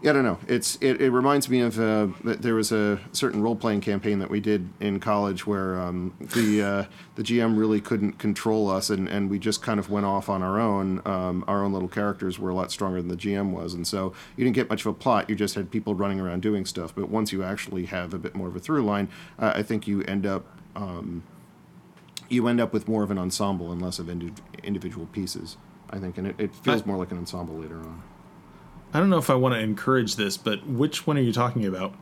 Yeah, 0.00 0.10
I 0.10 0.12
don't 0.12 0.22
know. 0.22 0.38
It's 0.46 0.78
it, 0.80 1.00
it 1.00 1.10
reminds 1.10 1.48
me 1.48 1.62
of 1.62 1.80
uh, 1.80 2.06
there 2.22 2.54
was 2.54 2.70
a 2.70 3.00
certain 3.10 3.42
role 3.42 3.56
playing 3.56 3.80
campaign 3.80 4.20
that 4.20 4.30
we 4.30 4.38
did 4.38 4.68
in 4.78 5.00
college 5.00 5.48
where 5.48 5.80
um, 5.80 6.14
the 6.20 6.62
uh, 6.62 6.84
the 7.16 7.24
GM 7.24 7.58
really 7.58 7.80
couldn't 7.80 8.20
control 8.20 8.70
us, 8.70 8.88
and, 8.88 9.08
and 9.08 9.28
we 9.28 9.40
just 9.40 9.60
kind 9.60 9.80
of 9.80 9.90
went 9.90 10.06
off 10.06 10.28
on 10.28 10.44
our 10.44 10.60
own. 10.60 11.02
Um, 11.04 11.44
our 11.48 11.64
own 11.64 11.72
little 11.72 11.88
characters 11.88 12.38
were 12.38 12.50
a 12.50 12.54
lot 12.54 12.70
stronger 12.70 13.02
than 13.02 13.08
the 13.08 13.16
GM 13.16 13.50
was, 13.50 13.74
and 13.74 13.84
so 13.84 14.14
you 14.36 14.44
didn't 14.44 14.54
get 14.54 14.70
much 14.70 14.82
of 14.82 14.86
a 14.86 14.94
plot. 14.94 15.28
You 15.28 15.34
just 15.34 15.56
had 15.56 15.72
people 15.72 15.96
running 15.96 16.20
around 16.20 16.42
doing 16.42 16.66
stuff. 16.66 16.94
But 16.94 17.10
once 17.10 17.32
you 17.32 17.42
actually 17.42 17.86
have 17.86 18.14
a 18.14 18.18
bit 18.18 18.36
more 18.36 18.46
of 18.46 18.54
a 18.54 18.60
through 18.60 18.84
line, 18.84 19.08
uh, 19.40 19.54
I 19.56 19.64
think 19.64 19.88
you 19.88 20.02
end 20.04 20.24
up 20.24 20.46
um, 20.76 21.24
you 22.30 22.46
end 22.48 22.60
up 22.60 22.72
with 22.72 22.88
more 22.88 23.02
of 23.02 23.10
an 23.10 23.18
ensemble 23.18 23.70
and 23.72 23.82
less 23.82 23.98
of 23.98 24.08
indi- 24.08 24.32
individual 24.62 25.06
pieces. 25.06 25.56
I 25.90 25.98
think, 25.98 26.16
and 26.18 26.26
it, 26.28 26.36
it 26.38 26.54
feels 26.54 26.82
I- 26.82 26.86
more 26.86 26.96
like 26.96 27.10
an 27.10 27.18
ensemble 27.18 27.56
later 27.56 27.76
on. 27.76 28.02
I 28.94 28.98
don't 28.98 29.10
know 29.10 29.18
if 29.18 29.28
I 29.30 29.34
want 29.34 29.54
to 29.54 29.60
encourage 29.60 30.16
this, 30.16 30.36
but 30.36 30.66
which 30.66 31.06
one 31.06 31.16
are 31.18 31.20
you 31.22 31.32
talking 31.32 31.64
about? 31.66 31.94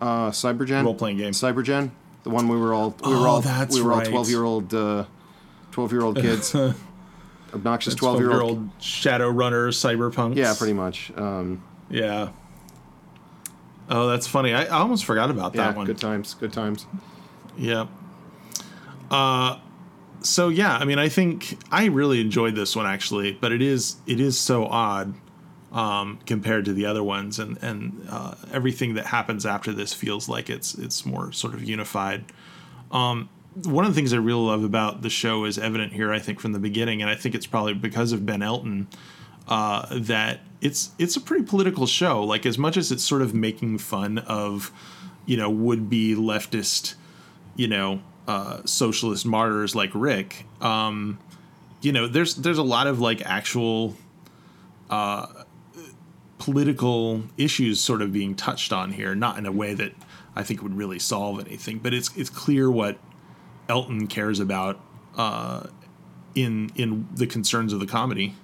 Uh, 0.00 0.30
Cybergen 0.30 0.84
Role-playing 0.84 1.18
game. 1.18 1.32
Cybergen, 1.32 1.90
the 2.24 2.30
one 2.30 2.48
we 2.48 2.56
were 2.56 2.74
all 2.74 2.96
we 3.04 3.10
were 3.10 3.16
Oh, 3.18 3.26
all 3.26 3.40
that's 3.40 3.74
we 3.74 3.82
were 3.82 3.92
all 3.92 3.98
right. 3.98 4.08
twelve 4.08 4.28
year 4.28 4.42
old 4.44 4.74
uh, 4.74 5.04
year 5.76 6.02
old 6.02 6.16
kids, 6.16 6.54
obnoxious 7.54 7.94
twelve 7.94 8.18
year 8.20 8.40
old. 8.40 8.68
shadow 8.80 9.28
runner 9.28 9.68
cyberpunk. 9.70 10.36
Yeah, 10.36 10.54
pretty 10.56 10.72
much. 10.72 11.12
Um, 11.16 11.62
Yeah. 11.90 12.30
Oh, 13.88 14.08
that's 14.08 14.26
funny. 14.26 14.52
I, 14.52 14.64
I 14.64 14.80
almost 14.80 15.04
forgot 15.04 15.30
about 15.30 15.54
yeah, 15.54 15.66
that 15.68 15.76
one. 15.76 15.86
good 15.86 15.98
times. 15.98 16.34
Good 16.34 16.52
times. 16.52 16.86
Yeah. 17.56 17.86
Uh, 19.10 19.58
so 20.20 20.48
yeah, 20.48 20.76
I 20.76 20.84
mean, 20.84 20.98
I 20.98 21.08
think 21.08 21.58
I 21.70 21.86
really 21.86 22.20
enjoyed 22.20 22.54
this 22.54 22.74
one 22.74 22.86
actually, 22.86 23.32
but 23.32 23.52
it 23.52 23.62
is 23.62 23.96
it 24.06 24.20
is 24.20 24.38
so 24.38 24.66
odd 24.66 25.14
um, 25.72 26.18
compared 26.26 26.64
to 26.66 26.72
the 26.72 26.86
other 26.86 27.02
ones, 27.02 27.38
and 27.38 27.58
and 27.62 28.06
uh, 28.10 28.34
everything 28.52 28.94
that 28.94 29.06
happens 29.06 29.46
after 29.46 29.72
this 29.72 29.92
feels 29.92 30.28
like 30.28 30.50
it's 30.50 30.74
it's 30.74 31.06
more 31.06 31.32
sort 31.32 31.54
of 31.54 31.62
unified. 31.64 32.24
Um, 32.90 33.28
one 33.64 33.84
of 33.84 33.94
the 33.94 33.98
things 33.98 34.12
I 34.12 34.18
really 34.18 34.42
love 34.42 34.64
about 34.64 35.02
the 35.02 35.10
show 35.10 35.44
is 35.44 35.58
evident 35.58 35.92
here, 35.92 36.12
I 36.12 36.18
think, 36.18 36.40
from 36.40 36.52
the 36.52 36.58
beginning, 36.58 37.00
and 37.00 37.10
I 37.10 37.14
think 37.14 37.34
it's 37.34 37.46
probably 37.46 37.74
because 37.74 38.12
of 38.12 38.26
Ben 38.26 38.42
Elton 38.42 38.88
uh, 39.48 39.86
that 39.98 40.40
it's 40.60 40.90
it's 40.98 41.16
a 41.16 41.20
pretty 41.20 41.44
political 41.44 41.86
show. 41.86 42.22
Like 42.22 42.46
as 42.46 42.58
much 42.58 42.76
as 42.76 42.90
it's 42.92 43.04
sort 43.04 43.22
of 43.22 43.34
making 43.34 43.78
fun 43.78 44.18
of, 44.18 44.72
you 45.24 45.36
know, 45.36 45.48
would 45.48 45.88
be 45.88 46.14
leftist, 46.14 46.94
you 47.54 47.68
know, 47.68 48.02
uh, 48.26 48.60
socialist 48.64 49.26
martyrs 49.26 49.74
like 49.74 49.90
Rick. 49.94 50.46
Um, 50.60 51.18
you 51.80 51.92
know, 51.92 52.06
there's 52.08 52.34
there's 52.36 52.58
a 52.58 52.62
lot 52.64 52.86
of 52.86 53.00
like 53.00 53.24
actual 53.24 53.94
uh, 54.90 55.26
political 56.38 57.22
issues 57.36 57.80
sort 57.80 58.02
of 58.02 58.12
being 58.12 58.34
touched 58.34 58.72
on 58.72 58.92
here, 58.92 59.14
not 59.14 59.38
in 59.38 59.46
a 59.46 59.52
way 59.52 59.74
that 59.74 59.92
I 60.34 60.42
think 60.42 60.62
would 60.62 60.76
really 60.76 60.98
solve 60.98 61.40
anything, 61.40 61.78
but 61.78 61.94
it's 61.94 62.14
it's 62.16 62.30
clear 62.30 62.70
what 62.70 62.98
Elton 63.68 64.06
cares 64.06 64.40
about 64.40 64.80
uh, 65.16 65.68
in 66.34 66.70
in 66.74 67.08
the 67.14 67.26
concerns 67.26 67.72
of 67.72 67.80
the 67.80 67.86
comedy. 67.86 68.34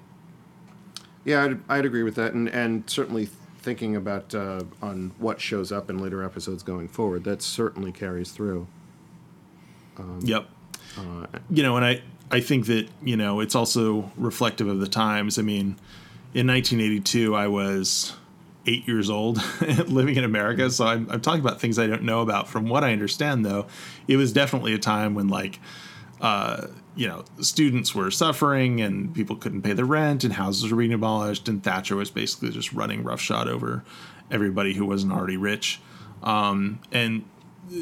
Yeah, 1.24 1.44
I'd, 1.44 1.60
I'd 1.68 1.84
agree 1.84 2.02
with 2.02 2.14
that, 2.16 2.32
and 2.32 2.48
and 2.48 2.88
certainly 2.88 3.28
thinking 3.58 3.94
about 3.94 4.34
uh, 4.34 4.64
on 4.80 5.12
what 5.18 5.40
shows 5.40 5.70
up 5.70 5.88
in 5.88 5.98
later 5.98 6.22
episodes 6.24 6.62
going 6.62 6.88
forward, 6.88 7.24
that 7.24 7.42
certainly 7.42 7.92
carries 7.92 8.32
through. 8.32 8.66
Yep. 10.20 10.48
you 11.50 11.62
know, 11.62 11.76
and 11.76 11.84
I 11.84 12.02
I 12.30 12.40
think 12.40 12.66
that 12.66 12.88
you 13.02 13.16
know 13.16 13.40
it's 13.40 13.54
also 13.54 14.10
reflective 14.16 14.66
of 14.66 14.80
the 14.80 14.88
times. 14.88 15.38
I 15.38 15.42
mean, 15.42 15.76
in 16.34 16.46
1982, 16.46 17.34
I 17.34 17.46
was 17.46 18.14
eight 18.66 18.86
years 18.86 19.10
old, 19.10 19.42
living 19.86 20.16
in 20.16 20.24
America, 20.24 20.70
so 20.70 20.86
I'm, 20.86 21.08
I'm 21.10 21.20
talking 21.20 21.40
about 21.40 21.60
things 21.60 21.78
I 21.78 21.86
don't 21.86 22.04
know 22.04 22.20
about. 22.20 22.48
From 22.48 22.68
what 22.68 22.84
I 22.84 22.92
understand, 22.92 23.44
though, 23.44 23.66
it 24.08 24.16
was 24.16 24.32
definitely 24.32 24.74
a 24.74 24.78
time 24.78 25.14
when 25.14 25.28
like. 25.28 25.60
Uh, 26.20 26.68
you 26.94 27.08
know, 27.08 27.24
students 27.40 27.96
were 27.96 28.10
suffering 28.10 28.80
and 28.80 29.12
people 29.12 29.34
couldn't 29.34 29.62
pay 29.62 29.72
the 29.72 29.84
rent 29.84 30.22
and 30.22 30.34
houses 30.34 30.70
were 30.70 30.76
being 30.76 30.90
demolished 30.90 31.48
and 31.48 31.64
Thatcher 31.64 31.96
was 31.96 32.10
basically 32.10 32.50
just 32.50 32.72
running 32.72 33.02
roughshod 33.02 33.48
over 33.48 33.82
everybody 34.30 34.74
who 34.74 34.86
wasn't 34.86 35.12
already 35.12 35.36
rich. 35.36 35.80
Um, 36.22 36.80
and 36.92 37.24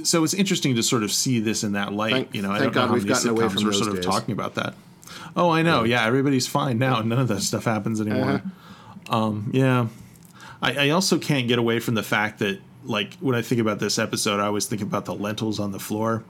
so 0.04 0.22
it's 0.24 0.34
interesting 0.34 0.74
to 0.76 0.82
sort 0.82 1.02
of 1.02 1.12
see 1.12 1.40
this 1.40 1.64
in 1.64 1.72
that 1.72 1.92
light. 1.92 2.12
Thank- 2.12 2.34
you 2.34 2.42
know, 2.42 2.50
I 2.50 2.58
don't 2.58 2.68
know 2.68 2.72
God 2.72 2.88
how 2.88 2.94
we've 2.94 3.04
many 3.04 3.14
gotten 3.14 3.30
away 3.30 3.48
from 3.48 3.64
were 3.64 3.70
those 3.70 3.78
sort 3.78 3.90
of 3.90 3.96
days. 3.96 4.04
talking 4.04 4.32
about 4.32 4.54
that. 4.54 4.74
Oh, 5.36 5.50
I 5.50 5.62
know. 5.62 5.84
Yeah, 5.84 6.04
everybody's 6.04 6.46
fine 6.46 6.78
now. 6.78 7.00
None 7.00 7.18
of 7.18 7.28
that 7.28 7.42
stuff 7.42 7.64
happens 7.64 8.00
anymore. 8.00 8.42
Um, 9.08 9.50
yeah. 9.52 9.88
I, 10.62 10.86
I 10.86 10.90
also 10.90 11.18
can't 11.18 11.48
get 11.48 11.58
away 11.58 11.80
from 11.80 11.94
the 11.94 12.02
fact 12.02 12.38
that, 12.40 12.60
like, 12.84 13.14
when 13.14 13.34
I 13.34 13.42
think 13.42 13.60
about 13.60 13.78
this 13.78 13.98
episode, 13.98 14.40
I 14.40 14.46
always 14.46 14.66
think 14.66 14.82
about 14.82 15.04
the 15.04 15.14
lentils 15.14 15.58
on 15.58 15.72
the 15.72 15.80
floor 15.80 16.24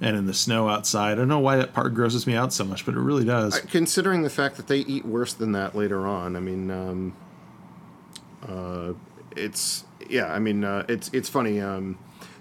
and 0.00 0.16
in 0.16 0.26
the 0.26 0.34
snow 0.34 0.68
outside. 0.68 1.12
I 1.12 1.14
don't 1.16 1.28
know 1.28 1.38
why 1.38 1.56
that 1.56 1.72
part 1.72 1.94
grosses 1.94 2.26
me 2.26 2.34
out 2.34 2.52
so 2.52 2.64
much, 2.64 2.84
but 2.84 2.94
it 2.94 3.00
really 3.00 3.24
does. 3.24 3.60
Considering 3.60 4.22
the 4.22 4.30
fact 4.30 4.56
that 4.56 4.66
they 4.66 4.78
eat 4.78 5.04
worse 5.04 5.32
than 5.32 5.52
that 5.52 5.74
later 5.74 6.06
on, 6.06 6.36
I 6.36 6.40
mean, 6.40 6.70
um, 6.70 7.16
uh, 8.46 8.92
it's 9.36 9.84
yeah. 10.08 10.32
I 10.32 10.38
mean, 10.38 10.64
uh, 10.64 10.84
it's 10.88 11.10
it's 11.12 11.28
funny. 11.28 11.60
Um, 11.60 11.98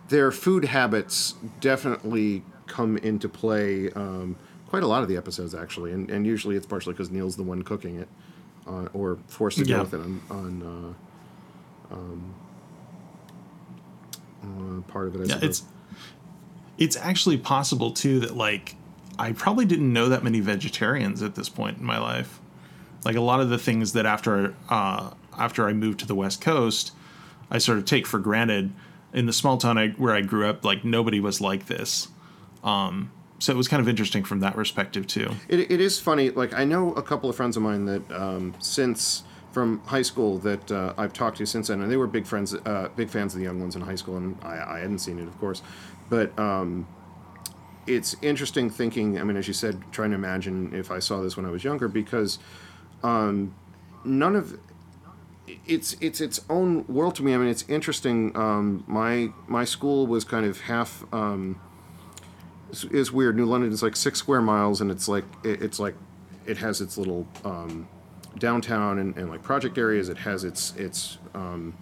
their 0.09 0.31
food 0.31 0.65
habits 0.65 1.33
definitely 1.59 2.43
come 2.67 2.97
into 2.97 3.27
play. 3.29 3.91
Um, 3.91 4.35
quite 4.67 4.83
a 4.83 4.87
lot 4.87 5.03
of 5.03 5.09
the 5.09 5.17
episodes 5.17 5.53
actually, 5.55 5.91
and, 5.91 6.09
and 6.09 6.25
usually 6.25 6.55
it's 6.55 6.65
partially 6.65 6.93
because 6.93 7.09
Neil's 7.11 7.35
the 7.35 7.43
one 7.43 7.61
cooking 7.63 7.99
it, 7.99 8.07
uh, 8.67 8.87
or 8.93 9.17
forced 9.27 9.57
to 9.59 9.65
Yeah. 9.65 9.77
go 9.77 9.81
with 9.83 9.93
it 9.93 9.99
on, 10.01 10.21
on 10.29 10.95
uh, 11.91 11.93
um, 11.95 12.33
uh, 14.43 14.81
part 14.91 15.07
of 15.07 15.15
it. 15.15 15.19
I 15.19 15.23
Yeah, 15.23 15.33
suppose. 15.35 15.43
it's 15.49 15.63
it's 16.77 16.97
actually 16.97 17.37
possible 17.37 17.91
too 17.91 18.19
that 18.19 18.35
like 18.35 18.75
I 19.17 19.31
probably 19.31 19.65
didn't 19.65 19.93
know 19.93 20.09
that 20.09 20.23
many 20.23 20.41
vegetarians 20.41 21.21
at 21.21 21.35
this 21.35 21.47
point 21.47 21.77
in 21.77 21.85
my 21.85 21.97
life. 21.99 22.41
Like 23.05 23.15
a 23.15 23.21
lot 23.21 23.39
of 23.39 23.49
the 23.49 23.57
things 23.57 23.93
that 23.93 24.05
after 24.05 24.55
uh, 24.69 25.11
after 25.37 25.67
I 25.67 25.73
moved 25.73 25.99
to 25.99 26.07
the 26.07 26.15
West 26.15 26.41
Coast, 26.41 26.91
I 27.49 27.59
sort 27.59 27.77
of 27.77 27.85
take 27.85 28.05
for 28.07 28.19
granted. 28.19 28.73
In 29.15 29.25
the 29.25 29.33
small 29.33 29.57
town 29.57 29.79
I, 29.79 29.87
where 29.89 30.13
I 30.13 30.21
grew 30.21 30.47
up, 30.47 30.63
like 30.63 30.85
nobody 30.85 31.19
was 31.19 31.41
like 31.41 31.65
this. 31.65 32.09
Um, 32.63 33.11
so 33.39 33.53
it 33.53 33.55
was 33.55 33.67
kind 33.67 33.81
of 33.81 33.87
interesting 33.87 34.23
from 34.23 34.41
that 34.41 34.53
perspective 34.53 35.07
too. 35.07 35.31
It, 35.47 35.71
it 35.71 35.81
is 35.81 35.99
funny. 35.99 36.29
Like 36.29 36.53
I 36.53 36.65
know 36.65 36.93
a 36.93 37.01
couple 37.01 37.29
of 37.29 37.35
friends 37.35 37.57
of 37.57 37.63
mine 37.63 37.85
that 37.85 38.11
um, 38.11 38.53
since 38.59 39.23
from 39.55 39.79
high 39.85 40.01
school 40.01 40.37
that 40.39 40.69
uh, 40.69 40.93
I've 40.97 41.13
talked 41.13 41.37
to 41.37 41.45
since 41.45 41.69
then, 41.69 41.81
and 41.81 41.89
they 41.89 41.95
were 41.95 42.07
big 42.07 42.25
friends, 42.25 42.53
uh, 42.53 42.89
big 42.97 43.09
fans 43.09 43.33
of 43.33 43.39
the 43.39 43.45
young 43.45 43.57
ones 43.57 43.77
in 43.77 43.81
high 43.81 43.95
school, 43.95 44.17
and 44.17 44.37
I, 44.43 44.75
I 44.75 44.79
hadn't 44.79 44.99
seen 44.99 45.17
it, 45.17 45.27
of 45.27 45.39
course, 45.39 45.61
but 46.09 46.37
um, 46.37 46.85
it's 47.87 48.17
interesting 48.21 48.69
thinking. 48.69 49.17
I 49.17 49.23
mean, 49.23 49.37
as 49.37 49.47
you 49.47 49.53
said, 49.53 49.81
trying 49.93 50.09
to 50.09 50.15
imagine 50.15 50.75
if 50.75 50.91
I 50.91 50.99
saw 50.99 51.21
this 51.21 51.37
when 51.37 51.45
I 51.45 51.51
was 51.51 51.63
younger, 51.63 51.87
because 51.87 52.37
um, 53.01 53.55
none 54.03 54.35
of 54.35 54.59
it's 55.67 55.95
it's 56.01 56.21
its 56.21 56.41
own 56.49 56.85
world 56.87 57.15
to 57.15 57.23
me. 57.23 57.33
I 57.33 57.37
mean, 57.37 57.49
it's 57.49 57.65
interesting. 57.67 58.35
Um, 58.35 58.83
my 58.87 59.29
my 59.47 59.65
school 59.65 60.07
was 60.07 60.23
kind 60.23 60.45
of 60.45 60.61
half. 60.61 61.03
Um, 61.13 61.59
is, 62.91 63.11
weird. 63.11 63.37
New 63.37 63.45
London 63.45 63.71
is 63.71 63.81
like 63.81 63.95
six 63.95 64.19
square 64.19 64.41
miles, 64.41 64.81
and 64.81 64.91
it's 64.91 65.07
like 65.07 65.23
it, 65.43 65.61
it's 65.61 65.79
like 65.79 65.95
it 66.45 66.57
has 66.57 66.81
its 66.81 66.97
little 66.97 67.27
um, 67.43 67.87
downtown 68.37 68.99
and, 68.99 69.15
and 69.17 69.29
like 69.29 69.43
project 69.43 69.77
areas. 69.77 70.09
It 70.09 70.17
has 70.17 70.43
its 70.43 70.75
its 70.75 71.17
um, 71.33 71.75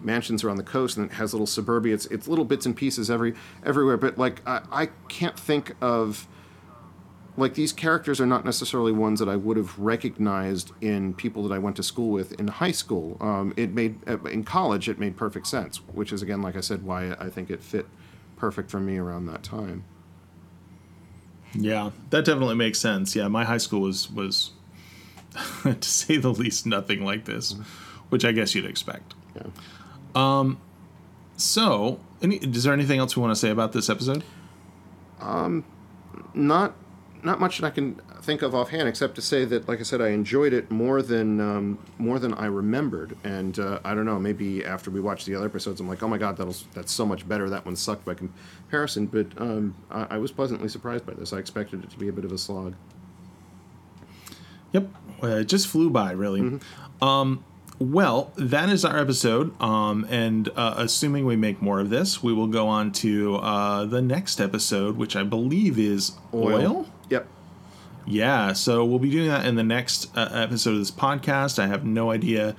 mansions 0.00 0.42
around 0.42 0.56
the 0.56 0.64
coast, 0.64 0.96
and 0.96 1.10
it 1.10 1.14
has 1.14 1.32
little 1.32 1.46
suburbia. 1.46 1.94
It's 1.94 2.06
it's 2.06 2.26
little 2.26 2.44
bits 2.44 2.66
and 2.66 2.76
pieces 2.76 3.10
every 3.10 3.34
everywhere. 3.64 3.96
But 3.96 4.18
like 4.18 4.46
I, 4.46 4.62
I 4.72 4.86
can't 5.08 5.38
think 5.38 5.74
of 5.80 6.26
like 7.40 7.54
these 7.54 7.72
characters 7.72 8.20
are 8.20 8.26
not 8.26 8.44
necessarily 8.44 8.92
ones 8.92 9.18
that 9.20 9.28
I 9.28 9.36
would 9.36 9.56
have 9.56 9.78
recognized 9.78 10.72
in 10.80 11.14
people 11.14 11.42
that 11.48 11.54
I 11.54 11.58
went 11.58 11.76
to 11.76 11.82
school 11.82 12.10
with 12.10 12.38
in 12.38 12.48
high 12.48 12.70
school. 12.72 13.16
Um, 13.20 13.52
it 13.56 13.72
made 13.72 13.98
uh, 14.08 14.22
in 14.24 14.44
college 14.44 14.88
it 14.88 14.98
made 14.98 15.16
perfect 15.16 15.46
sense, 15.46 15.78
which 15.92 16.12
is 16.12 16.22
again, 16.22 16.42
like 16.42 16.56
I 16.56 16.60
said, 16.60 16.82
why 16.84 17.12
I 17.18 17.28
think 17.28 17.50
it 17.50 17.62
fit 17.62 17.86
perfect 18.36 18.70
for 18.70 18.80
me 18.80 18.98
around 18.98 19.26
that 19.26 19.42
time. 19.42 19.84
Yeah, 21.52 21.90
that 22.10 22.24
definitely 22.24 22.54
makes 22.54 22.78
sense. 22.78 23.16
Yeah, 23.16 23.28
my 23.28 23.44
high 23.44 23.58
school 23.58 23.80
was 23.80 24.10
was 24.10 24.52
to 25.62 25.88
say 25.88 26.16
the 26.16 26.32
least 26.32 26.66
nothing 26.66 27.04
like 27.04 27.24
this, 27.24 27.54
which 28.08 28.24
I 28.24 28.32
guess 28.32 28.54
you'd 28.54 28.66
expect. 28.66 29.14
Yeah. 29.34 29.46
Um, 30.14 30.58
So, 31.36 32.00
any, 32.22 32.36
is 32.36 32.64
there 32.64 32.72
anything 32.72 32.98
else 32.98 33.16
we 33.16 33.22
want 33.22 33.32
to 33.32 33.40
say 33.40 33.50
about 33.50 33.72
this 33.72 33.88
episode? 33.88 34.22
Um, 35.20 35.64
not 36.34 36.74
not 37.22 37.40
much 37.40 37.58
that 37.58 37.66
I 37.66 37.70
can 37.70 37.94
think 38.22 38.42
of 38.42 38.54
offhand, 38.54 38.88
except 38.88 39.14
to 39.16 39.22
say 39.22 39.44
that, 39.44 39.68
like 39.68 39.80
I 39.80 39.82
said, 39.82 40.00
I 40.00 40.08
enjoyed 40.08 40.52
it 40.52 40.70
more 40.70 41.02
than 41.02 41.40
um, 41.40 41.78
more 41.98 42.18
than 42.18 42.34
I 42.34 42.46
remembered. 42.46 43.16
And 43.24 43.58
uh, 43.58 43.80
I 43.84 43.94
don't 43.94 44.06
know, 44.06 44.18
maybe 44.18 44.64
after 44.64 44.90
we 44.90 45.00
watched 45.00 45.26
the 45.26 45.34
other 45.34 45.46
episodes, 45.46 45.80
I'm 45.80 45.88
like, 45.88 46.02
oh 46.02 46.08
my 46.08 46.18
god, 46.18 46.36
that'll 46.36 46.56
that's 46.74 46.92
so 46.92 47.06
much 47.06 47.28
better. 47.28 47.48
That 47.50 47.64
one 47.64 47.76
sucked 47.76 48.04
by 48.04 48.14
comparison. 48.14 49.06
But 49.06 49.26
um, 49.38 49.74
I, 49.90 50.06
I 50.10 50.18
was 50.18 50.32
pleasantly 50.32 50.68
surprised 50.68 51.06
by 51.06 51.14
this. 51.14 51.32
I 51.32 51.38
expected 51.38 51.84
it 51.84 51.90
to 51.90 51.98
be 51.98 52.08
a 52.08 52.12
bit 52.12 52.24
of 52.24 52.32
a 52.32 52.38
slog. 52.38 52.74
Yep, 54.72 54.88
uh, 55.22 55.26
it 55.26 55.44
just 55.48 55.66
flew 55.66 55.90
by, 55.90 56.12
really. 56.12 56.60
Um, 57.02 57.44
well, 57.80 58.32
that 58.36 58.68
is 58.68 58.84
our 58.84 58.98
episode. 58.98 59.60
Um, 59.60 60.06
and 60.10 60.48
uh, 60.54 60.74
assuming 60.76 61.24
we 61.24 61.34
make 61.34 61.60
more 61.62 61.80
of 61.80 61.90
this, 61.90 62.22
we 62.22 62.32
will 62.32 62.46
go 62.46 62.68
on 62.68 62.92
to 62.92 63.36
uh, 63.36 63.86
the 63.86 64.02
next 64.02 64.40
episode, 64.40 64.96
which 64.96 65.16
I 65.16 65.22
believe 65.22 65.78
is 65.78 66.12
oil. 66.32 66.84
Yep. 66.84 66.89
Yeah, 68.06 68.52
so 68.54 68.84
we'll 68.84 68.98
be 68.98 69.10
doing 69.10 69.28
that 69.28 69.46
in 69.46 69.54
the 69.54 69.62
next 69.62 70.14
uh, 70.16 70.28
episode 70.32 70.72
of 70.72 70.78
this 70.78 70.90
podcast. 70.90 71.58
I 71.58 71.66
have 71.66 71.84
no 71.84 72.10
idea 72.10 72.56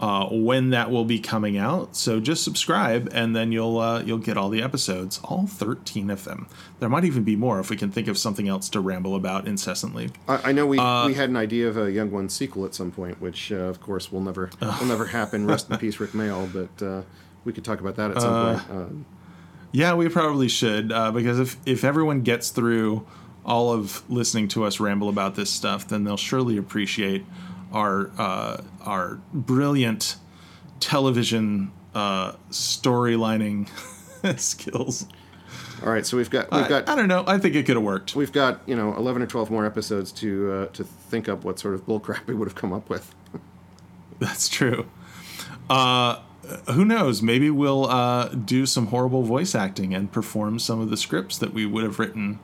uh, 0.00 0.28
when 0.30 0.70
that 0.70 0.90
will 0.90 1.04
be 1.04 1.18
coming 1.18 1.56
out, 1.56 1.96
so 1.96 2.20
just 2.20 2.44
subscribe, 2.44 3.08
and 3.12 3.34
then 3.34 3.52
you'll 3.52 3.78
uh, 3.78 4.02
you'll 4.02 4.18
get 4.18 4.36
all 4.36 4.48
the 4.50 4.60
episodes, 4.62 5.20
all 5.24 5.46
thirteen 5.46 6.10
of 6.10 6.24
them. 6.24 6.46
There 6.80 6.88
might 6.88 7.04
even 7.04 7.22
be 7.24 7.36
more 7.36 7.60
if 7.60 7.70
we 7.70 7.76
can 7.76 7.90
think 7.90 8.08
of 8.08 8.18
something 8.18 8.48
else 8.48 8.68
to 8.70 8.80
ramble 8.80 9.14
about 9.16 9.46
incessantly. 9.46 10.10
I, 10.28 10.50
I 10.50 10.52
know 10.52 10.66
we, 10.66 10.78
we 10.78 11.14
had 11.14 11.30
an 11.30 11.36
idea 11.36 11.68
of 11.68 11.76
a 11.76 11.90
Young 11.90 12.10
One 12.10 12.28
sequel 12.28 12.64
at 12.64 12.74
some 12.74 12.90
point, 12.90 13.20
which 13.20 13.50
uh, 13.52 13.56
of 13.56 13.80
course 13.80 14.12
will 14.12 14.20
never 14.20 14.50
will 14.60 14.86
never 14.86 15.06
happen. 15.06 15.46
Rest 15.46 15.70
in 15.70 15.78
peace, 15.78 15.98
Rik 15.98 16.10
Mayall. 16.10 16.52
But 16.52 16.84
uh, 16.84 17.02
we 17.44 17.52
could 17.52 17.64
talk 17.64 17.80
about 17.80 17.96
that 17.96 18.10
at 18.10 18.20
some 18.20 18.56
point. 18.58 18.70
Um, 18.70 19.06
Yeah, 19.72 19.94
we 19.94 20.08
probably 20.08 20.48
should 20.48 20.92
uh, 20.92 21.12
because 21.12 21.38
if 21.40 21.56
if 21.66 21.82
everyone 21.84 22.22
gets 22.22 22.50
through 22.50 23.06
all 23.44 23.72
of 23.72 24.08
listening 24.10 24.48
to 24.48 24.64
us 24.64 24.80
ramble 24.80 25.08
about 25.08 25.34
this 25.34 25.50
stuff, 25.50 25.86
then 25.86 26.04
they'll 26.04 26.16
surely 26.16 26.56
appreciate 26.56 27.24
our 27.72 28.10
uh, 28.18 28.62
our 28.82 29.20
brilliant 29.32 30.16
television 30.80 31.72
uh, 31.94 32.32
storylining 32.50 33.68
skills. 34.38 35.06
All 35.84 35.92
right, 35.92 36.06
so 36.06 36.16
we've 36.16 36.30
got 36.30 36.50
we've 36.50 36.68
got 36.68 36.88
I, 36.88 36.92
I 36.92 36.96
don't 36.96 37.08
know. 37.08 37.24
I 37.26 37.38
think 37.38 37.54
it 37.54 37.66
could 37.66 37.76
have 37.76 37.84
worked. 37.84 38.16
we've 38.16 38.32
got 38.32 38.62
you 38.66 38.76
know 38.76 38.94
eleven 38.94 39.20
or 39.20 39.26
twelve 39.26 39.50
more 39.50 39.66
episodes 39.66 40.12
to 40.12 40.52
uh, 40.52 40.66
to 40.68 40.84
think 40.84 41.28
up 41.28 41.44
what 41.44 41.58
sort 41.58 41.74
of 41.74 41.84
bullcrap 41.86 42.26
we 42.26 42.34
would 42.34 42.48
have 42.48 42.54
come 42.54 42.72
up 42.72 42.88
with. 42.88 43.14
That's 44.18 44.48
true. 44.48 44.86
Uh, 45.68 46.20
who 46.70 46.84
knows? 46.84 47.22
Maybe 47.22 47.50
we'll 47.50 47.86
uh, 47.86 48.28
do 48.28 48.66
some 48.66 48.88
horrible 48.88 49.22
voice 49.22 49.54
acting 49.54 49.94
and 49.94 50.12
perform 50.12 50.58
some 50.58 50.80
of 50.80 50.90
the 50.90 50.96
scripts 50.96 51.38
that 51.38 51.52
we 51.52 51.66
would 51.66 51.84
have 51.84 51.98
written 51.98 52.38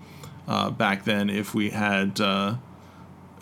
uh, 0.51 0.69
back 0.69 1.05
then 1.05 1.31
if 1.31 1.55
we 1.55 1.71
had 1.71 2.21
uh, 2.21 2.57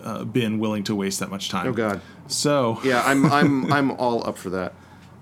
uh, 0.05 0.25
been 0.25 0.59
willing 0.59 0.85
to 0.85 0.95
waste 0.95 1.21
that 1.21 1.31
much 1.31 1.49
time. 1.49 1.67
Oh 1.67 1.73
God, 1.73 2.03
So, 2.27 2.79
yeah, 2.85 3.03
I'm 3.05 3.25
I'm 3.33 3.73
I'm 3.73 3.91
all 3.93 4.27
up 4.29 4.37
for 4.37 4.51
that. 4.51 4.75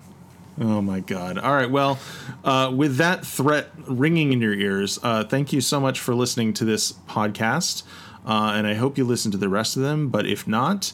oh 0.61 0.83
my 0.83 0.99
God. 0.99 1.39
All 1.39 1.55
right. 1.55 1.71
Well, 1.71 1.99
uh, 2.43 2.73
with 2.75 2.97
that 2.97 3.25
threat 3.25 3.71
ringing 3.87 4.33
in 4.33 4.41
your 4.41 4.53
ears, 4.53 4.99
uh, 5.03 5.23
thank 5.25 5.53
you 5.53 5.61
so 5.61 5.79
much 5.79 6.01
for 6.01 6.15
listening 6.15 6.53
to 6.55 6.65
this 6.65 6.93
podcast. 7.09 7.85
Uh, 8.27 8.55
and 8.57 8.67
I 8.67 8.75
hope 8.75 8.99
you 8.99 9.05
listen 9.05 9.31
to 9.31 9.39
the 9.39 9.49
rest 9.49 9.77
of 9.77 9.83
them. 9.83 10.09
But 10.09 10.27
if 10.27 10.49
not, 10.49 10.93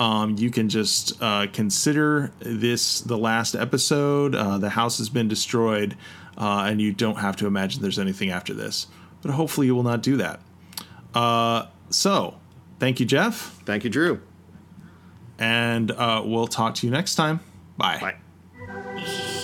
um, 0.00 0.36
you 0.36 0.50
can 0.50 0.68
just 0.68 1.12
uh, 1.22 1.46
consider 1.52 2.32
this 2.40 3.00
the 3.00 3.16
last 3.16 3.54
episode. 3.54 4.34
Uh, 4.34 4.58
the 4.58 4.70
house 4.70 4.98
has 4.98 5.08
been 5.08 5.28
destroyed, 5.28 5.96
uh, 6.36 6.64
and 6.66 6.80
you 6.80 6.92
don't 6.92 7.18
have 7.18 7.36
to 7.36 7.46
imagine 7.46 7.80
there's 7.82 8.00
anything 8.00 8.30
after 8.30 8.52
this. 8.52 8.88
But 9.22 9.30
hopefully, 9.32 9.66
you 9.66 9.74
will 9.74 9.82
not 9.84 10.02
do 10.02 10.16
that. 10.18 10.40
Uh, 11.14 11.66
so, 11.90 12.34
thank 12.78 13.00
you, 13.00 13.06
Jeff, 13.06 13.60
Thank 13.64 13.84
you, 13.84 13.90
Drew. 13.90 14.20
and 15.38 15.90
uh, 15.90 16.22
we'll 16.24 16.46
talk 16.48 16.74
to 16.76 16.86
you 16.86 16.90
next 16.92 17.14
time. 17.14 17.40
Bye. 17.76 18.14
Bye. 18.56 19.41